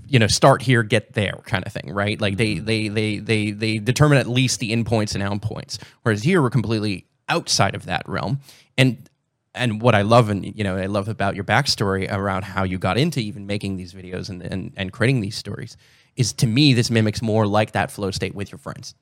you 0.10 0.20
know, 0.20 0.28
start 0.28 0.62
here, 0.62 0.84
get 0.84 1.14
there, 1.14 1.40
kind 1.46 1.66
of 1.66 1.72
thing, 1.72 1.94
right? 1.94 2.20
Like 2.20 2.38
they 2.38 2.56
mm-hmm. 2.56 2.66
they 2.66 2.88
they 2.88 3.20
they 3.20 3.52
they 3.52 3.78
determine 3.78 4.18
at 4.18 4.28
least 4.28 4.60
the 4.60 4.72
in 4.72 4.84
points 4.84 5.14
and 5.14 5.24
out 5.24 5.42
points, 5.42 5.80
whereas 6.04 6.24
here 6.24 6.42
we're 6.42 6.50
completely 6.50 7.06
outside 7.28 7.76
of 7.76 7.86
that 7.86 8.08
realm. 8.08 8.40
And 8.78 9.10
and 9.54 9.82
what 9.82 9.96
I 9.96 10.02
love 10.02 10.30
and 10.30 10.46
you 10.58 10.64
know 10.64 10.78
I 10.78 10.88
love 10.88 11.08
about 11.08 11.36
your 11.36 11.44
backstory 11.44 12.12
around 12.12 12.44
how 12.44 12.64
you 12.64 12.78
got 12.78 12.98
into 12.98 13.20
even 13.20 13.46
making 13.46 13.78
these 13.78 13.94
videos 13.94 14.30
and 14.30 14.42
and, 14.42 14.74
and 14.76 14.92
creating 14.92 15.22
these 15.22 15.36
stories 15.36 15.78
is 16.16 16.34
to 16.34 16.48
me 16.48 16.74
this 16.74 16.90
mimics 16.90 17.22
more 17.22 17.48
like 17.48 17.72
that 17.74 17.92
flow 17.92 18.12
state 18.12 18.36
with 18.36 18.52
your 18.52 18.60
friends. 18.60 18.96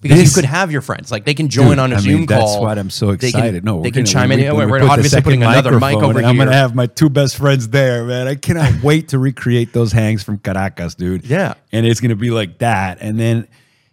Because 0.00 0.18
This- 0.18 0.30
you 0.30 0.34
could 0.42 0.48
have 0.48 0.72
your 0.72 0.80
friends, 0.80 1.10
like 1.12 1.26
they 1.26 1.34
can 1.34 1.48
join 1.48 1.70
Dude, 1.70 1.78
on 1.78 1.92
a 1.92 1.96
I 1.96 1.98
mean, 1.98 2.04
Zoom 2.04 2.26
that's 2.26 2.40
call. 2.40 2.52
That's 2.64 2.76
why 2.76 2.80
I'm 2.80 2.88
so 2.90 3.12
They 3.14 3.30
can- 3.32 3.40
excited. 3.40 3.64
no, 3.64 3.74
they 3.82 3.88
we're 3.88 3.92
can 3.92 4.04
gonna- 4.04 4.06
chime 4.06 4.32
in. 4.32 4.38
we- 4.56 4.64
we 4.64 4.70
we're 4.70 4.82
obviously 4.88 5.20
putting 5.20 5.42
another 5.42 5.78
mic 5.78 5.96
over 5.96 6.18
and 6.18 6.26
I'm 6.26 6.36
gonna 6.38 6.52
have 6.54 6.74
my 6.74 6.86
two 6.86 7.10
best 7.10 7.36
friends 7.36 7.68
there, 7.68 8.04
man. 8.04 8.26
I 8.26 8.34
cannot 8.34 8.72
wait 8.82 9.08
to 9.08 9.18
recreate 9.18 9.72
those 9.74 9.92
hangs 9.92 10.22
from 10.22 10.38
Caracas, 10.38 10.94
dude. 10.94 11.26
Yeah. 11.26 11.54
and 11.72 11.84
it's 11.86 12.00
gonna 12.00 12.16
be 12.16 12.30
like 12.30 12.58
that. 12.58 12.96
And 13.02 13.20
then, 13.20 13.46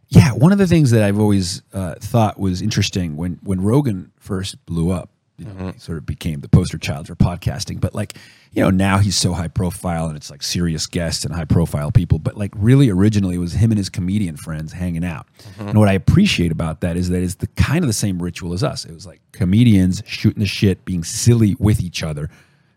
yeah, 0.10 0.32
one 0.32 0.54
of 0.54 0.58
the 0.60 0.68
things 0.68 0.92
that 0.92 1.04
I've 1.04 1.20
always 1.20 1.62
uh, 1.74 1.96
thought 2.00 2.40
was 2.40 2.62
interesting 2.62 3.18
when 3.18 3.40
when 3.44 3.60
Rogan 3.62 4.12
first 4.18 4.66
blew 4.66 4.92
up 4.92 5.10
you 5.38 5.46
know, 5.46 5.72
he 5.72 5.80
sort 5.80 5.98
of 6.00 6.06
became 6.06 6.40
the 6.42 6.50
poster 6.50 6.78
child 6.78 7.08
for 7.08 7.16
podcasting. 7.16 7.80
But 7.80 7.94
like, 7.94 8.18
you 8.52 8.64
know, 8.64 8.72
now 8.72 8.98
he's 8.98 9.16
so 9.16 9.34
high 9.34 9.48
profile 9.48 10.08
and 10.08 10.18
it's 10.18 10.32
like 10.32 10.42
serious 10.42 10.88
guests 10.88 11.24
and 11.26 11.34
high 11.36 11.46
profile 11.46 11.92
people. 11.92 12.18
But 12.18 12.38
like, 12.38 12.52
really, 12.56 12.90
originally 12.90 13.36
it 13.36 13.40
was 13.40 13.54
him 13.54 13.72
and 13.72 13.78
his 13.78 13.90
comedian 13.90 14.36
friends 14.36 14.74
hanging 14.74 15.06
out. 15.06 15.28
Mm-hmm. 15.58 15.70
And 15.70 15.80
what 15.80 15.90
I 15.90 15.94
appreciate 15.94 16.52
about 16.52 16.82
that 16.82 16.98
is 16.98 17.10
that 17.10 17.22
it's 17.22 17.36
the 17.36 17.48
kind 17.48 17.84
of 17.84 17.88
the 17.88 17.94
same 17.94 18.22
ritual 18.22 18.54
as 18.54 18.64
us. 18.64 18.84
It 18.84 18.94
was 18.94 19.06
like 19.06 19.22
comedians 19.32 20.02
shooting 20.08 20.40
the 20.40 20.48
shit, 20.48 20.84
being 20.86 21.04
silly 21.04 21.56
with 21.60 21.82
each 21.82 22.02
other, 22.02 22.30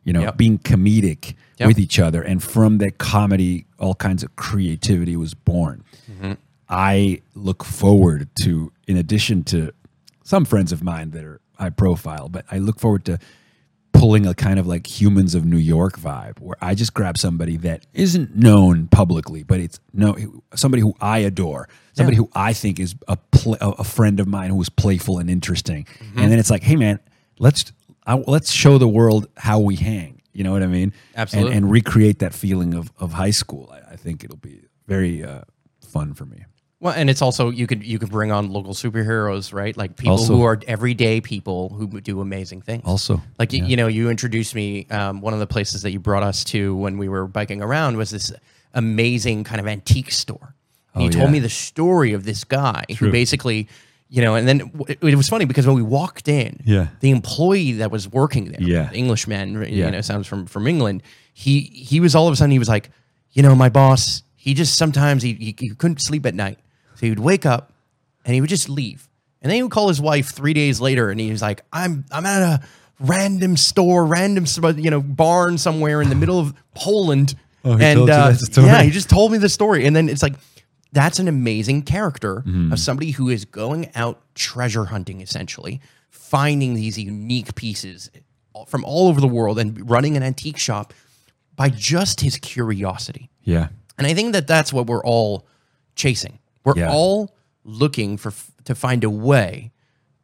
you 0.05 0.13
know, 0.13 0.21
Yep. 0.21 0.37
being 0.37 0.59
comedic 0.59 1.35
Yep. 1.59 1.67
with 1.67 1.79
each 1.79 1.99
other. 1.99 2.21
And 2.23 2.43
from 2.43 2.77
that 2.79 2.99
comedy, 2.99 3.65
all 3.79 3.95
kinds 3.95 4.23
of 4.23 4.37
creativity 4.37 5.17
was 5.17 5.33
born. 5.33 5.83
Mm-hmm. 6.13 6.33
I 6.69 7.23
look 7.35 7.65
forward 7.65 8.29
to, 8.43 8.71
in 8.87 8.97
addition 8.99 9.45
to 9.45 9.73
some 10.25 10.45
friends 10.45 10.71
of 10.73 10.83
mine 10.85 11.11
that 11.11 11.25
are 11.25 11.40
high 11.61 11.71
profile, 11.71 12.29
but 12.29 12.45
I 12.51 12.59
look 12.59 12.81
forward 12.81 13.05
to 13.05 13.19
pulling 13.93 14.25
a 14.27 14.35
kind 14.35 14.59
of 14.59 14.67
like 14.67 14.87
humans 14.87 15.35
of 15.35 15.45
New 15.45 15.59
York 15.59 15.99
vibe 15.99 16.41
where 16.41 16.57
I 16.61 16.75
just 16.75 16.95
grab 16.95 17.19
somebody 17.19 17.57
that 17.59 17.87
isn't 17.93 18.35
known 18.35 18.89
publicly, 18.89 19.43
but 19.43 19.61
it's 19.61 19.79
no 19.93 20.17
somebody 20.55 20.81
who 20.81 20.95
I 21.01 21.19
adore, 21.19 21.69
somebody 21.93 22.17
who 22.17 22.31
I 22.35 22.53
think 22.53 22.81
is 22.81 22.95
a 23.09 23.17
pl- 23.17 23.59
a 23.61 23.85
friend 23.85 24.19
of 24.21 24.27
mine 24.27 24.51
who 24.51 24.61
is 24.63 24.71
playful 24.71 25.19
and 25.19 25.29
interesting, 25.29 25.87
and 26.17 26.33
then 26.33 26.39
it's 26.39 26.51
like, 26.51 26.63
hey 26.63 26.77
man, 26.77 26.99
let's 27.39 27.73
I, 28.07 28.15
let's 28.15 28.51
show 28.51 28.79
the 28.79 28.89
world 28.89 29.29
how 29.37 29.59
we 29.59 29.77
hang. 29.77 30.23
You 30.33 30.45
know 30.45 30.53
what 30.53 30.63
I 30.63 30.69
mean? 30.69 30.95
Absolutely. 31.17 31.53
And, 31.53 31.65
and 31.65 31.73
recreate 31.73 32.21
that 32.21 32.33
feeling 32.33 32.75
of 32.75 32.91
of 32.99 33.13
high 33.13 33.33
school. 33.33 33.71
I, 33.73 33.93
I 33.93 33.97
think 33.97 34.25
it'll 34.25 34.37
be 34.37 34.63
very 34.87 35.23
uh, 35.23 35.43
fun 35.83 36.15
for 36.15 36.25
me. 36.25 36.45
Well, 36.83 36.95
and 36.97 37.11
it's 37.11 37.21
also 37.21 37.51
you 37.51 37.67
could 37.67 37.85
you 37.85 37.99
could 37.99 38.11
bring 38.11 38.33
on 38.33 38.51
local 38.51 38.73
superheroes, 38.73 39.53
right? 39.53 39.77
Like 39.77 39.97
people 39.97 40.13
Also- 40.13 40.35
who 40.37 40.43
are 40.45 40.59
everyday 40.67 41.21
people 41.21 41.69
who 41.69 42.01
do 42.01 42.21
amazing 42.23 42.63
things. 42.63 42.83
Also, 42.87 43.21
like 43.39 43.53
y 43.53 43.59
you 43.59 43.77
know, 43.77 43.87
you 43.87 44.09
introduced 44.09 44.55
me. 44.55 44.87
Um, 44.91 45.21
one 45.21 45.35
of 45.35 45.41
the 45.41 45.47
places 45.47 45.83
that 45.83 45.91
you 45.93 46.01
brought 46.01 46.23
us 46.23 46.43
to 46.45 46.75
when 46.77 46.97
we 46.97 47.09
were 47.09 47.27
biking 47.27 47.61
around 47.63 47.97
was 47.99 48.11
this 48.11 48.33
amazing 48.73 49.45
kind 49.45 49.61
of 49.61 49.67
antique 49.67 50.11
store. 50.11 50.55
And 50.95 51.03
Oh, 51.03 51.05
you 51.07 51.11
told 51.11 51.27
yeah. 51.27 51.33
me 51.33 51.39
the 51.41 51.51
story 51.51 52.13
of 52.15 52.25
this 52.25 52.45
guy 52.45 52.85
who 52.99 53.11
basically, 53.13 53.69
you 54.09 54.23
know, 54.23 54.35
and 54.35 54.49
then 54.49 54.59
w- 54.75 54.97
it, 55.03 55.15
was 55.15 55.29
funny 55.29 55.45
because 55.45 55.67
when 55.67 55.77
we 55.77 55.83
walked 55.83 56.29
in, 56.29 56.61
Yeah. 56.65 56.89
the 57.01 57.11
employee 57.11 57.73
that 57.73 57.91
was 57.91 58.09
working 58.09 58.47
there, 58.53 58.63
Yeah. 58.63 58.89
the 58.91 58.97
Englishman, 58.97 59.55
Yeah. 59.55 59.85
you 59.87 59.91
know, 59.91 60.01
sounds 60.01 60.27
from 60.27 60.47
from 60.47 60.67
England. 60.67 61.03
He 61.35 61.61
he 61.61 62.01
was 62.01 62.15
all 62.15 62.27
of 62.27 62.33
a 62.33 62.37
sudden 62.37 62.53
he 62.53 62.59
was 62.59 62.69
like, 62.71 62.91
you 63.33 63.43
know, 63.43 63.55
my 63.55 63.69
boss, 63.69 64.23
he 64.35 64.55
just 64.55 64.77
sometimes 64.77 65.23
he, 65.23 65.35
he, 65.35 65.55
he 65.59 65.69
couldn't 65.75 66.01
sleep 66.01 66.25
at 66.27 66.35
night, 66.35 66.59
so 67.01 67.07
he 67.07 67.11
would 67.11 67.19
wake 67.19 67.47
up 67.47 67.73
and 68.25 68.35
he 68.35 68.41
would 68.43 68.51
just 68.51 68.69
leave, 68.69 69.09
and 69.41 69.49
then 69.51 69.57
he 69.57 69.63
would 69.63 69.73
call 69.73 69.89
his 69.89 70.01
wife 70.01 70.31
three 70.33 70.53
days 70.53 70.81
later, 70.81 71.09
and 71.11 71.19
he 71.19 71.31
was 71.31 71.41
like, 71.41 71.63
I'm 71.73 72.05
I'm 72.13 72.27
at 72.27 72.43
a 72.43 72.61
random 72.99 73.57
store, 73.57 74.05
random 74.05 74.45
you 74.77 74.91
know 74.91 75.01
barn 75.01 75.57
somewhere 75.59 76.03
in 76.03 76.11
the 76.11 76.15
middle 76.15 76.39
of 76.39 76.53
Poland, 76.75 77.35
Oh, 77.65 77.77
he 77.77 77.85
and 77.85 77.97
told 77.97 78.09
you 78.09 78.15
uh, 78.15 78.67
yeah, 78.67 78.83
he 78.83 78.91
just 78.91 79.09
told 79.09 79.33
me 79.33 79.39
the 79.39 79.49
story, 79.49 79.87
and 79.87 79.97
then 79.97 80.09
it's 80.09 80.23
like. 80.23 80.35
That's 80.93 81.21
an 81.21 81.29
amazing 81.29 81.83
character 81.83 82.43
Mm-hmm. 82.45 82.73
of 82.73 82.81
somebody 82.81 83.13
who 83.13 83.29
is 83.29 83.45
going 83.45 83.93
out 83.95 84.21
treasure 84.35 84.87
hunting, 84.87 85.21
essentially, 85.21 85.81
finding 86.09 86.75
these 86.75 86.99
unique 86.99 87.55
pieces 87.55 88.11
from 88.67 88.85
all 88.85 89.07
over 89.07 89.21
the 89.21 89.29
world 89.29 89.61
and 89.61 89.89
running 89.89 90.17
an 90.17 90.25
antique 90.25 90.59
shop 90.59 90.93
by 91.55 91.69
just 91.69 92.21
his 92.23 92.39
curiosity. 92.39 93.31
yeah, 93.45 93.69
And 93.99 94.07
I 94.09 94.15
think 94.15 94.33
that 94.33 94.49
that's 94.49 94.73
what 94.73 94.89
we're 94.89 95.05
all 95.05 95.47
chasing. 95.95 96.40
We're 96.65 96.77
Yeah. 96.77 96.91
all 96.91 97.35
looking 97.65 98.17
for 98.17 98.33
to 98.65 98.75
find 98.75 99.05
a 99.05 99.11
way 99.11 99.73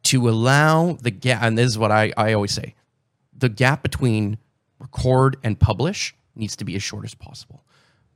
to 0.05 0.29
allow 0.29 0.93
the 1.01 1.11
gap. 1.11 1.43
And 1.43 1.57
this 1.59 1.67
is 1.67 1.79
what 1.79 1.91
I, 1.91 2.13
I 2.17 2.33
always 2.33 2.53
say: 2.53 2.75
the 3.37 3.49
gap 3.49 3.83
between 3.83 4.39
record 4.79 5.37
and 5.43 5.59
publish 5.59 6.15
needs 6.35 6.57
to 6.57 6.65
be 6.65 6.75
as 6.77 6.83
short 6.83 7.05
as 7.05 7.15
possible. 7.15 7.63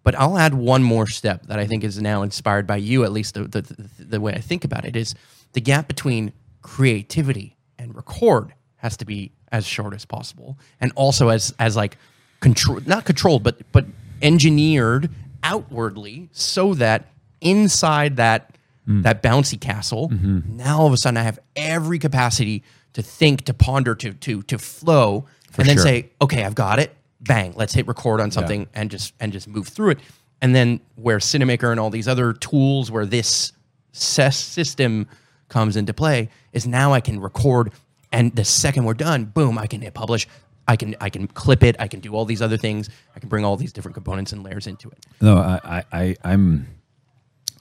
But 0.03 0.15
I'll 0.15 0.39
add 0.39 0.55
one 0.55 0.83
more 0.83 1.07
step 1.07 1.47
that 1.47 1.59
I 1.59 1.67
think 1.67 1.85
is 1.85 2.01
now 2.01 2.23
inspired 2.23 2.67
by 2.67 2.77
you, 2.77 3.05
at 3.05 3.13
least 3.13 3.35
the, 3.35 3.45
the, 3.45 3.61
the, 3.63 4.05
the 4.05 4.21
way 4.21 4.33
I 4.33 4.41
think 4.41 4.65
about 4.65 4.85
it 4.87 4.97
is 4.97 5.15
the 5.53 5.61
gap 5.61 5.89
between 5.89 6.33
creativity 6.63 7.57
and 7.79 7.95
record 7.95 8.55
has 8.77 8.97
to 8.99 9.05
be 9.05 9.33
as 9.53 9.67
short 9.67 9.93
as 9.95 10.05
possible, 10.07 10.59
and 10.81 10.93
also 10.95 11.29
as 11.29 11.53
as 11.59 11.77
like 11.77 11.97
control, 12.41 12.81
not 12.87 13.05
controlled, 13.05 13.43
but 13.43 13.61
but 13.73 13.85
engineered 14.23 15.11
outwardly 15.43 16.29
so 16.33 16.75
that 16.75 17.07
inside 17.41 18.17
that 18.17 18.55
mm. 18.89 19.03
that 19.03 19.23
bouncy 19.23 19.61
castle, 19.61 20.09
mm-hmm. 20.09 20.57
now 20.57 20.81
all 20.81 20.87
of 20.87 20.93
a 20.93 20.97
sudden 20.97 21.17
I 21.17 21.23
have 21.23 21.39
every 21.57 21.99
capacity 21.99 22.63
to 22.93 23.03
think, 23.03 23.45
to 23.47 23.55
ponder, 23.55 23.95
to 23.95 24.13
to 24.13 24.43
to 24.43 24.59
flow, 24.59 25.27
and 25.57 25.69
then 25.69 25.77
sure. 25.77 25.85
say, 25.85 26.11
okay, 26.21 26.45
I've 26.45 26.55
got 26.55 26.79
it. 26.79 26.95
Bang, 27.21 27.53
let's 27.55 27.75
hit 27.75 27.87
record 27.87 28.21
on 28.21 28.31
something 28.31 28.67
and 28.75 28.91
just 28.91 29.15
and 29.21 29.33
just 29.33 29.49
move 29.49 29.69
through 29.69 29.91
it. 29.91 29.99
And 30.43 30.55
then 30.55 30.81
where 30.97 31.19
Cinemaker 31.19 31.71
and 31.71 31.79
all 31.79 31.91
these 31.91 32.09
other 32.09 32.33
tools 32.33 32.91
where 32.91 33.05
this 33.05 33.53
ses- 33.93 34.37
system 34.37 35.07
comes 35.49 35.77
into 35.77 35.93
play 35.93 36.31
is 36.53 36.67
now 36.67 36.95
I 36.95 37.01
can 37.01 37.21
record 37.21 37.73
and 38.13 38.35
the 38.35 38.45
second 38.45 38.85
we're 38.85 38.95
done, 38.95 39.27
boom, 39.27 39.59
I 39.59 39.67
can 39.67 39.81
hit 39.81 39.95
publish. 39.95 40.27
I 40.67 40.77
can 40.77 40.95
I 41.01 41.11
can 41.11 41.27
clip 41.27 41.63
it. 41.63 41.77
I 41.79 41.89
can 41.89 42.01
do 42.01 42.15
all 42.15 42.25
these 42.25 42.43
other 42.43 42.57
things. 42.57 42.89
I 43.15 43.21
can 43.21 43.29
bring 43.29 43.45
all 43.45 43.57
these 43.57 43.73
different 43.73 43.95
components 43.95 44.33
and 44.33 44.43
layers 44.43 44.67
into 44.67 44.89
it. 44.91 45.05
No, 45.21 45.37
I, 45.37 45.85
I, 45.93 46.17
I'm, 46.23 46.69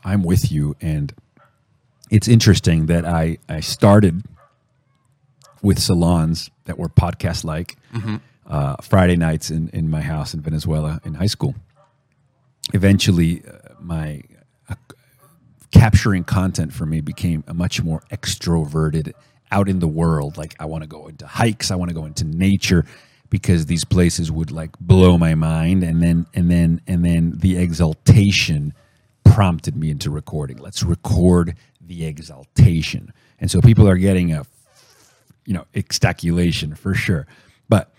I'm 0.03 0.23
with 0.23 0.51
you, 0.51 0.75
and 0.81 1.13
it's 2.09 2.27
interesting 2.27 2.87
that 2.87 3.05
I, 3.05 3.37
I 3.47 3.59
started 3.59 4.23
with 5.61 5.79
salons 5.79 6.49
that 6.65 6.77
were 6.77 6.89
podcast 6.89 7.43
like 7.43 7.75
uh, 8.47 8.75
Friday 8.81 9.15
nights 9.17 9.51
in, 9.51 9.69
in 9.69 9.89
my 9.89 10.01
house 10.01 10.33
in 10.33 10.41
Venezuela 10.41 10.99
in 11.03 11.13
high 11.15 11.27
school. 11.27 11.55
Eventually, 12.73 13.43
uh, 13.45 13.73
my 13.79 14.21
uh, 14.69 14.75
capturing 15.71 16.23
content 16.23 16.73
for 16.73 16.85
me 16.85 17.01
became 17.01 17.43
a 17.47 17.53
much 17.53 17.83
more 17.83 18.01
extroverted 18.11 19.13
out 19.51 19.67
in 19.67 19.79
the 19.79 19.87
world 19.87 20.37
like 20.37 20.55
i 20.59 20.65
want 20.65 20.83
to 20.83 20.87
go 20.87 21.07
into 21.07 21.25
hikes 21.25 21.71
i 21.71 21.75
want 21.75 21.89
to 21.89 21.95
go 21.95 22.05
into 22.05 22.23
nature 22.23 22.85
because 23.31 23.65
these 23.65 23.83
places 23.83 24.31
would 24.31 24.51
like 24.51 24.77
blow 24.79 25.17
my 25.17 25.33
mind 25.33 25.83
and 25.83 26.03
then 26.03 26.25
and 26.35 26.51
then 26.51 26.79
and 26.85 27.03
then 27.03 27.33
the 27.37 27.57
exaltation 27.57 28.73
prompted 29.23 29.75
me 29.75 29.89
into 29.91 30.09
recording 30.09 30.57
let's 30.57 30.83
record 30.83 31.55
the 31.81 32.05
exaltation 32.05 33.13
and 33.39 33.49
so 33.51 33.61
people 33.61 33.87
are 33.87 33.97
getting 33.97 34.33
a 34.33 34.43
you 35.45 35.53
know 35.53 35.65
extaculation 35.75 36.75
for 36.75 36.93
sure 36.93 37.27
but 37.69 37.93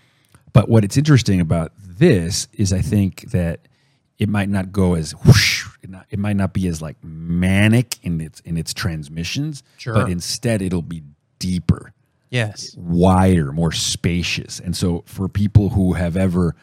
but 0.53 0.67
what 0.69 0.83
it's 0.83 0.97
interesting 0.97 1.39
about 1.39 1.71
this 1.77 2.47
is 2.53 2.73
i 2.73 2.81
think 2.81 3.29
that 3.31 3.67
it 4.19 4.29
might 4.29 4.49
not 4.49 4.71
go 4.71 4.93
as 4.93 5.13
whoosh, 5.25 5.65
it, 5.81 5.89
not, 5.89 6.05
it 6.11 6.19
might 6.19 6.35
not 6.35 6.53
be 6.53 6.67
as 6.67 6.81
like 6.81 6.95
manic 7.03 7.97
in 8.03 8.21
its 8.21 8.39
in 8.41 8.57
its 8.57 8.73
transmissions 8.73 9.63
Sure. 9.77 9.93
but 9.93 10.09
instead 10.09 10.61
it'll 10.61 10.81
be 10.81 11.03
deeper 11.39 11.93
Yes. 12.29 12.75
wider 12.77 13.51
more 13.51 13.71
spacious 13.71 14.59
and 14.59 14.75
so 14.75 15.03
for 15.05 15.27
people 15.27 15.69
who 15.69 15.93
have 15.93 16.15
ever 16.15 16.55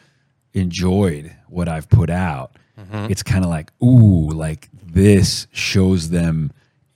enjoyed 0.53 1.35
what 1.47 1.67
i've 1.67 1.89
put 1.89 2.09
out 2.09 2.55
Mm-hmm. 2.79 3.11
it's 3.11 3.23
kind 3.23 3.43
of 3.43 3.49
like 3.49 3.71
ooh 3.83 4.29
like 4.31 4.69
this 4.83 5.47
shows 5.51 6.09
them 6.09 6.51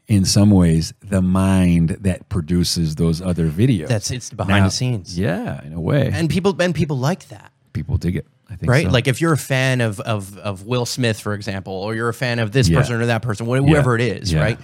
in 0.08 0.26
some 0.26 0.50
ways 0.52 0.94
the 1.02 1.22
mind 1.22 1.90
that 2.02 2.30
produces 2.30 2.96
those 2.96 3.22
other 3.22 3.50
videos 3.50 3.88
That's 3.88 4.12
it's 4.12 4.30
behind 4.30 4.60
Now- 4.62 4.66
the 4.68 4.72
scenes. 4.72 5.18
yeah 5.20 5.64
in 5.66 5.74
a 5.74 5.82
way 5.82 6.10
And 6.14 6.30
people 6.30 6.56
and 6.62 6.74
people 6.74 6.98
like 6.98 7.28
that. 7.30 7.52
people 7.74 7.98
dig 7.98 8.16
it 8.18 8.28
i 8.50 8.56
think 8.56 8.70
right? 8.72 8.86
so. 8.86 8.92
Like 8.92 9.08
if 9.08 9.20
you're 9.22 9.34
a 9.34 9.38
fan 9.38 9.82
of, 9.82 10.00
of 10.02 10.38
of 10.38 10.66
Will 10.66 10.86
Smith, 10.86 11.20
for 11.20 11.34
example, 11.34 11.74
or 11.74 11.96
you're 11.96 12.10
a 12.10 12.14
fan 12.14 12.40
of 12.40 12.52
this 12.52 12.70
Yeah. 12.70 12.80
person 12.80 13.02
or 13.02 13.06
that 13.08 13.22
person, 13.24 13.46
wh- 13.48 13.66
whoever 13.68 13.96
it 13.96 14.02
is, 14.02 14.32
Yeah. 14.32 14.42
right? 14.42 14.60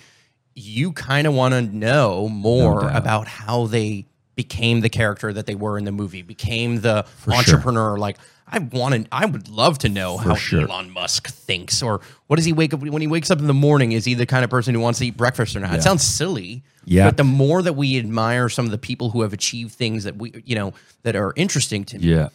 You 0.55 0.91
kind 0.93 1.25
of 1.25 1.33
want 1.33 1.53
to 1.53 1.61
know 1.61 2.27
more 2.29 2.81
doubt. 2.81 2.95
about 2.97 3.27
how 3.27 3.65
they 3.67 4.05
became 4.39 4.79
the 4.79 4.87
character 4.87 5.33
that 5.33 5.47
they 5.47 5.53
were 5.53 5.77
in 5.77 5.83
the 5.83 5.91
movie, 5.91 6.21
became 6.21 6.79
the 6.79 7.05
sure. 7.25 7.33
entrepreneur. 7.33 7.97
Like 7.97 8.15
I 8.47 8.59
wanted, 8.59 9.09
I 9.11 9.25
would 9.25 9.49
love 9.49 9.79
to 9.79 9.89
know 9.89 10.15
how 10.15 10.35
sure. 10.35 10.61
Elon 10.61 10.91
Musk 10.91 11.27
thinks, 11.27 11.83
or 11.83 11.99
what 12.27 12.37
does 12.37 12.45
he 12.45 12.53
wake 12.53 12.73
up 12.73 12.79
when 12.79 13.01
he 13.01 13.07
wakes 13.07 13.29
up 13.29 13.39
in 13.39 13.47
the 13.47 13.53
morning? 13.53 13.91
Is 13.91 14.05
he 14.05 14.13
the 14.13 14.25
kind 14.25 14.45
of 14.45 14.49
person 14.49 14.73
who 14.73 14.79
wants 14.79 14.99
to 14.99 15.07
eat 15.07 15.17
breakfast 15.17 15.57
or 15.57 15.59
not? 15.59 15.73
It 15.73 15.83
sounds 15.83 16.03
silly, 16.03 16.63
Yeah. 16.85 17.07
But 17.09 17.17
the 17.17 17.25
more 17.25 17.61
that 17.61 17.73
we 17.73 17.99
admire 17.99 18.47
some 18.47 18.63
of 18.63 18.71
the 18.71 18.77
people 18.77 19.09
who 19.09 19.23
have 19.23 19.33
achieved 19.33 19.73
things 19.73 20.05
that 20.05 20.15
we, 20.15 20.41
you 20.45 20.55
know, 20.55 20.71
that 21.03 21.17
are 21.17 21.33
interesting 21.35 21.83
to 21.83 21.99
me, 21.99 22.07
yeah 22.07 22.29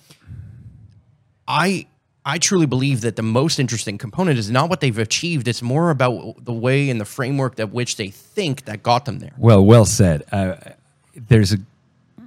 I 1.48 1.86
I 2.26 2.38
truly 2.38 2.66
believe 2.66 3.00
that 3.02 3.16
the 3.16 3.22
most 3.22 3.58
interesting 3.58 3.96
component 3.96 4.38
is 4.38 4.50
not 4.50 4.68
what 4.68 4.80
they've 4.80 4.98
achieved. 4.98 5.48
It's 5.48 5.62
more 5.62 5.90
about 5.90 6.44
the 6.44 6.52
way 6.52 6.90
and 6.90 7.00
the 7.00 7.04
framework 7.04 7.56
that 7.56 7.70
which 7.70 7.96
they 7.96 8.08
think 8.08 8.64
that 8.64 8.82
got 8.82 9.04
them 9.04 9.18
there. 9.18 9.32
Well, 9.36 9.64
well 9.64 9.84
said. 9.84 10.22
Uh, 10.32 10.56
there's 11.14 11.52
a 11.52 11.58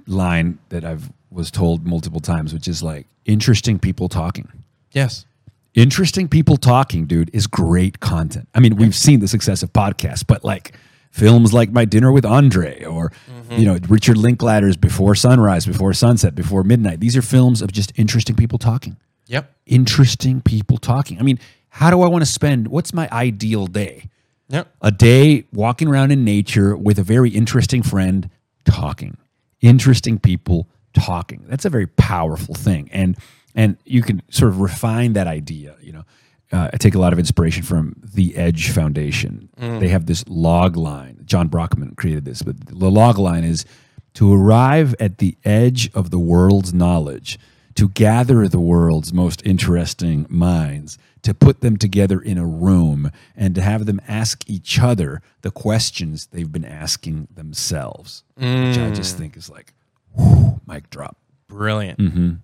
line 0.08 0.58
that 0.70 0.84
I've 0.84 1.10
was 1.30 1.50
told 1.50 1.86
multiple 1.86 2.20
times, 2.20 2.52
which 2.52 2.66
is 2.66 2.82
like 2.82 3.06
interesting 3.24 3.78
people 3.78 4.08
talking. 4.08 4.48
Yes. 4.92 5.26
Interesting 5.74 6.28
people 6.28 6.56
talking, 6.56 7.06
dude, 7.06 7.30
is 7.32 7.46
great 7.46 8.00
content. 8.00 8.48
I 8.54 8.60
mean, 8.60 8.76
we've 8.76 8.94
seen 8.94 9.20
the 9.20 9.28
success 9.28 9.62
of 9.62 9.72
podcasts, 9.72 10.26
but 10.26 10.42
like 10.42 10.72
films 11.10 11.52
like 11.52 11.70
My 11.70 11.84
Dinner 11.84 12.10
with 12.10 12.24
Andre 12.24 12.82
or 12.84 13.12
mm-hmm. 13.30 13.58
you 13.58 13.66
know 13.66 13.78
Richard 13.88 14.16
Linklater's 14.16 14.76
Before 14.76 15.14
Sunrise, 15.14 15.66
Before 15.66 15.92
Sunset, 15.92 16.34
Before 16.34 16.64
Midnight. 16.64 17.00
These 17.00 17.16
are 17.16 17.22
films 17.22 17.62
of 17.62 17.70
just 17.70 17.92
interesting 17.96 18.34
people 18.34 18.58
talking. 18.58 18.96
Yep. 19.26 19.52
Interesting 19.66 20.40
people 20.40 20.78
talking. 20.78 21.18
I 21.18 21.22
mean, 21.22 21.38
how 21.68 21.90
do 21.90 22.00
I 22.00 22.08
want 22.08 22.24
to 22.24 22.30
spend 22.30 22.68
what's 22.68 22.94
my 22.94 23.08
ideal 23.12 23.66
day? 23.66 24.08
Yep. 24.50 24.74
a 24.80 24.90
day 24.90 25.44
walking 25.52 25.88
around 25.88 26.10
in 26.10 26.24
nature 26.24 26.74
with 26.74 26.98
a 26.98 27.02
very 27.02 27.28
interesting 27.28 27.82
friend 27.82 28.30
talking 28.64 29.18
interesting 29.60 30.18
people 30.18 30.68
talking 30.92 31.44
that's 31.48 31.64
a 31.64 31.70
very 31.70 31.86
powerful 31.86 32.54
thing 32.54 32.88
and 32.92 33.16
and 33.54 33.76
you 33.84 34.02
can 34.02 34.22
sort 34.30 34.50
of 34.50 34.60
refine 34.60 35.12
that 35.12 35.26
idea 35.26 35.76
you 35.80 35.92
know 35.92 36.04
uh, 36.50 36.70
I 36.72 36.76
take 36.78 36.94
a 36.94 36.98
lot 36.98 37.12
of 37.12 37.18
inspiration 37.18 37.62
from 37.62 37.94
the 38.02 38.34
Edge 38.36 38.70
Foundation. 38.70 39.50
They 39.80 39.88
have 39.88 40.06
this 40.06 40.24
log 40.28 40.76
line. 40.76 41.20
John 41.26 41.48
Brockman 41.48 41.94
created 41.94 42.24
this, 42.24 42.40
but 42.42 42.58
the 42.66 42.90
log 42.90 43.18
line 43.18 43.44
is 43.44 43.66
to 44.14 44.32
arrive 44.32 44.94
at 44.98 45.18
the 45.18 45.36
edge 45.44 45.90
of 45.92 46.10
the 46.10 46.18
world's 46.18 46.72
knowledge, 46.72 47.38
to 47.74 47.90
gather 47.90 48.48
the 48.48 48.58
world's 48.60 49.12
most 49.12 49.42
interesting 49.44 50.26
minds, 50.30 50.96
to 51.22 51.34
put 51.34 51.60
them 51.60 51.76
together 51.76 52.20
in 52.20 52.38
a 52.38 52.46
room, 52.46 53.10
and 53.36 53.54
to 53.54 53.60
have 53.62 53.86
them 53.86 54.00
ask 54.08 54.48
each 54.48 54.78
other 54.78 55.20
the 55.42 55.50
questions 55.50 56.26
they've 56.32 56.50
been 56.52 56.64
asking 56.64 57.28
themselves, 57.34 58.22
which 58.36 58.78
I 58.78 58.90
just 58.90 59.16
think 59.18 59.36
is 59.36 59.48
like, 59.50 59.74
whew, 60.16 60.60
mic 60.66 60.90
drop. 60.90 61.16
Brilliant. 61.48 62.38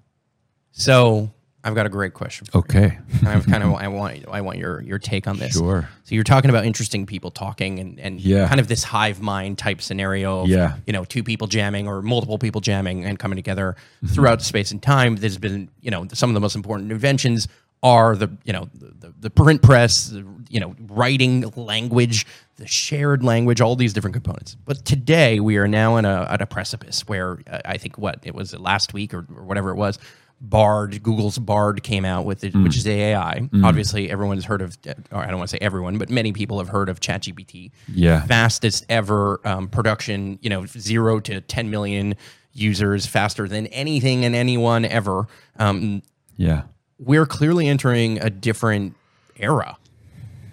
So 0.72 1.30
I've 1.62 1.74
got 1.74 1.86
a 1.86 1.88
great 1.88 2.12
question. 2.14 2.46
For 2.46 2.58
Okay. 2.58 2.98
you. 3.22 3.28
I've 3.28 3.46
kind 3.46 3.62
of 3.62 3.72
I 3.84 3.88
want 3.88 4.24
I 4.30 4.40
want 4.42 4.58
your 4.58 4.82
your 4.82 4.98
take 4.98 5.26
on 5.26 5.38
this. 5.38 5.52
Sure. 5.54 5.88
So 6.04 6.14
you're 6.14 6.24
talking 6.24 6.50
about 6.50 6.64
interesting 6.66 7.06
people 7.06 7.30
talking 7.30 7.78
and 7.78 7.98
and 8.00 8.20
Yeah. 8.20 8.48
kind 8.48 8.60
of 8.60 8.68
this 8.68 8.82
hive 8.84 9.20
mind 9.22 9.56
type 9.58 9.80
scenario. 9.80 10.40
Of, 10.42 10.48
Yeah. 10.48 10.76
You 10.86 10.92
know, 10.92 11.04
two 11.04 11.22
people 11.22 11.46
jamming 11.46 11.86
or 11.86 12.02
multiple 12.02 12.38
people 12.38 12.60
jamming 12.60 13.04
and 13.04 13.18
coming 13.18 13.36
together 13.36 13.76
Mm-hmm. 14.04 14.14
throughout 14.14 14.42
space 14.42 14.72
and 14.72 14.82
time. 14.82 15.16
There's 15.16 15.38
been 15.38 15.68
you 15.80 15.90
know 15.90 16.06
some 16.12 16.28
of 16.30 16.34
the 16.34 16.40
most 16.40 16.56
important 16.56 16.90
inventions 16.92 17.48
are 17.84 18.16
the 18.16 18.28
you 18.44 18.52
know 18.52 18.68
the, 18.74 18.86
the, 19.06 19.14
the 19.20 19.30
print 19.30 19.62
press, 19.62 20.06
the, 20.08 20.24
you 20.48 20.58
know 20.58 20.74
writing 20.88 21.42
language, 21.54 22.26
the 22.56 22.66
shared 22.66 23.22
language, 23.22 23.60
all 23.60 23.76
these 23.76 23.92
different 23.92 24.14
components. 24.14 24.56
But 24.64 24.84
today 24.84 25.38
we 25.38 25.56
are 25.58 25.68
now 25.68 25.96
in 25.98 26.04
a 26.04 26.26
at 26.28 26.40
a 26.42 26.46
precipice 26.46 27.06
where 27.06 27.38
uh, 27.48 27.60
I 27.64 27.76
think 27.76 27.96
what 27.98 28.18
it 28.24 28.34
was 28.34 28.58
last 28.58 28.92
week 28.92 29.14
or, 29.14 29.26
or 29.36 29.44
whatever 29.44 29.70
it 29.70 29.76
was. 29.76 29.98
Bard, 30.40 31.02
Google's 31.02 31.38
Bard 31.38 31.82
came 31.82 32.04
out 32.04 32.26
with 32.26 32.44
it, 32.44 32.52
Mm. 32.52 32.64
which 32.64 32.76
is 32.76 32.86
AI. 32.86 33.48
Obviously, 33.62 34.10
everyone's 34.10 34.44
heard 34.44 34.60
of, 34.60 34.76
or 35.10 35.18
I 35.22 35.28
don't 35.28 35.38
want 35.38 35.48
to 35.48 35.56
say 35.56 35.60
everyone, 35.62 35.96
but 35.96 36.10
many 36.10 36.32
people 36.32 36.58
have 36.58 36.68
heard 36.68 36.90
of 36.90 37.00
ChatGPT. 37.00 37.70
Yeah. 37.88 38.26
Fastest 38.26 38.84
ever 38.90 39.40
um, 39.46 39.68
production, 39.68 40.38
you 40.42 40.50
know, 40.50 40.66
zero 40.66 41.18
to 41.20 41.40
10 41.40 41.70
million 41.70 42.16
users 42.52 43.06
faster 43.06 43.48
than 43.48 43.68
anything 43.68 44.24
and 44.26 44.34
anyone 44.34 44.84
ever. 44.84 45.28
Um, 45.58 46.02
Yeah. 46.36 46.62
We're 47.04 47.26
clearly 47.26 47.68
entering 47.68 48.20
a 48.20 48.30
different 48.30 48.94
era, 49.36 49.76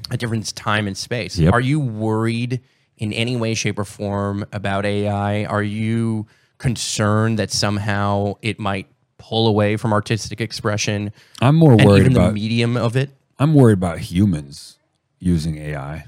a 0.10 0.18
different 0.18 0.56
time 0.56 0.88
and 0.88 0.98
space. 0.98 1.38
Yep. 1.38 1.54
Are 1.54 1.62
you 1.62 1.80
worried 1.80 2.62
in 2.98 3.14
any 3.14 3.36
way, 3.36 3.54
shape, 3.54 3.80
or 3.80 3.86
form 3.86 4.46
about 4.52 4.86
AI? 4.86 5.46
Are 5.46 5.64
you 5.64 6.28
concerned 6.58 7.40
that 7.40 7.52
somehow 7.52 8.36
it 8.42 8.60
might 8.60 8.88
pull 9.18 9.48
away 9.48 9.78
from 9.78 9.94
artistic 9.94 10.42
expression 10.42 11.12
I'm 11.42 11.56
more 11.56 11.78
worried 11.78 12.12
about 12.12 12.28
the 12.28 12.34
medium 12.34 12.76
of 12.76 12.96
it? 12.96 13.12
I'm 13.40 13.54
worried 13.54 13.74
about 13.74 14.00
humans 14.00 14.78
using 15.20 15.58
AI 15.58 16.06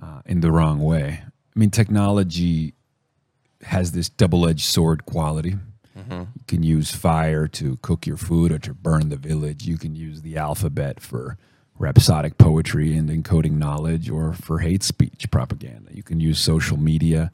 uh, 0.00 0.22
in 0.24 0.40
the 0.40 0.50
wrong 0.50 0.80
way. 0.80 1.22
I 1.24 1.58
mean, 1.58 1.70
technology 1.70 2.74
has 3.62 3.92
this 3.92 4.08
double-edged 4.08 4.64
sword 4.64 5.04
quality. 5.04 5.56
Mm-hmm. 6.08 6.30
You 6.34 6.44
can 6.46 6.62
use 6.62 6.94
fire 6.94 7.46
to 7.48 7.76
cook 7.82 8.06
your 8.06 8.16
food 8.16 8.52
or 8.52 8.58
to 8.60 8.74
burn 8.74 9.08
the 9.08 9.16
village. 9.16 9.66
You 9.66 9.78
can 9.78 9.94
use 9.94 10.22
the 10.22 10.36
alphabet 10.36 11.00
for 11.00 11.36
rhapsodic 11.78 12.38
poetry 12.38 12.96
and 12.96 13.08
encoding 13.08 13.52
knowledge 13.52 14.10
or 14.10 14.32
for 14.32 14.58
hate 14.58 14.82
speech 14.82 15.30
propaganda. 15.30 15.94
You 15.94 16.02
can 16.02 16.20
use 16.20 16.38
social 16.38 16.76
media 16.76 17.30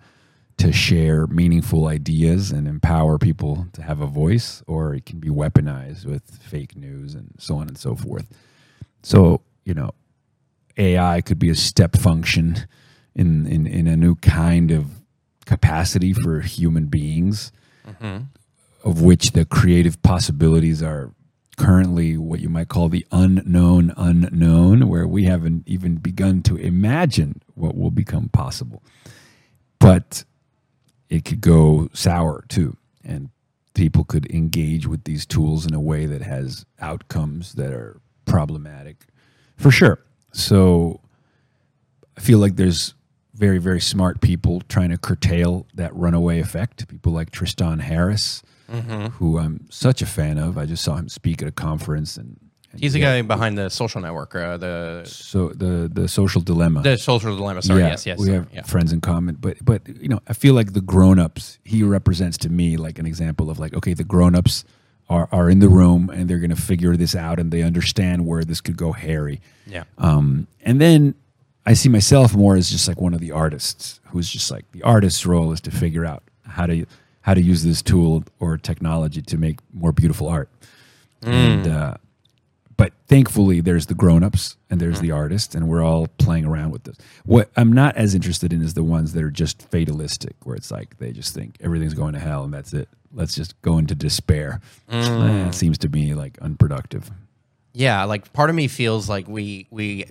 to 0.56 0.72
share 0.72 1.26
meaningful 1.26 1.86
ideas 1.86 2.52
and 2.52 2.68
empower 2.68 3.18
people 3.18 3.66
to 3.72 3.82
have 3.82 4.00
a 4.00 4.06
voice, 4.06 4.62
or 4.66 4.94
it 4.94 5.04
can 5.04 5.18
be 5.18 5.28
weaponized 5.28 6.04
with 6.04 6.38
fake 6.42 6.76
news 6.76 7.14
and 7.14 7.34
so 7.38 7.56
on 7.56 7.66
and 7.66 7.76
so 7.76 7.96
forth. 7.96 8.28
So, 9.02 9.40
you 9.64 9.74
know, 9.74 9.90
AI 10.76 11.20
could 11.22 11.38
be 11.38 11.50
a 11.50 11.54
step 11.54 11.96
function 11.96 12.66
in, 13.14 13.46
in, 13.46 13.66
in 13.66 13.86
a 13.86 13.96
new 13.96 14.14
kind 14.16 14.70
of 14.70 15.02
capacity 15.44 16.12
for 16.12 16.40
human 16.40 16.86
beings, 16.86 17.52
mm-hmm. 17.86 18.24
Of 18.84 19.02
which 19.02 19.32
the 19.32 19.44
creative 19.44 20.00
possibilities 20.02 20.82
are 20.82 21.12
currently 21.56 22.16
what 22.16 22.40
you 22.40 22.48
might 22.48 22.68
call 22.68 22.88
the 22.88 23.06
unknown 23.10 23.92
unknown, 23.96 24.88
where 24.88 25.06
we 25.06 25.24
haven't 25.24 25.66
even 25.66 25.96
begun 25.96 26.42
to 26.42 26.56
imagine 26.56 27.40
what 27.54 27.76
will 27.76 27.90
become 27.90 28.28
possible. 28.28 28.82
But 29.78 30.24
it 31.08 31.24
could 31.24 31.40
go 31.40 31.88
sour 31.92 32.44
too. 32.48 32.76
And 33.04 33.30
people 33.74 34.04
could 34.04 34.30
engage 34.30 34.86
with 34.86 35.04
these 35.04 35.26
tools 35.26 35.66
in 35.66 35.74
a 35.74 35.80
way 35.80 36.06
that 36.06 36.22
has 36.22 36.64
outcomes 36.80 37.54
that 37.54 37.72
are 37.72 38.00
problematic 38.24 39.06
for 39.56 39.70
sure. 39.70 40.00
So 40.32 41.00
I 42.16 42.20
feel 42.20 42.38
like 42.38 42.56
there's 42.56 42.94
very, 43.34 43.58
very 43.58 43.80
smart 43.80 44.20
people 44.20 44.60
trying 44.68 44.90
to 44.90 44.98
curtail 44.98 45.66
that 45.74 45.94
runaway 45.94 46.38
effect. 46.40 46.86
People 46.88 47.12
like 47.12 47.30
Tristan 47.30 47.80
Harris, 47.80 48.42
who 48.68 49.38
I'm 49.38 49.66
such 49.70 50.02
a 50.02 50.06
fan 50.06 50.38
of. 50.38 50.58
I 50.58 50.66
just 50.66 50.82
saw 50.82 50.96
him 50.96 51.08
speak 51.08 51.42
at 51.42 51.48
a 51.48 51.52
conference 51.52 52.16
and, 52.16 52.38
and 52.72 52.80
He's 52.80 52.92
the 52.94 53.00
yeah, 53.00 53.20
guy 53.20 53.22
behind 53.22 53.56
the 53.56 53.68
social 53.68 54.00
network, 54.00 54.34
uh, 54.34 54.56
the 54.56 55.02
So 55.04 55.48
the 55.50 55.88
the 55.92 56.08
social 56.08 56.40
dilemma. 56.40 56.82
the 56.82 56.96
social 56.98 57.36
dilemma. 57.36 57.62
Sorry, 57.62 57.80
yeah, 57.82 57.88
yes, 57.90 58.06
yes. 58.06 58.18
we 58.18 58.26
sorry, 58.26 58.38
have 58.38 58.48
yeah. 58.52 58.62
friends 58.62 58.92
in 58.92 59.00
common, 59.00 59.36
but 59.40 59.56
but 59.64 59.86
you 59.88 60.08
know, 60.08 60.20
I 60.26 60.32
feel 60.32 60.54
like 60.54 60.72
the 60.72 60.80
grown-ups 60.80 61.58
he 61.64 61.82
represents 61.82 62.36
to 62.38 62.48
me 62.48 62.76
like 62.76 62.98
an 62.98 63.06
example 63.06 63.50
of 63.50 63.58
like 63.58 63.74
okay, 63.74 63.94
the 63.94 64.04
grown-ups 64.04 64.64
are 65.08 65.28
are 65.30 65.50
in 65.50 65.58
the 65.60 65.68
room 65.68 66.10
and 66.10 66.28
they're 66.28 66.38
going 66.40 66.50
to 66.54 66.56
figure 66.60 66.96
this 66.96 67.14
out 67.14 67.38
and 67.38 67.52
they 67.52 67.62
understand 67.62 68.26
where 68.26 68.42
this 68.44 68.60
could 68.60 68.76
go 68.76 68.92
hairy. 68.92 69.40
yeah. 69.66 69.84
Um, 69.98 70.46
and 70.62 70.80
then 70.80 71.14
I 71.66 71.74
see 71.74 71.88
myself 71.88 72.34
more 72.34 72.56
as 72.56 72.70
just 72.70 72.88
like 72.88 73.00
one 73.00 73.14
of 73.14 73.20
the 73.20 73.30
artists 73.32 74.00
who's 74.10 74.28
just 74.30 74.50
like 74.50 74.64
the 74.72 74.82
artist's 74.82 75.24
role 75.26 75.52
is 75.52 75.60
to 75.62 75.70
figure 75.70 76.04
out 76.04 76.22
how 76.46 76.66
to 76.66 76.86
how 77.24 77.32
to 77.32 77.40
use 77.40 77.62
this 77.64 77.80
tool 77.80 78.22
or 78.38 78.58
technology 78.58 79.22
to 79.22 79.38
make 79.38 79.58
more 79.72 79.92
beautiful 79.92 80.28
art. 80.28 80.50
And 81.22 81.66
uh, 81.66 81.94
but 82.76 82.92
thankfully 83.06 83.60
there's 83.60 83.86
the 83.86 83.94
grown-ups 83.94 84.58
and 84.68 84.78
there's 84.78 85.00
the 85.00 85.10
artists 85.10 85.54
and 85.54 85.66
we're 85.66 85.82
all 85.82 86.06
playing 86.18 86.44
around 86.44 86.70
with 86.70 86.84
this. 86.84 86.98
What 87.24 87.50
I'm 87.56 87.72
not 87.72 87.96
as 87.96 88.14
interested 88.14 88.52
in 88.52 88.60
is 88.60 88.74
the 88.74 88.84
ones 88.84 89.14
that 89.14 89.22
are 89.22 89.30
just 89.30 89.62
fatalistic 89.70 90.34
where 90.44 90.54
it's 90.54 90.70
like 90.70 90.98
they 90.98 91.12
just 91.12 91.34
think 91.34 91.56
everything's 91.60 91.94
going 91.94 92.12
to 92.12 92.20
hell 92.20 92.44
and 92.44 92.52
that's 92.52 92.74
it. 92.74 92.90
Let's 93.10 93.34
just 93.34 93.60
go 93.62 93.78
into 93.78 93.94
despair. 93.94 94.60
It 94.90 95.54
seems 95.54 95.78
to 95.78 95.88
me 95.88 96.12
like 96.12 96.36
unproductive. 96.42 97.10
Yeah, 97.72 98.04
like 98.04 98.34
part 98.34 98.50
of 98.50 98.56
me 98.56 98.68
feels 98.68 99.08
like 99.08 99.26
we 99.28 99.66
we 99.70 100.06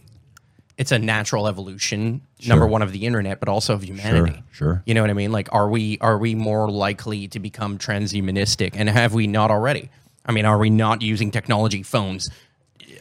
it's 0.78 0.92
a 0.92 1.00
natural 1.00 1.48
evolution 1.48 2.22
number 2.48 2.66
one 2.66 2.82
of 2.82 2.92
the 2.92 3.06
internet 3.06 3.40
but 3.40 3.50
also 3.50 3.74
of 3.74 3.84
humanity. 3.84 4.42
sure. 4.52 4.82
You 4.86 4.94
know 4.94 5.02
what 5.02 5.10
I 5.10 5.14
mean? 5.14 5.32
Like 5.32 5.50
are 5.52 5.70
we 5.70 5.98
are 6.00 6.18
we 6.18 6.36
more 6.36 6.70
likely 6.70 7.28
to 7.30 7.40
become 7.40 7.78
transhumanistic 7.78 8.72
and 8.76 8.90
have 8.90 9.14
we 9.14 9.28
not 9.28 9.52
already? 9.52 9.90
I 10.26 10.32
mean, 10.32 10.46
are 10.46 10.58
we 10.58 10.70
not 10.70 11.02
using 11.02 11.32
technology 11.32 11.84
phones? 11.84 12.30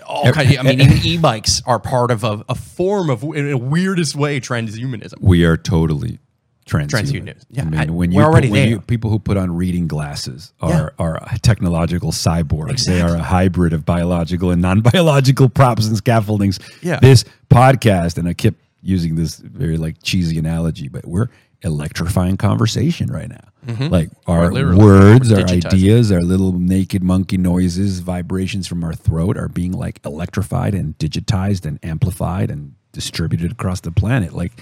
All 0.07 0.31
kind 0.33 0.51
of, 0.51 0.59
I 0.59 0.63
mean, 0.63 0.81
even 0.81 0.99
e-bikes 1.05 1.63
are 1.65 1.79
part 1.79 2.11
of 2.11 2.25
a, 2.25 2.45
a 2.49 2.55
form 2.57 3.09
of, 3.09 3.23
in 3.23 3.51
the 3.51 3.57
weirdest 3.57 4.17
way, 4.17 4.41
transhumanism. 4.41 5.15
we 5.21 5.45
are 5.45 5.57
totally 5.57 6.19
transhuman. 6.67 7.25
Transhuman. 7.25 7.35
Yeah, 7.51 7.63
I 7.63 7.87
mean, 7.87 7.95
when 7.97 8.13
you 8.13 8.17
we're 8.19 8.23
put- 8.25 8.31
already 8.31 8.51
when 8.51 8.61
there. 8.63 8.69
you- 8.71 8.81
people 8.81 9.11
who 9.11 9.19
put 9.19 9.37
on 9.37 9.55
reading 9.57 9.87
glasses 9.89 10.53
are 10.61 10.71
Yeah. 10.99 11.05
are 11.05 11.21
technological 11.43 12.13
cyborgs. 12.13 12.85
They 12.87 13.01
are 13.03 13.17
a 13.17 13.23
hybrid 13.23 13.73
of 13.73 13.85
biological 13.85 14.51
and 14.51 14.63
non-biological 14.63 15.49
props 15.59 15.87
and 15.87 15.97
scaffoldings. 15.97 16.59
Yeah. 16.83 16.99
This 17.01 17.25
podcast, 17.51 18.19
and 18.19 18.29
I 18.29 18.33
kept 18.35 18.59
using 18.83 19.15
this 19.17 19.37
very 19.39 19.77
like 19.77 19.97
cheesy 20.03 20.39
analogy, 20.39 20.89
but 20.89 21.07
we're 21.07 21.29
electrifying 21.65 22.37
conversation 22.37 23.09
right 23.11 23.29
now. 23.29 23.89
Like 23.89 24.11
our 24.27 24.51
Mm-hmm. 24.51 24.77
words, 24.77 25.31
our 25.31 25.39
ideas, 25.49 26.11
our 26.11 26.21
little 26.23 26.53
naked 26.53 27.05
monkey 27.05 27.37
noises, 27.39 28.01
vibrations 28.01 28.67
from 28.67 28.83
our 28.83 28.93
throat 28.95 29.37
are 29.37 29.47
being 29.49 29.71
like 29.71 30.01
electrified 30.05 30.75
and 30.75 30.99
digitized 30.99 31.65
and 31.65 31.79
amplified 31.85 32.51
and 32.51 32.73
distributed 32.93 33.53
across 33.53 33.81
the 33.81 33.93
planet. 33.93 34.33
Like 34.33 34.61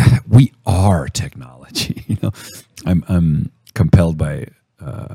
we 0.28 0.52
are 0.66 1.08
technology. 1.08 2.04
You 2.12 2.18
know, 2.22 2.32
I'm 2.84 3.04
I'm 3.08 3.52
compelled 3.74 4.18
by 4.18 4.48
uh, 4.80 5.14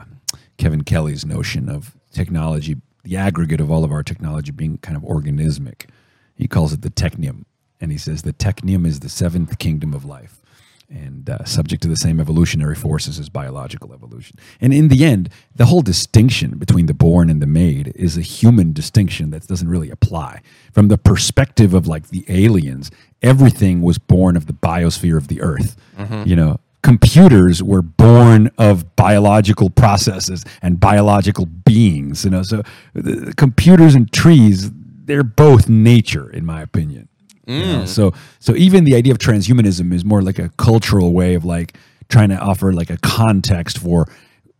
Kevin 0.57 0.83
Kelly's 0.83 1.25
notion 1.25 1.69
of 1.69 1.95
technology, 2.11 2.77
the 3.03 3.17
aggregate 3.17 3.61
of 3.61 3.69
all 3.69 3.83
of 3.83 3.91
our 3.91 4.01
technology 4.01 4.51
being 4.51 4.79
kind 4.79 4.97
of 4.97 5.03
organismic. 5.03 5.87
He 6.35 6.47
calls 6.47 6.73
it 6.73 6.81
the 6.81 6.89
technium, 6.89 7.45
and 7.79 7.91
he 7.91 7.97
says 7.99 8.23
the 8.23 8.33
technium 8.33 8.87
is 8.87 9.01
the 9.01 9.09
seventh 9.09 9.59
kingdom 9.59 9.93
of 9.93 10.05
life 10.05 10.41
and 10.89 11.29
uh, 11.29 11.43
subject 11.43 11.81
to 11.81 11.87
the 11.87 11.95
same 11.95 12.19
evolutionary 12.19 12.75
forces 12.75 13.19
as 13.19 13.29
biological 13.29 13.93
evolution. 13.93 14.37
And 14.61 14.73
in 14.73 14.87
the 14.87 15.03
end, 15.03 15.29
the 15.55 15.65
whole 15.65 15.81
distinction 15.81 16.57
between 16.57 16.85
the 16.85 16.93
born 16.93 17.29
and 17.29 17.41
the 17.41 17.47
made 17.47 17.91
is 17.95 18.17
a 18.17 18.21
human 18.21 18.71
distinction 18.73 19.31
that 19.31 19.47
doesn't 19.47 19.67
really 19.67 19.89
apply. 19.89 20.41
From 20.71 20.87
the 20.87 20.97
perspective 20.97 21.73
of 21.73 21.87
like 21.87 22.07
the 22.07 22.23
aliens, 22.29 22.89
everything 23.21 23.81
was 23.81 23.97
born 23.97 24.37
of 24.37 24.45
the 24.45 24.53
biosphere 24.53 25.17
of 25.17 25.27
the 25.27 25.41
earth. 25.41 25.75
You 26.25 26.35
know, 26.35 26.59
computers 26.83 27.61
were 27.61 27.81
born 27.81 28.49
of 28.57 28.95
biological 28.95 29.69
processes 29.69 30.45
and 30.61 30.79
biological 30.79 31.45
beings. 31.45 32.23
You 32.23 32.31
know, 32.31 32.43
so 32.43 32.63
the, 32.93 33.33
computers 33.35 33.93
and 33.93 34.11
trees, 34.11 34.71
they're 34.71 35.23
both 35.23 35.67
nature, 35.67 36.29
in 36.29 36.45
my 36.45 36.61
opinion. 36.61 37.09
You 37.47 37.59
know, 37.59 37.83
mm. 37.83 37.87
So 37.87 38.13
so 38.39 38.55
even 38.55 38.83
the 38.83 38.95
idea 38.95 39.11
of 39.13 39.19
transhumanism 39.19 39.93
is 39.93 40.03
more 40.05 40.21
like 40.21 40.37
a 40.39 40.49
cultural 40.57 41.13
way 41.13 41.33
of 41.35 41.45
like 41.45 41.77
trying 42.09 42.29
to 42.29 42.37
offer 42.37 42.73
like 42.73 42.89
a 42.89 42.97
context 42.97 43.77
for 43.79 44.07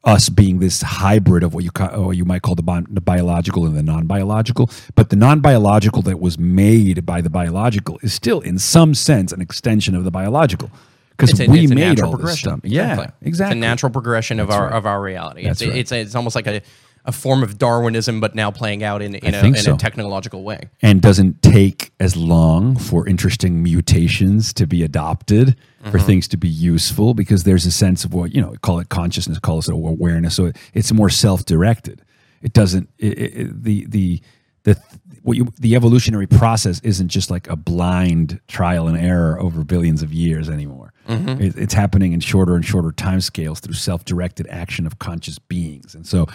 us 0.03 0.29
being 0.29 0.59
this 0.59 0.81
hybrid 0.81 1.43
of 1.43 1.53
what 1.53 1.63
you 1.65 1.71
ca- 1.71 1.99
what 1.99 2.15
you 2.15 2.23
might 2.23 2.41
call 2.41 2.55
the, 2.55 2.61
bi- 2.63 2.83
the 2.89 3.01
biological 3.01 3.65
and 3.65 3.75
the 3.75 3.83
non-biological, 3.83 4.69
but 4.95 5.09
the 5.09 5.15
non-biological 5.17 6.01
that 6.03 6.19
was 6.21 6.37
made 6.39 7.05
by 7.05 7.19
the 7.19 7.29
biological 7.29 7.99
is 8.01 8.13
still 8.13 8.39
in 8.41 8.57
some 8.57 8.93
sense 8.93 9.33
an 9.33 9.41
extension 9.41 9.95
of 9.95 10.05
the 10.05 10.11
biological 10.11 10.69
because 11.11 11.33
we 11.49 11.63
it's 11.63 11.71
a 11.71 11.75
made 11.75 11.87
natural 11.89 12.11
all 12.11 12.17
this 12.17 12.39
progression. 12.41 12.49
stuff. 12.49 12.59
Yeah, 12.63 12.91
Exactly. 12.93 13.27
exactly. 13.27 13.57
It's 13.57 13.65
a 13.65 13.67
natural 13.67 13.91
progression 13.91 14.39
of 14.39 14.49
our 14.49 14.67
right. 14.67 14.73
of 14.77 14.85
our 14.85 15.01
reality. 15.01 15.43
That's 15.43 15.61
it's, 15.61 15.69
right. 15.71 15.79
it's 15.79 15.91
it's 15.91 16.15
almost 16.15 16.35
like 16.37 16.47
a, 16.47 16.61
a 17.07 17.11
form 17.13 17.41
of 17.41 17.57
Darwinism, 17.57 18.19
but 18.19 18.35
now 18.35 18.51
playing 18.51 18.83
out 18.83 19.01
in, 19.01 19.15
in, 19.15 19.33
a, 19.33 19.43
in 19.47 19.55
so. 19.55 19.75
a 19.75 19.77
technological 19.77 20.43
way. 20.43 20.59
and 20.81 21.01
doesn't 21.01 21.41
take 21.41 21.91
as 22.01 22.17
long 22.17 22.75
for 22.75 23.07
interesting 23.07 23.63
mutations 23.63 24.53
to 24.53 24.67
be 24.67 24.83
adopted 24.83 25.55
for 25.83 25.97
mm-hmm. 25.97 26.05
things 26.05 26.27
to 26.27 26.37
be 26.37 26.49
useful 26.49 27.13
because 27.13 27.45
there's 27.45 27.65
a 27.65 27.71
sense 27.71 28.03
of 28.03 28.13
what 28.13 28.35
you 28.35 28.41
know 28.41 28.53
call 28.61 28.79
it 28.79 28.89
consciousness 28.89 29.39
call 29.39 29.59
it 29.59 29.69
awareness. 29.69 30.35
So 30.35 30.47
it, 30.47 30.57
it's 30.73 30.91
more 30.91 31.09
self-directed. 31.09 32.03
It 32.41 32.51
doesn't 32.51 32.89
it, 32.97 33.17
it, 33.17 33.63
the 33.63 33.85
the 33.87 34.21
the 34.63 34.77
what 35.21 35.37
you 35.37 35.47
the 35.59 35.75
evolutionary 35.75 36.27
process 36.27 36.81
isn't 36.81 37.07
just 37.07 37.31
like 37.31 37.47
a 37.47 37.55
blind 37.55 38.41
trial 38.47 38.87
and 38.87 38.97
error 38.97 39.39
over 39.39 39.63
billions 39.63 40.03
of 40.03 40.11
years 40.11 40.49
anymore. 40.49 40.93
Mm-hmm. 41.07 41.41
It, 41.41 41.57
it's 41.57 41.73
happening 41.73 42.11
in 42.11 42.19
shorter 42.19 42.55
and 42.55 42.65
shorter 42.65 42.91
time 42.91 43.21
scales 43.21 43.61
through 43.61 43.75
self-directed 43.75 44.45
action 44.49 44.85
of 44.85 44.99
conscious 44.99 45.39
beings. 45.39 45.95
And 45.95 46.05
so 46.05 46.27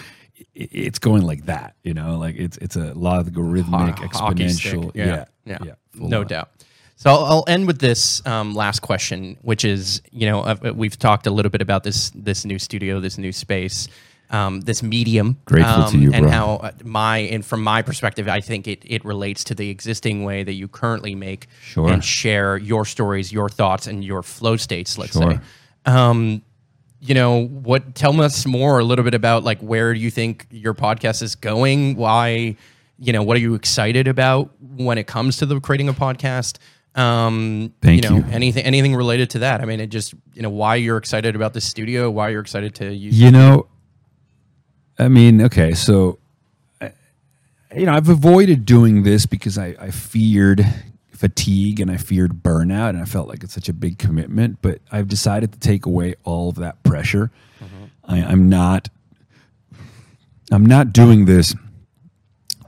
it's 0.55 0.99
going 0.99 1.23
like 1.23 1.47
that 1.47 1.75
you 1.83 1.95
know 1.95 2.17
like 2.19 2.37
it's 2.37 2.57
it's 2.59 2.77
a 2.77 2.93
logarithmic 2.95 3.99
Ho- 3.99 4.07
exponential 4.07 4.91
Yeah, 4.95 5.25
yeah 5.45 5.59
yeah, 5.65 5.75
full 5.91 6.09
no 6.09 6.21
on. 6.21 6.27
doubt. 6.27 6.51
So 6.97 7.11
I'll, 7.11 7.25
I'll 7.25 7.45
end 7.49 7.67
with 7.67 7.81
this 7.81 8.25
um, 8.27 8.55
last 8.55 8.79
question, 8.81 9.37
which 9.43 9.65
is, 9.65 10.03
you 10.13 10.25
know, 10.31 10.43
uh, 10.43 10.73
we've 10.73 10.97
talked 10.97 11.27
a 11.27 11.33
little 11.33 11.51
bit 11.51 11.61
about 11.61 11.83
this 11.83 12.11
this 12.15 12.45
new 12.45 12.61
studio, 12.61 13.01
this 13.01 13.19
new 13.19 13.33
space, 13.33 13.89
um, 14.31 14.61
this 14.61 14.85
medium, 14.85 15.37
Grateful 15.45 15.87
to 15.87 15.97
um, 15.97 16.03
you, 16.03 16.13
and 16.13 16.23
bro. 16.25 16.31
how 16.31 16.55
uh, 16.57 16.71
my 16.85 17.19
and 17.19 17.45
from 17.45 17.61
my 17.65 17.83
perspective, 17.83 18.29
I 18.29 18.41
think 18.41 18.69
it 18.69 18.85
it 18.87 19.05
relates 19.05 19.43
to 19.45 19.55
the 19.57 19.69
existing 19.69 20.23
way 20.23 20.45
that 20.45 20.53
you 20.53 20.69
currently 20.69 21.17
make 21.17 21.49
Sure. 21.61 21.91
and 21.91 22.05
share 22.05 22.57
your 22.57 22.85
stories, 22.85 23.33
your 23.33 23.49
thoughts, 23.49 23.89
and 23.89 24.05
your 24.05 24.23
flow 24.23 24.57
states. 24.57 24.97
Let's 24.97 25.15
Sure. 25.15 25.41
say. 25.87 26.41
You 27.05 27.15
know 27.15 27.47
what 27.47 27.97
tell 27.97 28.21
us 28.21 28.47
more 28.47 28.79
a 28.79 28.85
little 28.85 29.05
bit 29.05 29.15
about 29.15 29.43
like 29.43 29.61
where 29.61 29.93
do 29.93 29.99
you 29.99 30.11
think 30.11 30.47
your 30.51 30.73
podcast 30.73 31.21
is 31.21 31.35
going 31.35 31.97
why 31.97 32.57
you 32.97 33.13
know 33.13 33.25
what 33.25 33.37
are 33.37 33.41
you 33.41 33.55
excited 33.55 34.07
about 34.07 34.51
when 34.61 34.99
it 34.99 35.09
comes 35.09 35.39
to 35.39 35.47
the 35.47 35.59
creating 35.59 35.89
a 35.89 35.93
podcast? 35.93 36.59
Um 36.95 37.73
Thank 37.83 38.05
you 38.05 38.09
know 38.09 38.17
you. 38.19 38.25
anything 38.31 38.65
anything 38.65 38.95
related 38.95 39.31
to 39.31 39.41
that? 39.41 39.61
I 39.61 39.65
mean 39.65 39.81
it 39.81 39.89
just 39.89 40.15
you 40.33 40.43
know 40.43 40.51
why 40.51 40.77
you're 40.77 40.97
excited 40.97 41.35
about 41.35 41.55
the 41.55 41.61
studio 41.61 42.09
why 42.09 42.29
you're 42.29 42.41
excited 42.41 42.75
to 42.77 42.95
use 42.95 43.19
You 43.19 43.33
know, 43.33 43.67
I 44.97 45.09
mean, 45.09 45.43
okay, 45.43 45.75
so 45.75 46.21
you 47.77 47.87
know, 47.87 47.95
I've 47.95 48.09
avoided 48.09 48.65
doing 48.65 49.03
this 49.03 49.27
because 49.27 49.59
I, 49.59 49.75
I 49.79 49.91
feared 49.91 50.67
fatigue 51.23 51.79
and 51.79 51.89
I 51.89 51.99
feared 51.99 52.43
burnout, 52.43 52.89
and 52.91 52.99
I 52.99 53.05
felt 53.05 53.29
like 53.29 53.45
it's 53.45 53.55
such 53.55 53.69
a 53.69 53.73
big 53.73 53.97
commitment. 53.97 54.59
But 54.61 54.81
I've 54.91 55.07
decided 55.07 55.53
to 55.53 55.61
take 55.61 55.87
away 55.87 56.17
all 56.25 56.49
of 56.49 56.57
that 56.57 56.83
pressure. 56.83 57.31
Mm-hmm. 57.63 58.13
I, 58.13 58.25
I'm 58.25 58.49
not. 58.49 58.89
I'm 60.51 60.67
not 60.67 60.93
doing 60.93 61.27
this 61.27 61.55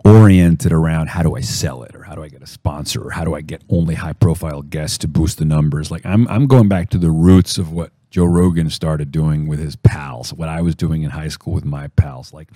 oriented 0.04 0.70
around 0.72 1.08
how 1.08 1.22
do 1.22 1.34
I 1.34 1.40
sell 1.40 1.82
it 1.82 1.96
or 1.96 2.04
how 2.04 2.14
do 2.14 2.22
I 2.22 2.28
get 2.28 2.42
a 2.42 2.46
sponsor 2.46 3.02
or 3.02 3.10
how 3.10 3.24
do 3.24 3.34
I 3.34 3.40
get 3.40 3.62
only 3.68 3.96
high 3.96 4.12
profile 4.12 4.62
guests 4.62 4.98
to 4.98 5.08
boost 5.08 5.38
the 5.38 5.44
numbers. 5.44 5.90
Like 5.90 6.06
I'm 6.06 6.28
I'm 6.28 6.46
going 6.46 6.68
back 6.68 6.90
to 6.90 6.98
the 6.98 7.10
roots 7.10 7.58
of 7.58 7.72
what 7.72 7.90
Joe 8.10 8.24
Rogan 8.24 8.70
started 8.70 9.10
doing 9.10 9.48
with 9.48 9.58
his 9.58 9.74
pals, 9.74 10.32
what 10.32 10.48
I 10.48 10.62
was 10.62 10.76
doing 10.76 11.02
in 11.02 11.10
high 11.10 11.28
school 11.28 11.52
with 11.52 11.64
my 11.64 11.88
pals. 11.88 12.32
Like 12.32 12.48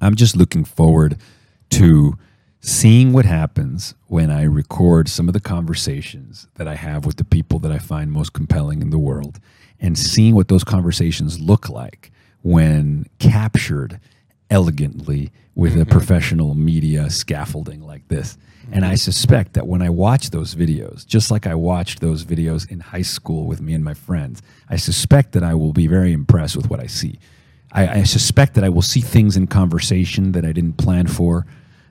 I'm 0.00 0.14
just 0.14 0.34
looking 0.36 0.64
forward 0.64 1.18
to 1.70 2.16
seeing 2.66 3.12
what 3.12 3.24
happens 3.24 3.94
when 4.08 4.28
I 4.28 4.42
record 4.42 5.08
some 5.08 5.28
of 5.28 5.34
the 5.34 5.40
conversations 5.40 6.48
that 6.56 6.66
I 6.66 6.74
have 6.74 7.06
with 7.06 7.14
the 7.14 7.22
people 7.22 7.60
that 7.60 7.70
I 7.70 7.78
find 7.78 8.10
most 8.10 8.32
compelling 8.32 8.82
in 8.82 8.90
the 8.90 8.98
world 8.98 9.38
and 9.80 9.96
seeing 9.96 10.34
what 10.34 10.48
those 10.48 10.64
conversations 10.64 11.38
look 11.38 11.68
like 11.68 12.10
when 12.42 13.06
captured 13.20 14.00
elegantly 14.50 15.30
with 15.54 15.74
a 15.74 15.80
mm-hmm. 15.80 15.90
professional 15.90 16.56
media 16.56 17.08
scaffolding 17.08 17.82
like 17.82 18.08
this. 18.08 18.36
And 18.72 18.84
I 18.84 18.88
mm-hmm. 18.88 18.96
suspect 18.96 19.52
that 19.52 19.68
when 19.68 19.80
I 19.80 19.90
watch 19.90 20.30
those 20.30 20.56
videos, 20.56 21.06
just 21.06 21.30
like 21.30 21.46
I 21.46 21.54
watched 21.54 22.00
those 22.00 22.24
videos 22.24 22.68
in 22.68 22.80
high 22.80 23.02
school 23.02 23.46
with 23.46 23.60
me 23.60 23.74
and 23.74 23.84
my 23.84 23.94
friends, 23.94 24.42
I 24.68 24.74
suspect 24.74 25.32
that 25.32 25.44
I 25.44 25.54
will 25.54 25.72
be 25.72 25.86
very 25.86 26.12
impressed 26.12 26.56
with 26.56 26.68
what 26.68 26.80
I 26.80 26.88
see. 26.88 27.20
I, 27.70 28.00
I 28.00 28.02
suspect 28.02 28.54
that 28.54 28.64
I 28.64 28.70
will 28.70 28.82
see 28.82 29.00
things 29.00 29.36
in 29.36 29.46
conversation 29.46 30.32
that 30.32 30.44
I 30.44 30.50
didn't 30.50 30.78
plan 30.78 31.06
for, 31.06 31.46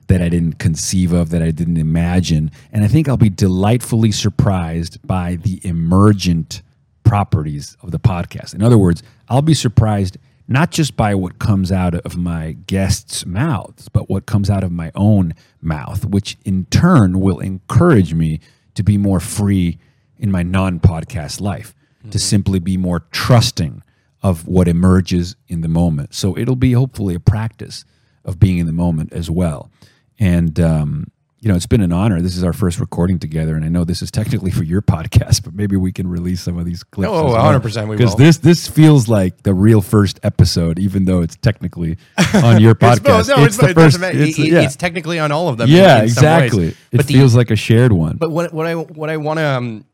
that 0.08 0.22
I 0.22 0.28
didn't 0.28 0.58
conceive 0.58 1.12
of, 1.12 1.30
that 1.30 1.42
I 1.42 1.50
didn't 1.50 1.78
imagine. 1.78 2.50
And 2.72 2.84
I 2.84 2.88
think 2.88 3.08
I'll 3.08 3.16
be 3.16 3.30
delightfully 3.30 4.12
surprised 4.12 5.04
by 5.06 5.36
the 5.36 5.60
emergent 5.64 6.62
properties 7.04 7.76
of 7.82 7.90
the 7.90 7.98
podcast. 7.98 8.54
In 8.54 8.62
other 8.62 8.78
words, 8.78 9.02
I'll 9.28 9.42
be 9.42 9.54
surprised 9.54 10.18
not 10.48 10.70
just 10.70 10.96
by 10.96 11.14
what 11.14 11.38
comes 11.38 11.72
out 11.72 11.94
of 11.94 12.16
my 12.16 12.52
guests' 12.66 13.26
mouths, 13.26 13.88
but 13.88 14.08
what 14.08 14.26
comes 14.26 14.48
out 14.48 14.62
of 14.62 14.70
my 14.70 14.92
own 14.94 15.34
mouth, 15.60 16.04
which 16.04 16.36
in 16.44 16.66
turn 16.66 17.20
will 17.20 17.40
encourage 17.40 18.14
me 18.14 18.40
to 18.74 18.82
be 18.82 18.96
more 18.96 19.20
free 19.20 19.78
in 20.18 20.30
my 20.30 20.42
non 20.42 20.78
podcast 20.78 21.40
life, 21.40 21.74
to 22.02 22.08
mm-hmm. 22.08 22.18
simply 22.18 22.58
be 22.60 22.76
more 22.76 23.00
trusting 23.10 23.82
of 24.22 24.46
what 24.46 24.68
emerges 24.68 25.36
in 25.48 25.60
the 25.60 25.68
moment. 25.68 26.14
So 26.14 26.36
it'll 26.36 26.56
be 26.56 26.72
hopefully 26.72 27.14
a 27.14 27.20
practice 27.20 27.84
of 28.24 28.38
being 28.38 28.58
in 28.58 28.66
the 28.66 28.72
moment 28.72 29.12
as 29.12 29.30
well. 29.30 29.70
And, 30.18 30.58
um, 30.60 31.10
you 31.40 31.50
know, 31.50 31.54
it's 31.56 31.66
been 31.66 31.82
an 31.82 31.92
honor. 31.92 32.20
This 32.22 32.36
is 32.36 32.42
our 32.42 32.52
first 32.54 32.80
recording 32.80 33.18
together, 33.18 33.54
and 33.54 33.64
I 33.64 33.68
know 33.68 33.84
this 33.84 34.00
is 34.02 34.10
technically 34.10 34.50
for 34.50 34.64
your 34.64 34.82
podcast, 34.94 35.44
but 35.44 35.54
maybe 35.54 35.76
we 35.76 35.92
can 35.92 36.08
release 36.08 36.40
some 36.40 36.58
of 36.58 36.64
these 36.64 36.82
clips. 36.82 37.10
Oh, 37.12 37.34
100% 37.34 37.88
we 37.88 37.96
Because 37.96 38.16
this 38.16 38.38
this 38.38 38.66
feels 38.66 39.06
like 39.08 39.42
the 39.42 39.52
real 39.54 39.80
first 39.82 40.18
episode, 40.22 40.78
even 40.78 41.04
though 41.04 41.20
it's 41.20 41.36
technically 41.36 41.98
on 42.34 42.60
your 42.60 42.74
podcast. 42.74 43.28
no, 43.28 43.44
it's, 43.44 43.58
the 43.58 43.74
first. 43.74 44.00
matter. 44.00 44.18
It's, 44.18 44.38
It- 44.38 44.48
yeah, 44.52 44.62
it's 44.62 44.74
technically 44.76 45.18
on 45.18 45.30
all 45.30 45.48
of 45.48 45.56
them 45.58 45.68
yeah, 45.68 45.96
in 45.96 46.00
ways. 46.02 46.12
exactly. 46.14 46.74
It 46.90 46.96
the, 46.98 47.02
feels 47.04 47.36
like 47.36 47.50
a 47.50 47.56
shared 47.56 47.92
one. 47.92 48.16
but 48.16 48.30
what, 48.30 48.52
what 48.52 48.66
i 48.66 48.74
what 48.74 49.10
i 49.10 49.16
want 49.18 49.38
to 49.38 49.44
um 49.46 49.84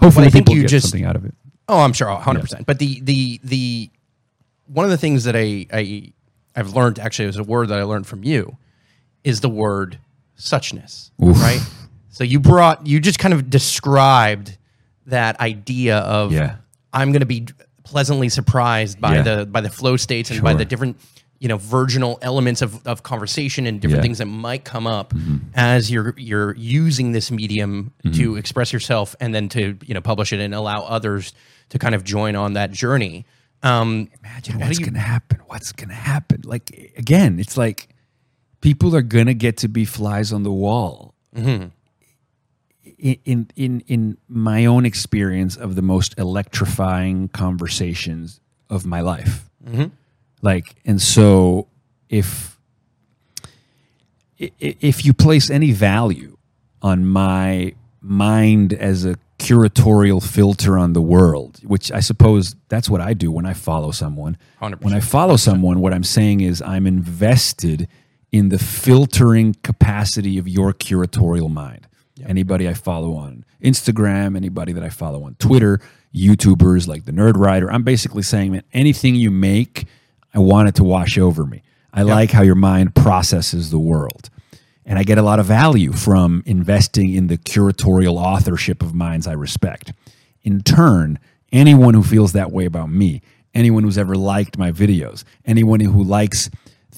Hopefully, 0.00 0.26
I 0.26 0.30
think 0.30 0.46
people 0.46 0.56
you 0.56 0.62
get 0.62 0.70
just- 0.70 0.88
something 0.90 1.04
out 1.06 1.14
of 1.16 1.24
it. 1.24 1.34
Oh, 1.68 1.78
I'm 1.80 1.92
sure, 1.92 2.08
100. 2.08 2.40
percent 2.40 2.66
But 2.66 2.78
the 2.80 3.00
the 3.00 3.40
the 3.44 3.90
one 4.66 4.84
of 4.84 4.90
the 4.90 4.98
things 4.98 5.24
that 5.24 5.36
I 5.36 5.66
I 5.72 6.12
I've 6.56 6.74
learned 6.74 6.98
actually 6.98 7.28
is 7.28 7.36
a 7.36 7.44
word 7.44 7.68
that 7.68 7.78
I 7.78 7.84
learned 7.84 8.06
from 8.08 8.24
you 8.24 8.56
is 9.24 9.40
the 9.40 9.48
word 9.50 9.98
suchness, 10.38 11.10
Oof. 11.22 11.40
right? 11.40 11.60
So 12.10 12.24
you 12.24 12.40
brought 12.40 12.86
you 12.86 13.00
just 13.00 13.18
kind 13.18 13.34
of 13.34 13.50
described 13.50 14.56
that 15.06 15.38
idea 15.40 15.98
of 15.98 16.32
Yeah. 16.32 16.56
I'm 16.92 17.12
going 17.12 17.20
to 17.20 17.26
be 17.26 17.46
pleasantly 17.84 18.28
surprised 18.28 19.00
by 19.00 19.16
Yeah. 19.16 19.22
the 19.22 19.46
by 19.46 19.60
the 19.60 19.70
flow 19.70 19.96
states 19.96 20.30
and 20.30 20.42
by 20.42 20.54
the 20.54 20.64
different 20.64 20.98
you 21.38 21.48
know 21.48 21.56
virginal 21.56 22.18
elements 22.22 22.60
of, 22.62 22.86
of 22.86 23.02
conversation 23.02 23.66
and 23.66 23.80
different 23.80 23.96
Yeah. 23.96 23.96
Mm-hmm. 23.98 24.02
things 24.02 24.18
that 24.18 24.26
might 24.26 24.64
come 24.64 24.86
up 24.86 25.14
as 25.54 25.90
you're 25.90 26.14
you're 26.18 26.54
using 26.56 27.12
this 27.12 27.30
medium 27.30 27.92
to 28.14 28.36
express 28.36 28.72
yourself 28.72 29.16
and 29.20 29.34
then 29.34 29.48
to 29.50 29.76
you 29.84 29.94
know 29.94 30.00
publish 30.00 30.32
it 30.32 30.40
and 30.40 30.54
allow 30.54 30.82
others 30.82 31.32
to 31.70 31.78
kind 31.78 31.94
of 31.94 32.02
join 32.04 32.34
on 32.36 32.54
that 32.54 32.70
journey. 32.72 33.24
Um, 33.62 34.08
Imagine 34.24 34.58
what's 34.58 34.80
you- 34.80 34.86
to 34.90 34.98
happen. 34.98 35.40
What's 35.46 35.72
going 35.72 35.88
to 35.90 35.94
happen? 35.94 36.42
Like 36.44 36.92
again, 36.96 37.38
it's 37.38 37.56
like 37.56 37.89
people 38.60 38.94
are 38.94 39.02
going 39.02 39.26
to 39.26 39.34
get 39.34 39.56
to 39.58 39.68
be 39.68 39.84
flies 39.84 40.32
on 40.32 40.42
the 40.42 40.52
wall. 40.52 41.14
Mm-hmm. 41.34 41.68
In, 42.98 43.48
in 43.56 43.80
in 43.86 44.18
my 44.28 44.66
own 44.66 44.84
experience 44.84 45.56
of 45.56 45.74
the 45.74 45.82
most 45.82 46.18
electrifying 46.18 47.28
conversations 47.28 48.40
of 48.68 48.84
my 48.84 49.00
life, 49.00 49.48
Mm-hmm. 49.66 49.86
like, 50.42 50.74
and 50.84 51.00
so 51.00 51.66
if 52.08 52.58
if 54.38 55.04
you 55.04 55.12
place 55.12 55.50
any 55.50 55.70
value 55.72 56.36
on 56.82 57.06
my 57.06 57.74
mind 58.00 58.72
as 58.72 59.04
a 59.04 59.16
curatorial 59.38 60.22
filter 60.22 60.78
on 60.78 60.92
the 60.94 61.02
world, 61.02 61.60
which 61.62 61.92
I 61.92 62.00
suppose 62.00 62.56
that's 62.68 62.88
what 62.88 63.00
I 63.00 63.12
do 63.14 63.30
when 63.30 63.44
I 63.46 63.52
follow 63.54 63.90
someone. 63.90 64.36
100%. 64.62 64.82
When 64.82 64.94
I 64.94 65.00
follow 65.00 65.36
someone, 65.36 65.80
what 65.80 65.92
I'm 65.92 66.04
saying 66.04 66.40
is 66.40 66.62
I'm 66.62 66.86
invested 66.86 67.86
in 68.32 68.48
the 68.48 68.58
filtering 68.58 69.54
capacity 69.62 70.38
of 70.38 70.46
your 70.46 70.72
curatorial 70.72 71.50
mind. 71.50 71.86
Anybody 72.26 72.68
I 72.68 72.74
follow 72.74 73.14
on 73.14 73.44
Instagram, 73.62 74.36
anybody 74.36 74.72
that 74.72 74.84
I 74.84 74.90
follow 74.90 75.24
on 75.24 75.36
Twitter, 75.36 75.80
YouTubers 76.14 76.86
like 76.86 77.06
the 77.06 77.12
Nerdwriter, 77.12 77.68
I'm 77.72 77.82
basically 77.82 78.22
saying 78.22 78.52
that 78.52 78.64
anything 78.72 79.14
you 79.14 79.30
make, 79.30 79.86
I 80.34 80.38
want 80.38 80.68
it 80.68 80.74
to 80.76 80.84
wash 80.84 81.16
over 81.18 81.46
me. 81.46 81.62
I 81.92 82.02
like 82.02 82.30
how 82.30 82.42
your 82.42 82.54
mind 82.54 82.94
processes 82.94 83.70
the 83.70 83.78
world. 83.78 84.30
And 84.84 84.98
I 84.98 85.02
get 85.02 85.18
a 85.18 85.22
lot 85.22 85.38
of 85.38 85.46
value 85.46 85.92
from 85.92 86.42
investing 86.46 87.14
in 87.14 87.28
the 87.28 87.38
curatorial 87.38 88.16
authorship 88.16 88.82
of 88.82 88.94
minds 88.94 89.26
I 89.26 89.32
respect. 89.32 89.92
In 90.42 90.62
turn, 90.62 91.18
anyone 91.52 91.94
who 91.94 92.02
feels 92.02 92.32
that 92.32 92.52
way 92.52 92.64
about 92.64 92.90
me, 92.90 93.22
anyone 93.54 93.82
who's 93.82 93.98
ever 93.98 94.14
liked 94.14 94.58
my 94.58 94.72
videos, 94.72 95.24
anyone 95.44 95.80
who 95.80 96.02
likes 96.02 96.50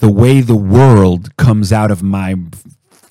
the 0.03 0.11
way 0.11 0.41
the 0.41 0.53
world 0.53 1.35
comes 1.37 1.71
out 1.71 1.89
of 1.89 2.03
my 2.03 2.35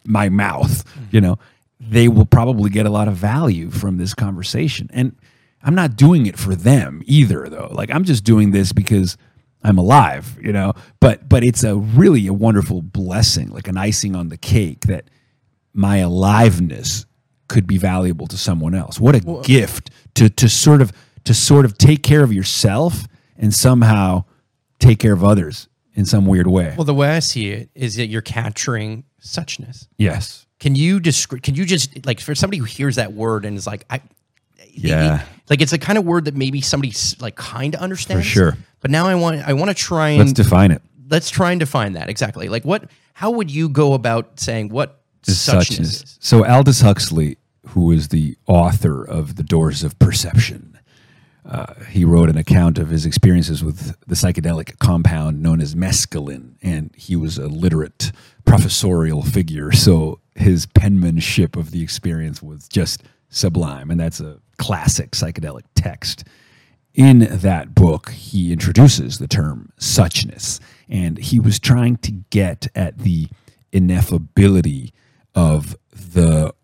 my 0.04 0.28
mouth, 0.28 0.84
you 1.10 1.22
know, 1.22 1.38
they 1.80 2.06
will 2.06 2.26
probably 2.26 2.68
get 2.68 2.84
a 2.84 2.90
lot 2.90 3.08
of 3.08 3.14
value 3.14 3.70
from 3.70 3.96
this 3.96 4.12
conversation. 4.12 4.90
And 4.92 5.16
I'm 5.62 5.74
not 5.74 5.96
doing 5.96 6.26
it 6.26 6.38
for 6.38 6.54
them 6.54 7.02
either 7.06 7.48
though. 7.48 7.70
Like 7.72 7.90
I'm 7.90 8.04
just 8.04 8.24
doing 8.24 8.50
this 8.50 8.74
because 8.74 9.16
I'm 9.64 9.78
alive, 9.78 10.38
you 10.42 10.52
know. 10.52 10.74
But 11.00 11.30
but 11.30 11.42
it's 11.42 11.64
a 11.64 11.76
really 11.76 12.26
a 12.26 12.34
wonderful 12.34 12.82
blessing, 12.82 13.48
like 13.48 13.68
an 13.68 13.78
icing 13.78 14.14
on 14.14 14.28
the 14.28 14.36
cake 14.36 14.82
that 14.82 15.08
my 15.72 15.96
aliveness 15.96 17.06
could 17.48 17.66
be 17.66 17.78
valuable 17.78 18.26
to 18.26 18.36
someone 18.36 18.74
else. 18.74 19.00
What 19.00 19.14
a 19.14 19.20
gift 19.44 19.88
to 20.16 20.28
to 20.28 20.46
sort 20.46 20.82
of 20.82 20.92
to 21.24 21.32
sort 21.32 21.64
of 21.64 21.78
take 21.78 22.02
care 22.02 22.22
of 22.22 22.34
yourself 22.34 23.06
and 23.38 23.54
somehow 23.54 24.24
take 24.78 24.98
care 24.98 25.14
of 25.14 25.24
others 25.24 25.68
in 25.94 26.04
some 26.06 26.26
weird 26.26 26.46
way. 26.46 26.74
Well, 26.76 26.84
the 26.84 26.94
way 26.94 27.10
I 27.10 27.18
see 27.20 27.50
it 27.50 27.70
is 27.74 27.96
that 27.96 28.06
you're 28.06 28.22
capturing 28.22 29.04
suchness. 29.22 29.86
yes. 29.98 30.46
Can 30.60 30.76
you 30.76 31.00
describe? 31.00 31.42
Can 31.42 31.56
you 31.56 31.64
just 31.64 32.06
like 32.06 32.20
for 32.20 32.36
somebody 32.36 32.58
who 32.58 32.64
hears 32.64 32.94
that 32.96 33.12
word 33.14 33.44
and 33.44 33.56
is 33.56 33.66
like, 33.66 33.84
I, 33.90 34.00
Yeah. 34.72 35.24
like 35.50 35.60
it's 35.60 35.72
a 35.72 35.78
kind 35.78 35.98
of 35.98 36.04
word 36.04 36.26
that 36.26 36.36
maybe 36.36 36.60
somebody 36.60 36.92
like 37.20 37.34
kind 37.34 37.74
of 37.74 37.80
understands. 37.80 38.24
for 38.24 38.28
sure. 38.30 38.56
But 38.80 38.90
now 38.92 39.06
I 39.08 39.14
want 39.16 39.42
I 39.46 39.54
want 39.54 39.70
to 39.70 39.74
try 39.74 40.10
and 40.10 40.18
Let's 40.20 40.32
define 40.32 40.70
it. 40.70 40.80
let's 41.10 41.30
try 41.30 41.50
and 41.50 41.58
define 41.60 41.94
that 41.94 42.08
exactly. 42.08 42.48
Like 42.48 42.64
what? 42.64 42.84
How 43.14 43.30
would 43.32 43.50
you 43.50 43.68
go 43.68 43.92
about 43.94 44.38
saying 44.38 44.68
what 44.68 45.00
suchness 45.24 45.78
suchness. 45.78 45.80
is? 45.80 46.18
So 46.20 46.44
Aldous 46.46 46.80
Huxley, 46.80 47.38
who 47.68 47.90
is 47.90 48.08
the 48.08 48.36
author 48.46 49.04
of 49.04 49.34
The 49.36 49.42
Doors 49.42 49.82
of 49.82 49.98
Perception, 49.98 50.71
uh, 51.44 51.74
he 51.90 52.04
wrote 52.04 52.28
an 52.28 52.36
account 52.36 52.78
of 52.78 52.88
his 52.90 53.04
experiences 53.04 53.64
with 53.64 53.98
the 54.06 54.14
psychedelic 54.14 54.78
compound 54.78 55.42
known 55.42 55.60
as 55.60 55.74
mescaline, 55.74 56.54
and 56.62 56.94
he 56.96 57.16
was 57.16 57.36
a 57.36 57.48
literate 57.48 58.12
professorial 58.44 59.22
figure. 59.22 59.72
So 59.72 60.20
his 60.34 60.66
penmanship 60.66 61.56
of 61.56 61.72
the 61.72 61.82
experience 61.82 62.42
was 62.42 62.68
just 62.68 63.02
sublime, 63.28 63.90
and 63.90 63.98
that's 63.98 64.20
a 64.20 64.38
classic 64.58 65.12
psychedelic 65.12 65.64
text. 65.74 66.24
In 66.94 67.20
that 67.30 67.74
book, 67.74 68.10
he 68.10 68.52
introduces 68.52 69.18
the 69.18 69.26
term 69.26 69.72
suchness, 69.80 70.60
and 70.88 71.18
he 71.18 71.40
was 71.40 71.58
trying 71.58 71.96
to 71.98 72.12
get 72.30 72.68
at 72.74 72.98
the 72.98 73.28
ineffability 73.72 74.92
of 75.34 75.76
the 75.92 76.54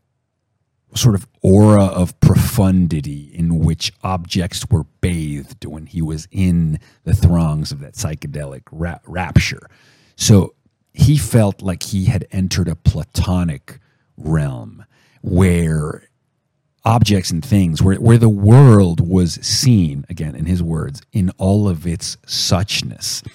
sort 0.98 1.14
of 1.14 1.26
aura 1.42 1.84
of 1.84 2.18
profundity 2.20 3.30
in 3.32 3.58
which 3.60 3.92
objects 4.02 4.66
were 4.70 4.84
bathed 5.00 5.64
when 5.64 5.86
he 5.86 6.02
was 6.02 6.28
in 6.30 6.78
the 7.04 7.14
throngs 7.14 7.72
of 7.72 7.80
that 7.80 7.94
psychedelic 7.94 8.62
ra- 8.70 8.98
rapture. 9.06 9.68
So 10.16 10.54
he 10.92 11.16
felt 11.16 11.62
like 11.62 11.84
he 11.84 12.06
had 12.06 12.26
entered 12.32 12.68
a 12.68 12.74
platonic 12.74 13.78
realm 14.16 14.84
where 15.22 16.08
objects 16.84 17.30
and 17.30 17.44
things 17.44 17.82
where, 17.82 17.96
where 17.96 18.18
the 18.18 18.28
world 18.28 19.06
was 19.06 19.34
seen 19.34 20.04
again 20.08 20.34
in 20.34 20.46
his 20.46 20.62
words 20.62 21.02
in 21.12 21.30
all 21.36 21.68
of 21.68 21.86
its 21.86 22.16
suchness 22.26 23.26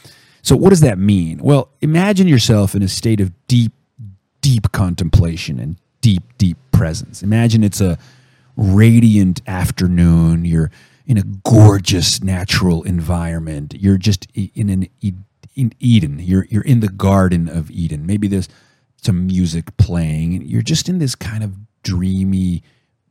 so 0.42 0.56
what 0.56 0.70
does 0.70 0.80
that 0.80 0.98
mean 0.98 1.38
well 1.40 1.70
imagine 1.82 2.28
yourself 2.28 2.74
in 2.74 2.82
a 2.82 2.88
state 2.88 3.22
of 3.22 3.32
deep 3.48 3.72
deep 4.42 4.72
contemplation 4.72 5.60
and 5.60 5.78
deep 6.02 6.24
deep 6.38 6.58
presence. 6.74 7.24
Imagine 7.24 7.64
it's 7.64 7.82
a 7.82 7.98
radiant 8.58 9.42
afternoon. 9.48 10.46
You're 10.46 10.72
in 11.06 11.18
a 11.18 11.24
gorgeous 11.24 12.22
natural 12.22 12.84
environment. 12.84 13.76
You're 13.78 13.98
just 13.98 14.28
in 14.36 14.70
an 14.70 14.88
in 15.56 15.74
eden. 15.80 16.20
You're 16.20 16.46
you're 16.50 16.64
in 16.64 16.80
the 16.82 16.90
garden 16.90 17.48
of 17.48 17.72
eden. 17.72 18.06
Maybe 18.06 18.28
there's 18.28 18.50
some 18.98 19.28
music 19.28 19.76
playing. 19.78 20.42
You're 20.46 20.62
just 20.62 20.90
in 20.90 21.00
this 21.00 21.16
kind 21.16 21.44
of 21.44 21.56
dreamy 21.84 22.64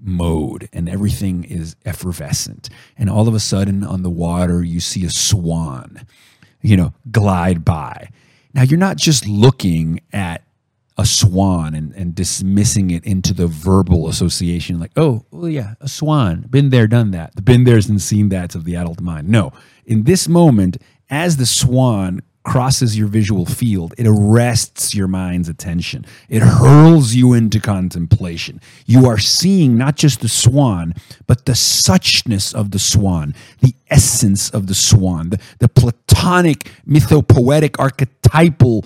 mode 0.05 0.69
and 0.73 0.89
everything 0.89 1.45
is 1.45 1.77
effervescent. 1.85 2.69
And 2.99 3.09
all 3.09 3.29
of 3.29 3.35
a 3.35 3.41
sudden 3.41 3.85
on 3.85 4.03
the 4.03 4.11
water 4.11 4.65
you 4.65 4.81
see 4.81 5.05
a 5.05 5.11
swan 5.11 6.05
you 6.63 6.77
know 6.77 6.95
glide 7.11 7.65
by. 7.65 8.09
Now 8.55 8.63
you're 8.63 8.79
not 8.79 8.97
just 8.97 9.27
looking 9.27 10.01
at 10.13 10.43
a 10.99 11.07
swan 11.07 11.75
and, 11.75 11.93
and 11.95 12.15
dismissing 12.15 12.91
it 12.91 13.05
into 13.05 13.33
the 13.33 13.47
verbal 13.47 14.09
association 14.09 14.79
like 14.79 14.93
oh 14.97 15.25
well 15.31 15.49
yeah 15.49 15.75
a 15.81 15.89
swan 15.89 16.43
been 16.51 16.71
there 16.71 16.87
done 16.87 17.11
that. 17.13 17.35
The 17.35 17.43
been 17.43 17.65
there's 17.65 17.89
and 17.89 18.01
seen 18.01 18.29
that's 18.29 18.55
of 18.55 18.65
the 18.65 18.77
adult 18.77 19.01
mind. 19.01 19.29
No. 19.29 19.53
In 19.87 20.05
this 20.05 20.29
moment 20.29 20.79
as 21.11 21.37
the 21.37 21.47
swan 21.47 22.23
crosses 22.45 22.99
your 22.99 23.07
visual 23.07 23.47
field 23.47 23.95
it 23.97 24.07
arrests 24.07 24.95
your 24.95 25.07
mind's 25.09 25.49
attention. 25.49 26.05
It 26.29 26.41
hurls 26.41 27.15
you 27.15 27.33
into 27.33 27.61
contemplation. 27.61 28.61
You 28.85 29.07
are 29.07 29.19
seeing 29.19 29.79
not 29.79 29.97
just 29.97 30.21
the 30.21 30.29
swan 30.29 30.95
but 31.27 31.47
the 31.47 31.53
suchness 31.53 32.55
of 32.55 32.73
the 32.73 32.79
swan 32.79 33.35
the 33.61 33.75
essence 33.89 34.51
of 34.51 34.67
the 34.67 34.75
swan 34.75 35.31
the, 35.31 35.41
the 35.61 35.69
platonic 35.69 36.71
mythopoetic 36.87 37.77
archetypal 37.79 38.85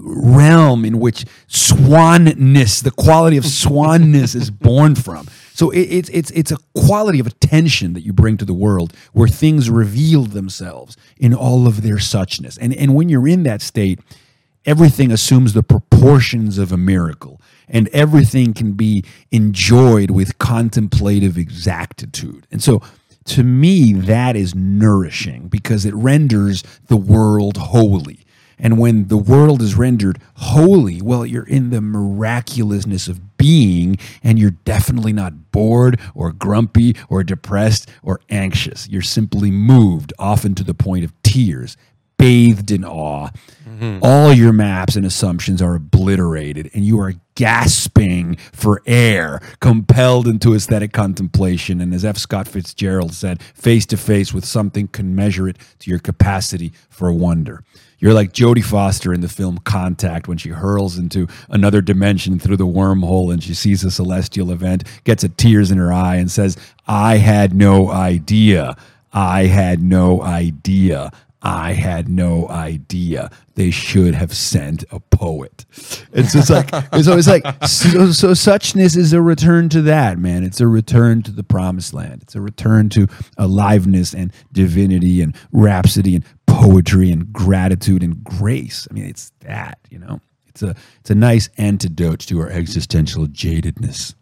realm 0.00 0.84
in 0.84 0.98
which 0.98 1.24
swanness, 1.48 2.82
the 2.82 2.90
quality 2.90 3.36
of 3.36 3.44
swanness, 3.44 4.34
is 4.34 4.50
born 4.50 4.94
from. 4.94 5.26
So 5.52 5.70
it, 5.70 5.80
it's 5.80 6.08
it's 6.10 6.30
it's 6.30 6.52
a 6.52 6.58
quality 6.76 7.18
of 7.18 7.26
attention 7.26 7.92
that 7.94 8.02
you 8.02 8.12
bring 8.12 8.36
to 8.36 8.44
the 8.44 8.54
world 8.54 8.94
where 9.12 9.28
things 9.28 9.68
reveal 9.68 10.22
themselves 10.22 10.96
in 11.16 11.34
all 11.34 11.66
of 11.66 11.82
their 11.82 11.96
suchness. 11.96 12.58
And 12.60 12.74
and 12.74 12.94
when 12.94 13.08
you're 13.08 13.28
in 13.28 13.42
that 13.42 13.60
state, 13.60 14.00
everything 14.64 15.10
assumes 15.10 15.52
the 15.52 15.62
proportions 15.62 16.58
of 16.58 16.70
a 16.70 16.76
miracle, 16.76 17.40
and 17.68 17.88
everything 17.88 18.54
can 18.54 18.72
be 18.72 19.04
enjoyed 19.30 20.10
with 20.10 20.38
contemplative 20.38 21.36
exactitude. 21.36 22.46
And 22.50 22.62
so 22.62 22.80
to 23.26 23.44
me, 23.44 23.92
that 23.92 24.36
is 24.36 24.54
nourishing 24.54 25.48
because 25.48 25.84
it 25.84 25.94
renders 25.94 26.62
the 26.86 26.96
world 26.96 27.56
holy. 27.58 28.24
And 28.58 28.78
when 28.78 29.08
the 29.08 29.16
world 29.16 29.62
is 29.62 29.74
rendered 29.74 30.20
holy, 30.34 31.00
well, 31.00 31.24
you're 31.24 31.46
in 31.46 31.70
the 31.70 31.80
miraculousness 31.80 33.08
of 33.08 33.36
being, 33.36 33.96
and 34.22 34.38
you're 34.38 34.50
definitely 34.50 35.12
not 35.12 35.52
bored 35.52 36.00
or 36.14 36.32
grumpy 36.32 36.96
or 37.08 37.22
depressed 37.22 37.88
or 38.02 38.20
anxious. 38.28 38.88
You're 38.88 39.02
simply 39.02 39.50
moved, 39.50 40.12
often 40.18 40.54
to 40.56 40.64
the 40.64 40.74
point 40.74 41.04
of 41.04 41.12
tears, 41.22 41.76
bathed 42.18 42.72
in 42.72 42.84
awe. 42.84 43.28
Mm-hmm. 43.64 44.00
All 44.02 44.32
your 44.32 44.52
maps 44.52 44.96
and 44.96 45.06
assumptions 45.06 45.62
are 45.62 45.76
obliterated, 45.76 46.68
and 46.74 46.84
you 46.84 47.00
are 47.00 47.14
gasping 47.36 48.34
for 48.52 48.82
air, 48.86 49.40
compelled 49.60 50.26
into 50.26 50.52
aesthetic 50.54 50.92
contemplation. 50.92 51.80
And 51.80 51.94
as 51.94 52.04
F. 52.04 52.18
Scott 52.18 52.48
Fitzgerald 52.48 53.14
said, 53.14 53.40
face 53.40 53.86
to 53.86 53.96
face 53.96 54.34
with 54.34 54.44
something 54.44 54.88
commensurate 54.88 55.58
to 55.78 55.90
your 55.90 56.00
capacity 56.00 56.72
for 56.90 57.12
wonder. 57.12 57.62
You're 57.98 58.14
like 58.14 58.32
Jodie 58.32 58.64
Foster 58.64 59.12
in 59.12 59.20
the 59.20 59.28
film 59.28 59.58
Contact 59.58 60.28
when 60.28 60.38
she 60.38 60.50
hurls 60.50 60.98
into 60.98 61.26
another 61.48 61.80
dimension 61.80 62.38
through 62.38 62.56
the 62.56 62.66
wormhole 62.66 63.32
and 63.32 63.42
she 63.42 63.54
sees 63.54 63.82
a 63.84 63.90
celestial 63.90 64.52
event, 64.52 64.84
gets 65.04 65.24
a 65.24 65.28
tears 65.28 65.70
in 65.70 65.78
her 65.78 65.92
eye, 65.92 66.16
and 66.16 66.30
says, 66.30 66.56
I 66.86 67.16
had 67.16 67.54
no 67.54 67.90
idea. 67.90 68.76
I 69.12 69.46
had 69.46 69.82
no 69.82 70.22
idea. 70.22 71.10
I 71.40 71.72
had 71.72 72.08
no 72.08 72.48
idea 72.48 73.30
they 73.54 73.70
should 73.70 74.14
have 74.14 74.32
sent 74.34 74.84
a 74.90 75.00
poet. 75.00 75.64
It's 76.12 76.32
just 76.32 76.50
like 76.50 76.68
it's 76.92 77.08
always 77.08 77.28
like 77.28 77.44
so, 77.64 78.10
so 78.12 78.30
suchness 78.30 78.96
is 78.96 79.12
a 79.12 79.22
return 79.22 79.68
to 79.70 79.82
that, 79.82 80.18
man. 80.18 80.42
It's 80.44 80.60
a 80.60 80.66
return 80.66 81.22
to 81.24 81.30
the 81.30 81.44
promised 81.44 81.94
land. 81.94 82.22
It's 82.22 82.34
a 82.34 82.40
return 82.40 82.88
to 82.90 83.06
aliveness 83.36 84.14
and 84.14 84.32
divinity 84.52 85.22
and 85.22 85.34
rhapsody 85.52 86.16
and 86.16 86.24
poetry 86.68 87.10
and 87.10 87.32
gratitude 87.32 88.02
and 88.02 88.22
grace. 88.24 88.86
I 88.90 88.94
mean, 88.94 89.04
it's 89.04 89.32
that, 89.40 89.78
you 89.90 89.98
know. 89.98 90.20
It's 90.48 90.62
a 90.62 90.74
it's 91.00 91.10
a 91.10 91.14
nice 91.14 91.48
antidote 91.56 92.20
to 92.20 92.40
our 92.40 92.50
existential 92.50 93.26
jadedness. 93.26 94.14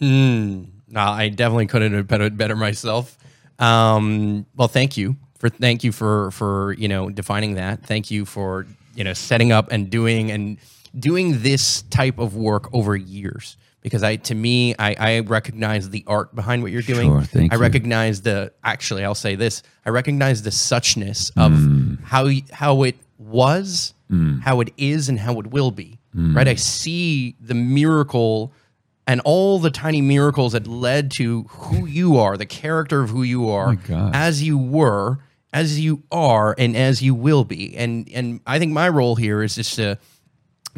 Mm, 0.00 0.68
No, 0.88 1.00
I 1.00 1.28
definitely 1.28 1.66
couldn't 1.66 1.92
have 1.92 2.20
it 2.22 2.36
better 2.36 2.56
myself. 2.56 3.18
Um, 3.58 4.46
well, 4.56 4.68
thank 4.68 4.96
you 4.96 5.16
for 5.38 5.48
thank 5.48 5.84
you 5.84 5.92
for 5.92 6.30
for 6.30 6.72
you 6.74 6.88
know 6.88 7.10
defining 7.10 7.54
that. 7.54 7.84
Thank 7.84 8.10
you 8.10 8.24
for 8.24 8.66
you 8.94 9.04
know 9.04 9.12
setting 9.12 9.52
up 9.52 9.70
and 9.70 9.90
doing 9.90 10.30
and 10.30 10.56
doing 10.98 11.42
this 11.42 11.82
type 11.82 12.18
of 12.18 12.34
work 12.36 12.72
over 12.72 12.96
years. 12.96 13.56
Because 13.84 14.02
I, 14.02 14.16
to 14.16 14.34
me, 14.34 14.74
I, 14.78 14.96
I 14.98 15.18
recognize 15.20 15.90
the 15.90 16.02
art 16.08 16.34
behind 16.34 16.62
what 16.62 16.72
you're 16.72 16.82
doing. 16.82 17.06
Sure, 17.10 17.20
thank 17.22 17.52
I 17.52 17.56
you. 17.56 17.60
recognize 17.62 18.22
the. 18.22 18.50
Actually, 18.64 19.04
I'll 19.04 19.14
say 19.14 19.36
this: 19.36 19.62
I 19.86 19.90
recognize 19.90 20.42
the 20.42 20.50
suchness 20.50 21.30
of 21.36 21.52
Mm. 21.52 22.02
how 22.02 22.28
how 22.50 22.82
it 22.84 22.96
was, 23.18 23.92
Mm. 24.10 24.40
how 24.40 24.60
it 24.60 24.72
is, 24.78 25.08
and 25.10 25.18
how 25.20 25.38
it 25.38 25.48
will 25.48 25.70
be. 25.70 25.98
Right? 26.14 26.48
I 26.48 26.54
see 26.54 27.36
the 27.40 27.54
miracle 27.54 28.52
and 29.06 29.20
all 29.24 29.58
the 29.58 29.70
tiny 29.70 30.00
miracles 30.00 30.52
that 30.52 30.66
led 30.66 31.10
to 31.18 31.42
who 31.50 31.86
you 31.86 32.16
are, 32.16 32.36
the 32.38 32.46
character 32.46 33.02
of 33.02 33.10
who 33.10 33.22
you 33.22 33.50
are, 33.50 33.76
Oh 33.90 34.10
as 34.14 34.42
you 34.42 34.56
were, 34.56 35.18
as 35.52 35.78
you 35.78 36.04
are, 36.10 36.54
and 36.56 36.74
as 36.76 37.02
you 37.02 37.14
will 37.14 37.44
be. 37.44 37.76
And 37.76 38.08
and 38.14 38.40
I 38.46 38.58
think 38.58 38.72
my 38.72 38.88
role 38.88 39.16
here 39.16 39.42
is 39.42 39.56
just 39.56 39.74
to 39.76 39.98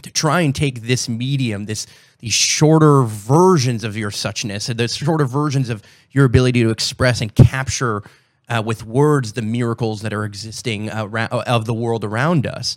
to 0.02 0.10
try 0.10 0.40
and 0.42 0.54
take 0.54 0.82
this 0.82 1.08
medium, 1.08 1.66
this 1.66 1.86
these 2.18 2.32
shorter 2.32 3.02
versions 3.02 3.84
of 3.84 3.96
your 3.96 4.10
suchness, 4.10 4.74
the 4.74 4.88
shorter 4.88 5.26
versions 5.26 5.68
of 5.68 5.82
your 6.12 6.24
ability 6.24 6.62
to 6.62 6.70
express 6.70 7.20
and 7.20 7.34
capture 7.34 8.02
uh, 8.48 8.62
with 8.64 8.84
words 8.84 9.34
the 9.34 9.42
miracles 9.42 10.02
that 10.02 10.12
are 10.12 10.24
existing 10.24 10.90
around, 10.90 11.32
of 11.32 11.66
the 11.66 11.74
world 11.74 12.04
around 12.04 12.46
us, 12.46 12.76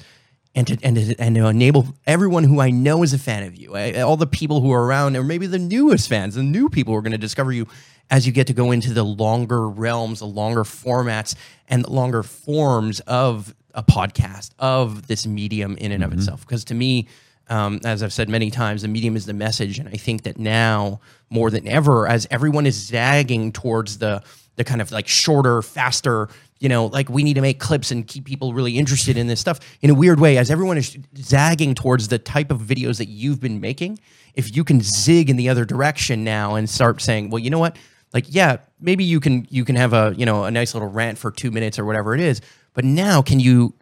and 0.56 0.68
to, 0.68 0.78
and 0.84 0.96
to 0.96 1.16
and 1.20 1.36
to 1.36 1.46
enable 1.48 1.88
everyone 2.08 2.44
who 2.44 2.60
I 2.60 2.72
know 2.72 3.04
is 3.04 3.14
a 3.14 3.20
fan 3.20 3.44
of 3.44 3.56
you, 3.56 3.78
eh, 3.78 4.02
all 4.02 4.18
the 4.18 4.28
people 4.28 4.62
who 4.62 4.72
are 4.72 4.86
around, 4.86 5.16
or 5.16 5.24
maybe 5.24 5.48
the 5.48 5.60
newest 5.60 6.10
fans, 6.10 6.36
the 6.36 6.44
new 6.44 6.70
people 6.70 6.94
who 6.94 6.98
are 6.98 7.04
going 7.04 7.12
to 7.12 7.18
discover 7.18 7.52
you 7.52 7.68
as 8.10 8.26
you 8.26 8.34
get 8.34 8.48
to 8.48 8.54
go 8.54 8.72
into 8.72 8.94
the 8.94 9.04
longer 9.04 9.70
realms, 9.70 10.20
the 10.20 10.26
longer 10.26 10.64
formats, 10.64 11.36
and 11.68 11.86
the 11.86 11.92
longer 11.92 12.24
forms 12.24 13.00
of 13.02 13.54
a 13.74 13.84
podcast 13.84 14.52
of 14.60 15.08
this 15.08 15.28
medium 15.28 15.78
in 15.78 15.92
and 15.92 16.04
of 16.04 16.14
itself. 16.14 16.42
Because 16.42 16.64
to 16.66 16.74
me, 16.74 17.08
um, 17.50 17.80
as 17.84 18.04
I've 18.04 18.14
said 18.14 18.30
many 18.30 18.52
times, 18.52 18.84
the 18.84 18.88
medium 18.88 19.16
is 19.16 19.26
the 19.26 19.34
message, 19.34 19.80
and 19.80 19.90
I 19.90 19.94
think 19.94 20.24
that 20.24 20.38
now 20.38 21.00
more 21.30 21.50
than 21.50 21.68
ever, 21.68 22.08
as 22.08 22.28
everyone 22.30 22.66
is 22.66 22.76
zagging 22.76 23.52
towards 23.52 23.98
the 23.98 24.24
the 24.56 24.66
kind 24.66 24.82
of 24.82 24.92
like 24.92 25.08
shorter, 25.08 25.62
faster, 25.62 26.28
you 26.60 26.68
know, 26.68 26.88
like 26.88 27.10
we 27.10 27.24
need 27.24 27.36
to 27.36 27.42
make 27.42 27.62
clips 27.62 27.92
and 27.92 28.06
keep 28.06 28.26
people 28.26 28.54
really 28.54 28.78
interested 28.78 29.18
in 29.18 29.28
this 29.28 29.40
stuff 29.40 29.60
in 29.82 29.90
a 29.90 29.94
weird 29.94 30.20
way, 30.20 30.38
as 30.38 30.52
everyone 30.52 30.78
is 30.78 30.98
zagging 31.18 31.74
towards 31.74 32.10
the 32.10 32.20
type 32.20 32.52
of 32.52 32.60
videos 32.60 32.98
that 32.98 33.08
you've 33.08 33.40
been 33.40 33.62
making. 33.62 33.98
If 34.34 34.54
you 34.56 34.66
can 34.66 34.82
zig 34.82 35.30
in 35.30 35.38
the 35.38 35.48
other 35.48 35.64
direction 35.64 36.26
now 36.26 36.56
and 36.56 36.70
start 36.70 37.02
saying, 37.02 37.30
well, 37.30 37.40
you 37.40 37.50
know 37.50 37.60
what, 37.60 37.78
like 38.14 38.26
yeah, 38.28 38.58
maybe 38.80 39.04
you 39.04 39.20
can 39.20 39.48
you 39.50 39.66
can 39.66 39.76
have 39.76 39.94
a 39.94 40.14
you 40.18 40.26
know 40.26 40.46
a 40.46 40.52
nice 40.52 40.74
little 40.74 40.90
rant 40.90 41.18
for 41.18 41.32
two 41.32 41.52
minutes 41.52 41.78
or 41.78 41.86
whatever 41.86 42.16
it 42.16 42.22
is, 42.22 42.42
but 42.74 42.84
now 42.84 43.22
can 43.22 43.40
you 43.40 43.74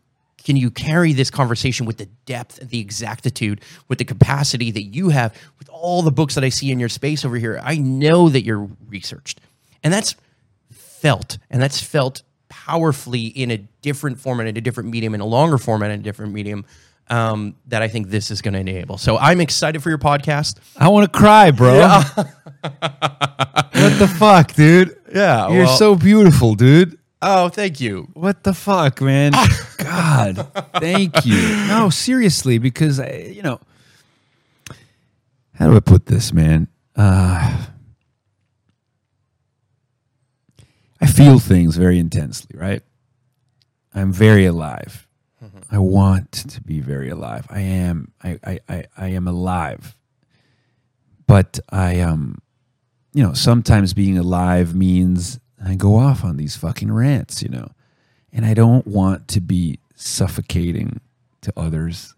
can 0.44 0.56
you 0.56 0.72
carry 0.72 1.14
this 1.14 1.30
conversation 1.30 1.86
with 1.86 1.98
the 1.98 2.06
depth 2.26 2.60
the 2.70 2.80
exactitude 2.80 3.62
with 3.88 4.00
the 4.00 4.06
capacity 4.06 4.72
that 4.72 4.84
you 4.84 5.10
have 5.10 5.34
with 5.60 5.70
all 5.70 6.02
the 6.02 6.12
books 6.12 6.36
that 6.36 6.44
i 6.44 6.50
see 6.50 6.72
in 6.72 6.80
your 6.80 6.90
space 6.90 7.26
over 7.26 7.38
here? 7.38 7.60
I 7.64 7.78
know 7.78 8.30
that 8.30 8.44
you're 8.44 8.70
researched 8.88 9.42
and 9.84 9.94
that's 9.94 10.16
felt 10.72 11.38
and 11.50 11.62
that's 11.62 11.82
felt 11.82 12.24
powerfully 12.50 13.26
in 13.26 13.52
a 13.52 13.58
different 13.58 14.20
format 14.20 14.48
in 14.48 14.58
a 14.58 14.62
different 14.62 14.90
medium 14.90 15.14
in 15.14 15.22
a 15.22 15.26
longer 15.26 15.58
format 15.58 15.92
in 15.92 16.00
a 16.00 16.04
different 16.04 16.34
medium 16.34 16.66
um, 17.10 17.55
that 17.68 17.82
i 17.82 17.88
think 17.88 18.10
this 18.10 18.30
is 18.32 18.41
going 18.41 18.53
to 18.53 18.60
enable 18.60 18.97
so 18.97 19.18
i'm 19.18 19.39
excited 19.41 19.82
for 19.82 19.89
your 19.89 19.97
podcast 19.99 20.58
I 20.78 20.89
want 20.89 21.12
to 21.12 21.18
cry, 21.20 21.51
bro. 21.51 21.80
what 22.62 23.99
the 23.99 24.14
fuck, 24.20 24.53
dude? 24.53 24.95
Yeah, 25.14 25.49
You're 25.49 25.66
well- 25.66 25.78
so 25.78 25.95
beautiful, 25.95 26.55
dude. 26.55 26.97
oh 27.22 27.49
thank 27.49 27.80
you 27.80 28.08
What 28.14 28.43
the 28.43 28.53
fuck, 28.53 29.01
man? 29.01 29.32
God, 29.78 30.47
thank 30.80 31.26
you. 31.26 31.38
No, 31.68 31.89
seriously, 31.89 32.58
because 32.58 32.99
I, 32.99 33.32
you 33.34 33.41
know, 33.41 33.60
how 35.53 35.68
do 35.70 35.76
I 35.76 35.80
put 35.80 36.05
this, 36.08 36.34
man? 36.34 36.68
Uh, 36.95 37.66
I 40.99 41.05
feel 41.08 41.39
things 41.39 41.78
very 41.78 41.99
intensely, 41.99 42.51
right? 42.58 42.82
I'm 43.93 44.12
very 44.12 44.45
alive. 44.45 45.07
I 45.70 45.80
want 45.80 46.32
to 46.32 46.61
be 46.61 46.80
very 46.80 47.09
alive. 47.09 47.45
I 47.49 47.61
am. 47.61 48.11
I, 48.24 48.39
I, 48.43 48.59
I, 48.70 48.86
I 48.97 49.07
am 49.09 49.28
alive. 49.28 49.95
But 51.26 51.59
I 51.70 51.99
um, 51.99 52.41
you 53.13 53.24
know, 53.24 53.34
sometimes 53.34 53.95
being 53.95 54.18
alive 54.18 54.76
means 54.76 55.39
I 55.63 55.74
go 55.74 55.95
off 55.95 56.24
on 56.24 56.38
these 56.38 56.55
fucking 56.55 56.91
rants, 56.91 57.41
you 57.41 57.49
know, 57.49 57.72
and 58.32 58.45
I 58.45 58.53
don't 58.53 58.86
want 58.86 59.28
to 59.30 59.41
be 59.41 59.80
suffocating 59.95 61.01
to 61.41 61.51
others. 61.57 62.13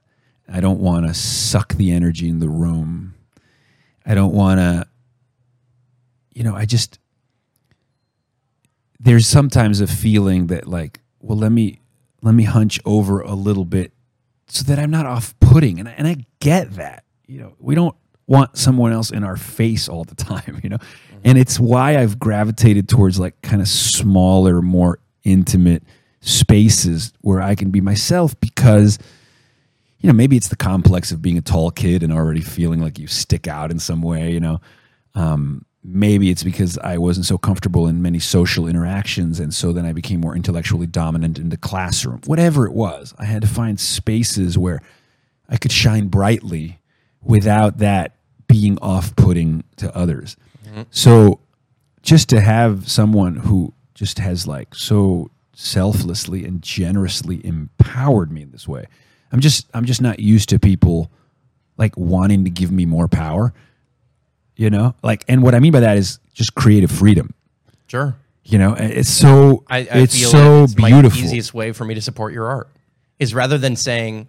I 0.52 0.60
don't 0.60 0.82
want 0.82 1.08
to 1.08 1.14
suck 1.14 1.76
the 1.76 1.92
energy 1.92 2.28
in 2.28 2.40
the 2.40 2.50
room. 2.50 3.14
I 4.06 4.14
don't 4.14 4.34
want 4.34 4.60
to, 4.60 4.88
you 6.34 6.44
know, 6.44 6.56
I 6.56 6.66
just, 6.66 7.00
there's 9.00 9.26
sometimes 9.26 9.80
a 9.80 9.88
feeling 9.88 10.48
that 10.48 10.68
like, 10.68 11.00
well, 11.22 11.38
let 11.38 11.54
me, 11.54 11.80
let 12.22 12.34
me 12.34 12.44
hunch 12.44 12.80
over 12.86 13.22
a 13.22 13.34
little 13.34 13.66
bit 13.66 13.94
so 14.48 14.64
that 14.64 14.80
I'm 14.80 14.92
not 14.92 15.06
off 15.06 15.34
putting. 15.40 15.80
And, 15.80 15.88
I- 15.88 15.94
and 15.94 16.08
I 16.08 16.18
get 16.40 16.72
that, 16.72 17.04
you 17.28 17.40
know, 17.40 17.54
we 17.60 17.76
don't 17.76 17.96
want 18.28 18.58
someone 18.58 18.92
else 18.92 19.10
in 19.12 19.24
our 19.24 19.38
face 19.38 19.88
all 19.90 20.04
the 20.04 20.16
time, 20.30 20.60
you 20.64 20.70
know? 20.70 20.78
And 21.24 21.38
it's 21.38 21.60
why 21.60 21.98
I've 21.98 22.18
gravitated 22.20 22.88
towards 22.88 23.20
like 23.20 23.42
kind 23.42 23.62
of 23.62 23.68
smaller, 23.68 24.62
more 24.62 25.00
intimate 25.24 25.84
spaces 26.22 27.14
where 27.22 27.42
I 27.42 27.56
can 27.56 27.72
be 27.72 27.82
myself 27.82 28.40
because, 28.40 28.98
you 30.00 30.08
know, 30.08 30.14
maybe 30.14 30.38
it's 30.38 30.48
the 30.48 30.56
complex 30.56 31.12
of 31.12 31.22
being 31.22 31.38
a 31.38 31.42
tall 31.42 31.72
kid 31.72 32.04
and 32.04 32.14
already 32.14 32.42
feeling 32.42 32.82
like 32.82 33.00
you 33.00 33.08
stick 33.08 33.48
out 33.48 33.72
in 33.72 33.80
some 33.80 34.02
way, 34.02 34.32
you 34.32 34.40
know? 34.40 34.62
Um, 35.16 35.66
maybe 35.84 36.30
it's 36.30 36.44
because 36.44 36.78
I 36.80 36.98
wasn't 36.98 37.26
so 37.26 37.38
comfortable 37.38 37.88
in 37.88 38.02
many 38.02 38.20
social 38.20 38.68
interactions. 38.68 39.40
And 39.40 39.54
so 39.54 39.72
then 39.72 39.86
I 39.86 39.94
became 39.94 40.20
more 40.20 40.36
intellectually 40.36 40.88
dominant 40.88 41.40
in 41.40 41.50
the 41.50 41.58
classroom. 41.58 42.22
Whatever 42.26 42.66
it 42.66 42.74
was, 42.74 43.14
I 43.18 43.26
had 43.26 43.42
to 43.42 43.48
find 43.48 43.80
spaces 43.80 44.58
where 44.58 44.82
I 45.48 45.58
could 45.58 45.72
shine 45.72 46.08
brightly 46.08 46.80
without 47.24 47.78
that 47.80 48.16
being 48.48 48.78
off 48.80 49.16
putting 49.16 49.64
to 49.78 49.96
others. 49.96 50.36
Mm-hmm. 50.68 50.84
So 50.92 51.40
just 52.02 52.30
to 52.30 52.42
have 52.42 52.90
someone 52.90 53.36
who 53.36 53.74
just 53.94 54.20
has 54.20 54.48
like 54.48 54.74
so 54.76 55.30
selflessly 55.54 56.46
and 56.46 56.62
generously 56.62 57.46
empowered 57.46 58.32
me 58.32 58.42
in 58.44 58.52
this 58.52 58.68
way. 58.68 58.86
I'm 59.32 59.42
just 59.42 59.68
I'm 59.74 59.86
just 59.86 60.02
not 60.02 60.20
used 60.20 60.50
to 60.50 60.60
people 60.60 61.12
like 61.78 61.98
wanting 61.98 62.46
to 62.46 62.50
give 62.50 62.72
me 62.72 62.86
more 62.86 63.08
power. 63.08 63.54
You 64.60 64.70
know? 64.70 64.94
Like 65.02 65.24
and 65.30 65.42
what 65.42 65.56
I 65.56 65.60
mean 65.60 65.72
by 65.72 65.80
that 65.80 65.98
is 65.98 66.20
just 66.34 66.54
creative 66.54 66.92
freedom. 66.92 67.34
sure 67.88 68.16
You 68.44 68.58
know, 68.60 68.76
it's 68.78 69.10
so 69.10 69.64
I, 69.70 69.78
I 69.78 69.82
it's 70.04 70.20
feel 70.20 70.30
so 70.30 70.64
it's 70.64 70.74
beautiful. 70.76 71.20
Easiest 71.20 71.54
way 71.54 71.72
for 71.72 71.86
me 71.86 71.94
to 71.96 72.02
support 72.02 72.34
your 72.34 72.48
art 72.48 72.70
is 73.20 73.34
rather 73.34 73.58
than 73.58 73.76
saying, 73.76 74.28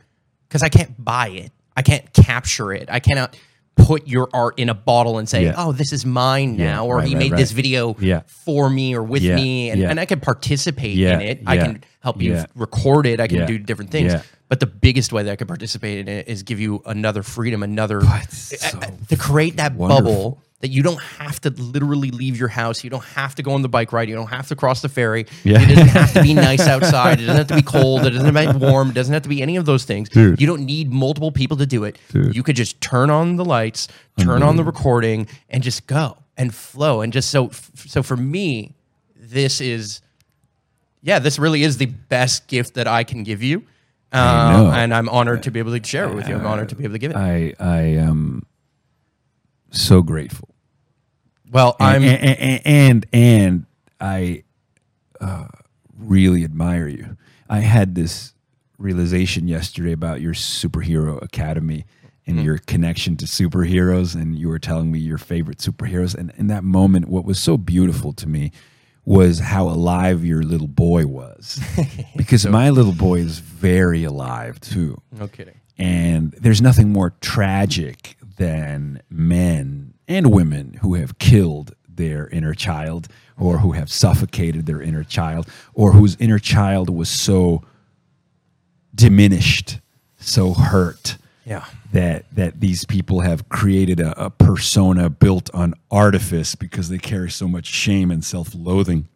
because 0.48 0.62
I 0.62 0.68
can't 0.68 0.92
buy 1.02 1.28
it, 1.28 1.52
I 1.76 1.82
can't 1.82 2.12
capture 2.12 2.72
it, 2.72 2.88
I 2.90 3.00
cannot 3.00 3.36
put 3.76 4.06
your 4.06 4.28
art 4.34 4.58
in 4.58 4.68
a 4.68 4.74
bottle 4.74 5.18
and 5.18 5.28
say, 5.28 5.44
Yeah. 5.44 5.54
"Oh, 5.56 5.72
this 5.72 5.92
is 5.92 6.04
mine 6.04 6.56
Yeah, 6.58 6.72
now," 6.72 6.86
or 6.86 6.96
right, 6.98 7.08
he 7.08 7.14
made 7.14 7.32
right. 7.32 7.38
this 7.38 7.50
video 7.52 7.96
Yeah. 7.98 8.22
for 8.26 8.68
me 8.68 8.94
or 8.94 9.02
with 9.02 9.22
me, 9.22 9.70
and, 9.70 9.82
and 9.82 9.98
I 9.98 10.04
can 10.04 10.20
participate 10.20 10.98
in 10.98 11.20
it. 11.20 11.42
I 11.46 11.56
can 11.56 11.82
help 12.00 12.20
you 12.22 12.44
record 12.54 13.06
it. 13.06 13.20
I 13.20 13.26
can 13.26 13.46
do 13.46 13.58
different 13.58 13.90
things. 13.90 14.12
But 14.50 14.58
the 14.58 14.66
biggest 14.66 15.12
way 15.12 15.22
that 15.22 15.30
I 15.30 15.36
can 15.36 15.46
participate 15.46 16.00
in 16.00 16.08
it 16.08 16.26
is 16.26 16.42
give 16.42 16.58
you 16.58 16.82
another 16.84 17.22
freedom, 17.22 17.62
another 17.62 18.00
it's 18.02 18.52
uh, 18.52 18.56
so 18.56 18.78
uh, 18.78 18.90
to 19.08 19.16
create 19.16 19.58
that 19.58 19.74
wonderful. 19.74 20.02
bubble 20.02 20.42
that 20.58 20.70
you 20.70 20.82
don't 20.82 21.00
have 21.00 21.40
to 21.42 21.50
literally 21.50 22.10
leave 22.10 22.36
your 22.36 22.48
house. 22.48 22.82
You 22.82 22.90
don't 22.90 23.04
have 23.04 23.36
to 23.36 23.44
go 23.44 23.52
on 23.52 23.62
the 23.62 23.68
bike 23.68 23.92
ride. 23.92 24.08
You 24.08 24.16
don't 24.16 24.26
have 24.26 24.48
to 24.48 24.56
cross 24.56 24.82
the 24.82 24.88
ferry. 24.88 25.26
Yeah. 25.44 25.62
It 25.62 25.68
doesn't 25.68 25.88
have 25.88 26.12
to 26.14 26.22
be 26.22 26.34
nice 26.50 26.66
outside. 26.66 27.20
It 27.20 27.26
doesn't 27.26 27.36
have 27.36 27.46
to 27.46 27.54
be 27.54 27.62
cold. 27.62 28.04
It 28.04 28.10
doesn't 28.10 28.34
have 28.34 28.52
to 28.52 28.58
be 28.58 28.66
warm. 28.66 28.90
It 28.90 28.94
doesn't 28.94 29.14
have 29.14 29.22
to 29.22 29.28
be 29.28 29.40
any 29.40 29.54
of 29.56 29.66
those 29.66 29.84
things. 29.84 30.08
Dude. 30.08 30.40
You 30.40 30.48
don't 30.48 30.66
need 30.66 30.90
multiple 30.90 31.30
people 31.30 31.56
to 31.58 31.66
do 31.66 31.84
it. 31.84 31.96
Dude. 32.08 32.34
You 32.34 32.42
could 32.42 32.56
just 32.56 32.80
turn 32.80 33.08
on 33.08 33.36
the 33.36 33.44
lights, 33.44 33.86
turn 34.18 34.42
on 34.42 34.56
the 34.56 34.64
recording, 34.64 35.28
and 35.48 35.62
just 35.62 35.86
go 35.86 36.18
and 36.36 36.52
flow. 36.52 37.02
And 37.02 37.12
just 37.12 37.30
so 37.30 37.50
so 37.76 38.02
for 38.02 38.16
me, 38.16 38.74
this 39.16 39.60
is 39.60 40.00
yeah, 41.02 41.20
this 41.20 41.38
really 41.38 41.62
is 41.62 41.76
the 41.78 41.86
best 41.86 42.48
gift 42.48 42.74
that 42.74 42.88
I 42.88 43.04
can 43.04 43.22
give 43.22 43.44
you. 43.44 43.62
Uh, 44.12 44.72
and 44.74 44.92
I'm 44.92 45.08
honored 45.08 45.44
to 45.44 45.50
be 45.50 45.60
able 45.60 45.78
to 45.78 45.86
share 45.86 46.08
it 46.08 46.14
with 46.14 46.28
you. 46.28 46.34
I'm 46.34 46.46
honored 46.46 46.68
to 46.70 46.74
be 46.74 46.84
able 46.84 46.94
to 46.94 46.98
give 46.98 47.12
it. 47.12 47.16
I 47.16 47.54
I 47.60 47.80
am 47.80 48.44
so 49.70 50.02
grateful. 50.02 50.48
well, 51.50 51.76
I'm 51.78 52.02
and, 52.02 52.24
and 52.24 52.66
and, 52.66 53.06
and 53.12 53.66
I 54.00 54.42
uh, 55.20 55.46
really 55.98 56.44
admire 56.44 56.88
you. 56.88 57.16
I 57.48 57.60
had 57.60 57.94
this 57.94 58.34
realization 58.78 59.46
yesterday 59.46 59.92
about 59.92 60.20
your 60.20 60.34
superhero 60.34 61.22
academy, 61.22 61.84
and 62.26 62.44
your 62.44 62.58
connection 62.58 63.16
to 63.16 63.26
superheroes, 63.26 64.14
and 64.14 64.38
you 64.38 64.48
were 64.48 64.58
telling 64.58 64.90
me 64.92 64.98
your 64.98 65.18
favorite 65.18 65.58
superheroes. 65.58 66.14
And 66.14 66.32
in 66.36 66.46
that 66.46 66.64
moment, 66.64 67.08
what 67.08 67.24
was 67.24 67.40
so 67.40 67.56
beautiful 67.56 68.12
to 68.14 68.28
me 68.28 68.52
was 69.04 69.38
how 69.38 69.68
alive 69.68 70.24
your 70.24 70.42
little 70.42 70.68
boy 70.68 71.06
was, 71.06 71.60
because 72.16 72.46
my 72.46 72.70
little 72.70 72.92
boy 72.92 73.20
is 73.20 73.38
very 73.38 74.04
alive 74.04 74.60
too. 74.60 75.00
No 75.12 75.28
kidding. 75.28 75.60
And 75.78 76.32
there's 76.32 76.60
nothing 76.60 76.92
more 76.92 77.14
tragic 77.20 78.16
than 78.36 79.00
men 79.08 79.94
and 80.06 80.30
women 80.30 80.74
who 80.82 80.94
have 80.94 81.18
killed 81.18 81.74
their 81.88 82.28
inner 82.28 82.54
child 82.54 83.08
or 83.38 83.58
who 83.58 83.72
have 83.72 83.90
suffocated 83.90 84.66
their 84.66 84.82
inner 84.82 85.04
child 85.04 85.48
or 85.74 85.92
whose 85.92 86.16
inner 86.20 86.38
child 86.38 86.90
was 86.90 87.08
so 87.08 87.62
diminished, 88.94 89.78
so 90.18 90.52
hurt 90.52 91.16
Yeah. 91.44 91.64
that 91.92 92.26
that 92.34 92.60
these 92.60 92.84
people 92.84 93.20
have 93.20 93.48
created 93.48 93.98
a, 94.00 94.26
a 94.26 94.30
persona 94.30 95.08
built 95.10 95.50
on 95.54 95.74
artifice 95.90 96.54
because 96.54 96.88
they 96.88 96.98
carry 96.98 97.30
so 97.30 97.48
much 97.48 97.66
shame 97.66 98.10
and 98.10 98.24
self-loathing. 98.24 99.08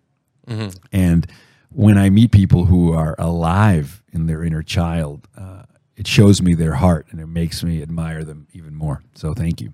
And 0.92 1.26
when 1.70 1.96
I 1.98 2.10
meet 2.10 2.30
people 2.32 2.66
who 2.66 2.92
are 2.92 3.14
alive 3.18 4.02
in 4.12 4.26
their 4.26 4.44
inner 4.44 4.62
child, 4.62 5.26
uh, 5.36 5.62
it 5.96 6.06
shows 6.06 6.42
me 6.42 6.54
their 6.54 6.74
heart 6.74 7.06
and 7.10 7.20
it 7.20 7.26
makes 7.26 7.62
me 7.64 7.80
admire 7.82 8.24
them 8.24 8.46
even 8.52 8.74
more. 8.74 9.02
So 9.14 9.32
thank 9.34 9.60
you. 9.60 9.72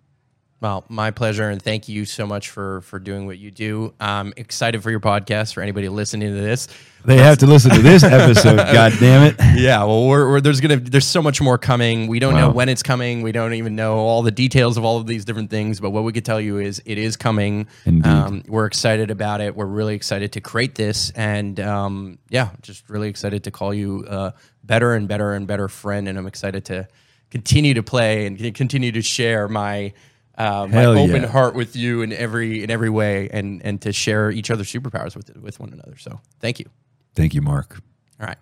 Well, 0.61 0.85
my 0.91 1.11
pleasure, 1.11 1.49
and 1.49 1.61
thank 1.63 1.89
you 1.89 2.05
so 2.05 2.27
much 2.27 2.51
for 2.51 2.83
for 2.83 2.99
doing 2.99 3.25
what 3.25 3.39
you 3.39 3.51
do. 3.51 3.95
I'm 3.99 4.35
excited 4.37 4.83
for 4.83 4.91
your 4.91 5.01
podcast. 5.01 5.55
For 5.55 5.63
anybody 5.63 5.89
listening 5.89 6.35
to 6.35 6.39
this, 6.39 6.69
They 7.03 7.17
have 7.17 7.39
to 7.39 7.47
listen 7.47 7.71
to 7.71 7.81
this 7.81 8.03
episode. 8.03 8.57
God 8.73 8.93
damn 9.01 9.23
it! 9.23 9.37
yeah. 9.59 9.83
Well, 9.85 10.07
we're, 10.07 10.29
we're, 10.31 10.41
there's 10.43 10.61
gonna 10.61 10.77
there's 10.77 11.07
so 11.07 11.23
much 11.23 11.41
more 11.41 11.57
coming. 11.57 12.09
We 12.09 12.19
don't 12.19 12.35
know 12.35 12.51
when 12.51 12.69
it's 12.69 12.83
coming. 12.83 13.23
We 13.23 13.33
don't 13.33 13.55
even 13.55 13.75
know 13.75 13.97
all 13.97 14.21
the 14.21 14.31
details 14.31 14.77
of 14.77 14.85
all 14.85 14.99
of 14.99 15.07
these 15.07 15.25
different 15.25 15.49
things. 15.49 15.81
But 15.81 15.91
what 15.91 16.05
we 16.05 16.13
could 16.13 16.27
tell 16.27 16.39
you 16.41 16.59
is 16.59 16.83
it 16.85 16.99
is 16.99 17.17
coming. 17.17 17.67
Indeed. 17.87 18.47
we're 18.47 18.67
excited 18.67 19.11
about 19.11 19.41
it. 19.41 19.57
We're 19.57 19.65
really 19.65 19.95
excited 19.95 20.33
to 20.33 20.43
create 20.43 20.75
this, 20.75 21.11
and 21.13 21.59
um, 21.59 22.19
yeah, 22.29 22.51
just 22.61 22.87
really 22.91 23.09
excited 23.09 23.45
to 23.45 23.51
call 23.51 23.73
you 23.73 24.05
a 24.07 24.35
better 24.63 24.93
and 24.93 25.09
better 25.09 25.33
and 25.33 25.47
better 25.47 25.69
friend. 25.69 26.07
And 26.07 26.19
I'm 26.19 26.27
excited 26.27 26.67
to 26.67 26.87
continue 27.31 27.73
to 27.73 27.83
play 27.83 28.27
and 28.27 28.55
continue 28.55 28.93
to 28.93 29.01
share 29.01 29.49
my. 29.49 29.95
Uh, 30.39 30.67
my 30.71 30.81
Hell 30.81 30.99
open 30.99 31.23
yeah. 31.23 31.29
heart 31.29 31.55
with 31.55 31.77
you 31.77 32.03
in 32.03 32.13
every 32.13 32.63
in 32.63 32.71
every 32.71 32.91
way, 32.91 33.29
and 33.31 33.61
and 33.65 33.81
to 33.83 33.93
share 33.93 34.31
each 34.31 34.51
other's 34.51 34.73
superpowers 34.73 35.15
with 35.15 35.37
with 35.37 35.61
one 35.61 35.73
another. 35.73 35.97
So, 35.99 36.21
thank 36.41 36.59
you. 36.59 36.67
Thank 37.15 37.35
you, 37.35 37.43
Marc. 37.43 37.83
All 38.21 38.27
right. 38.27 38.39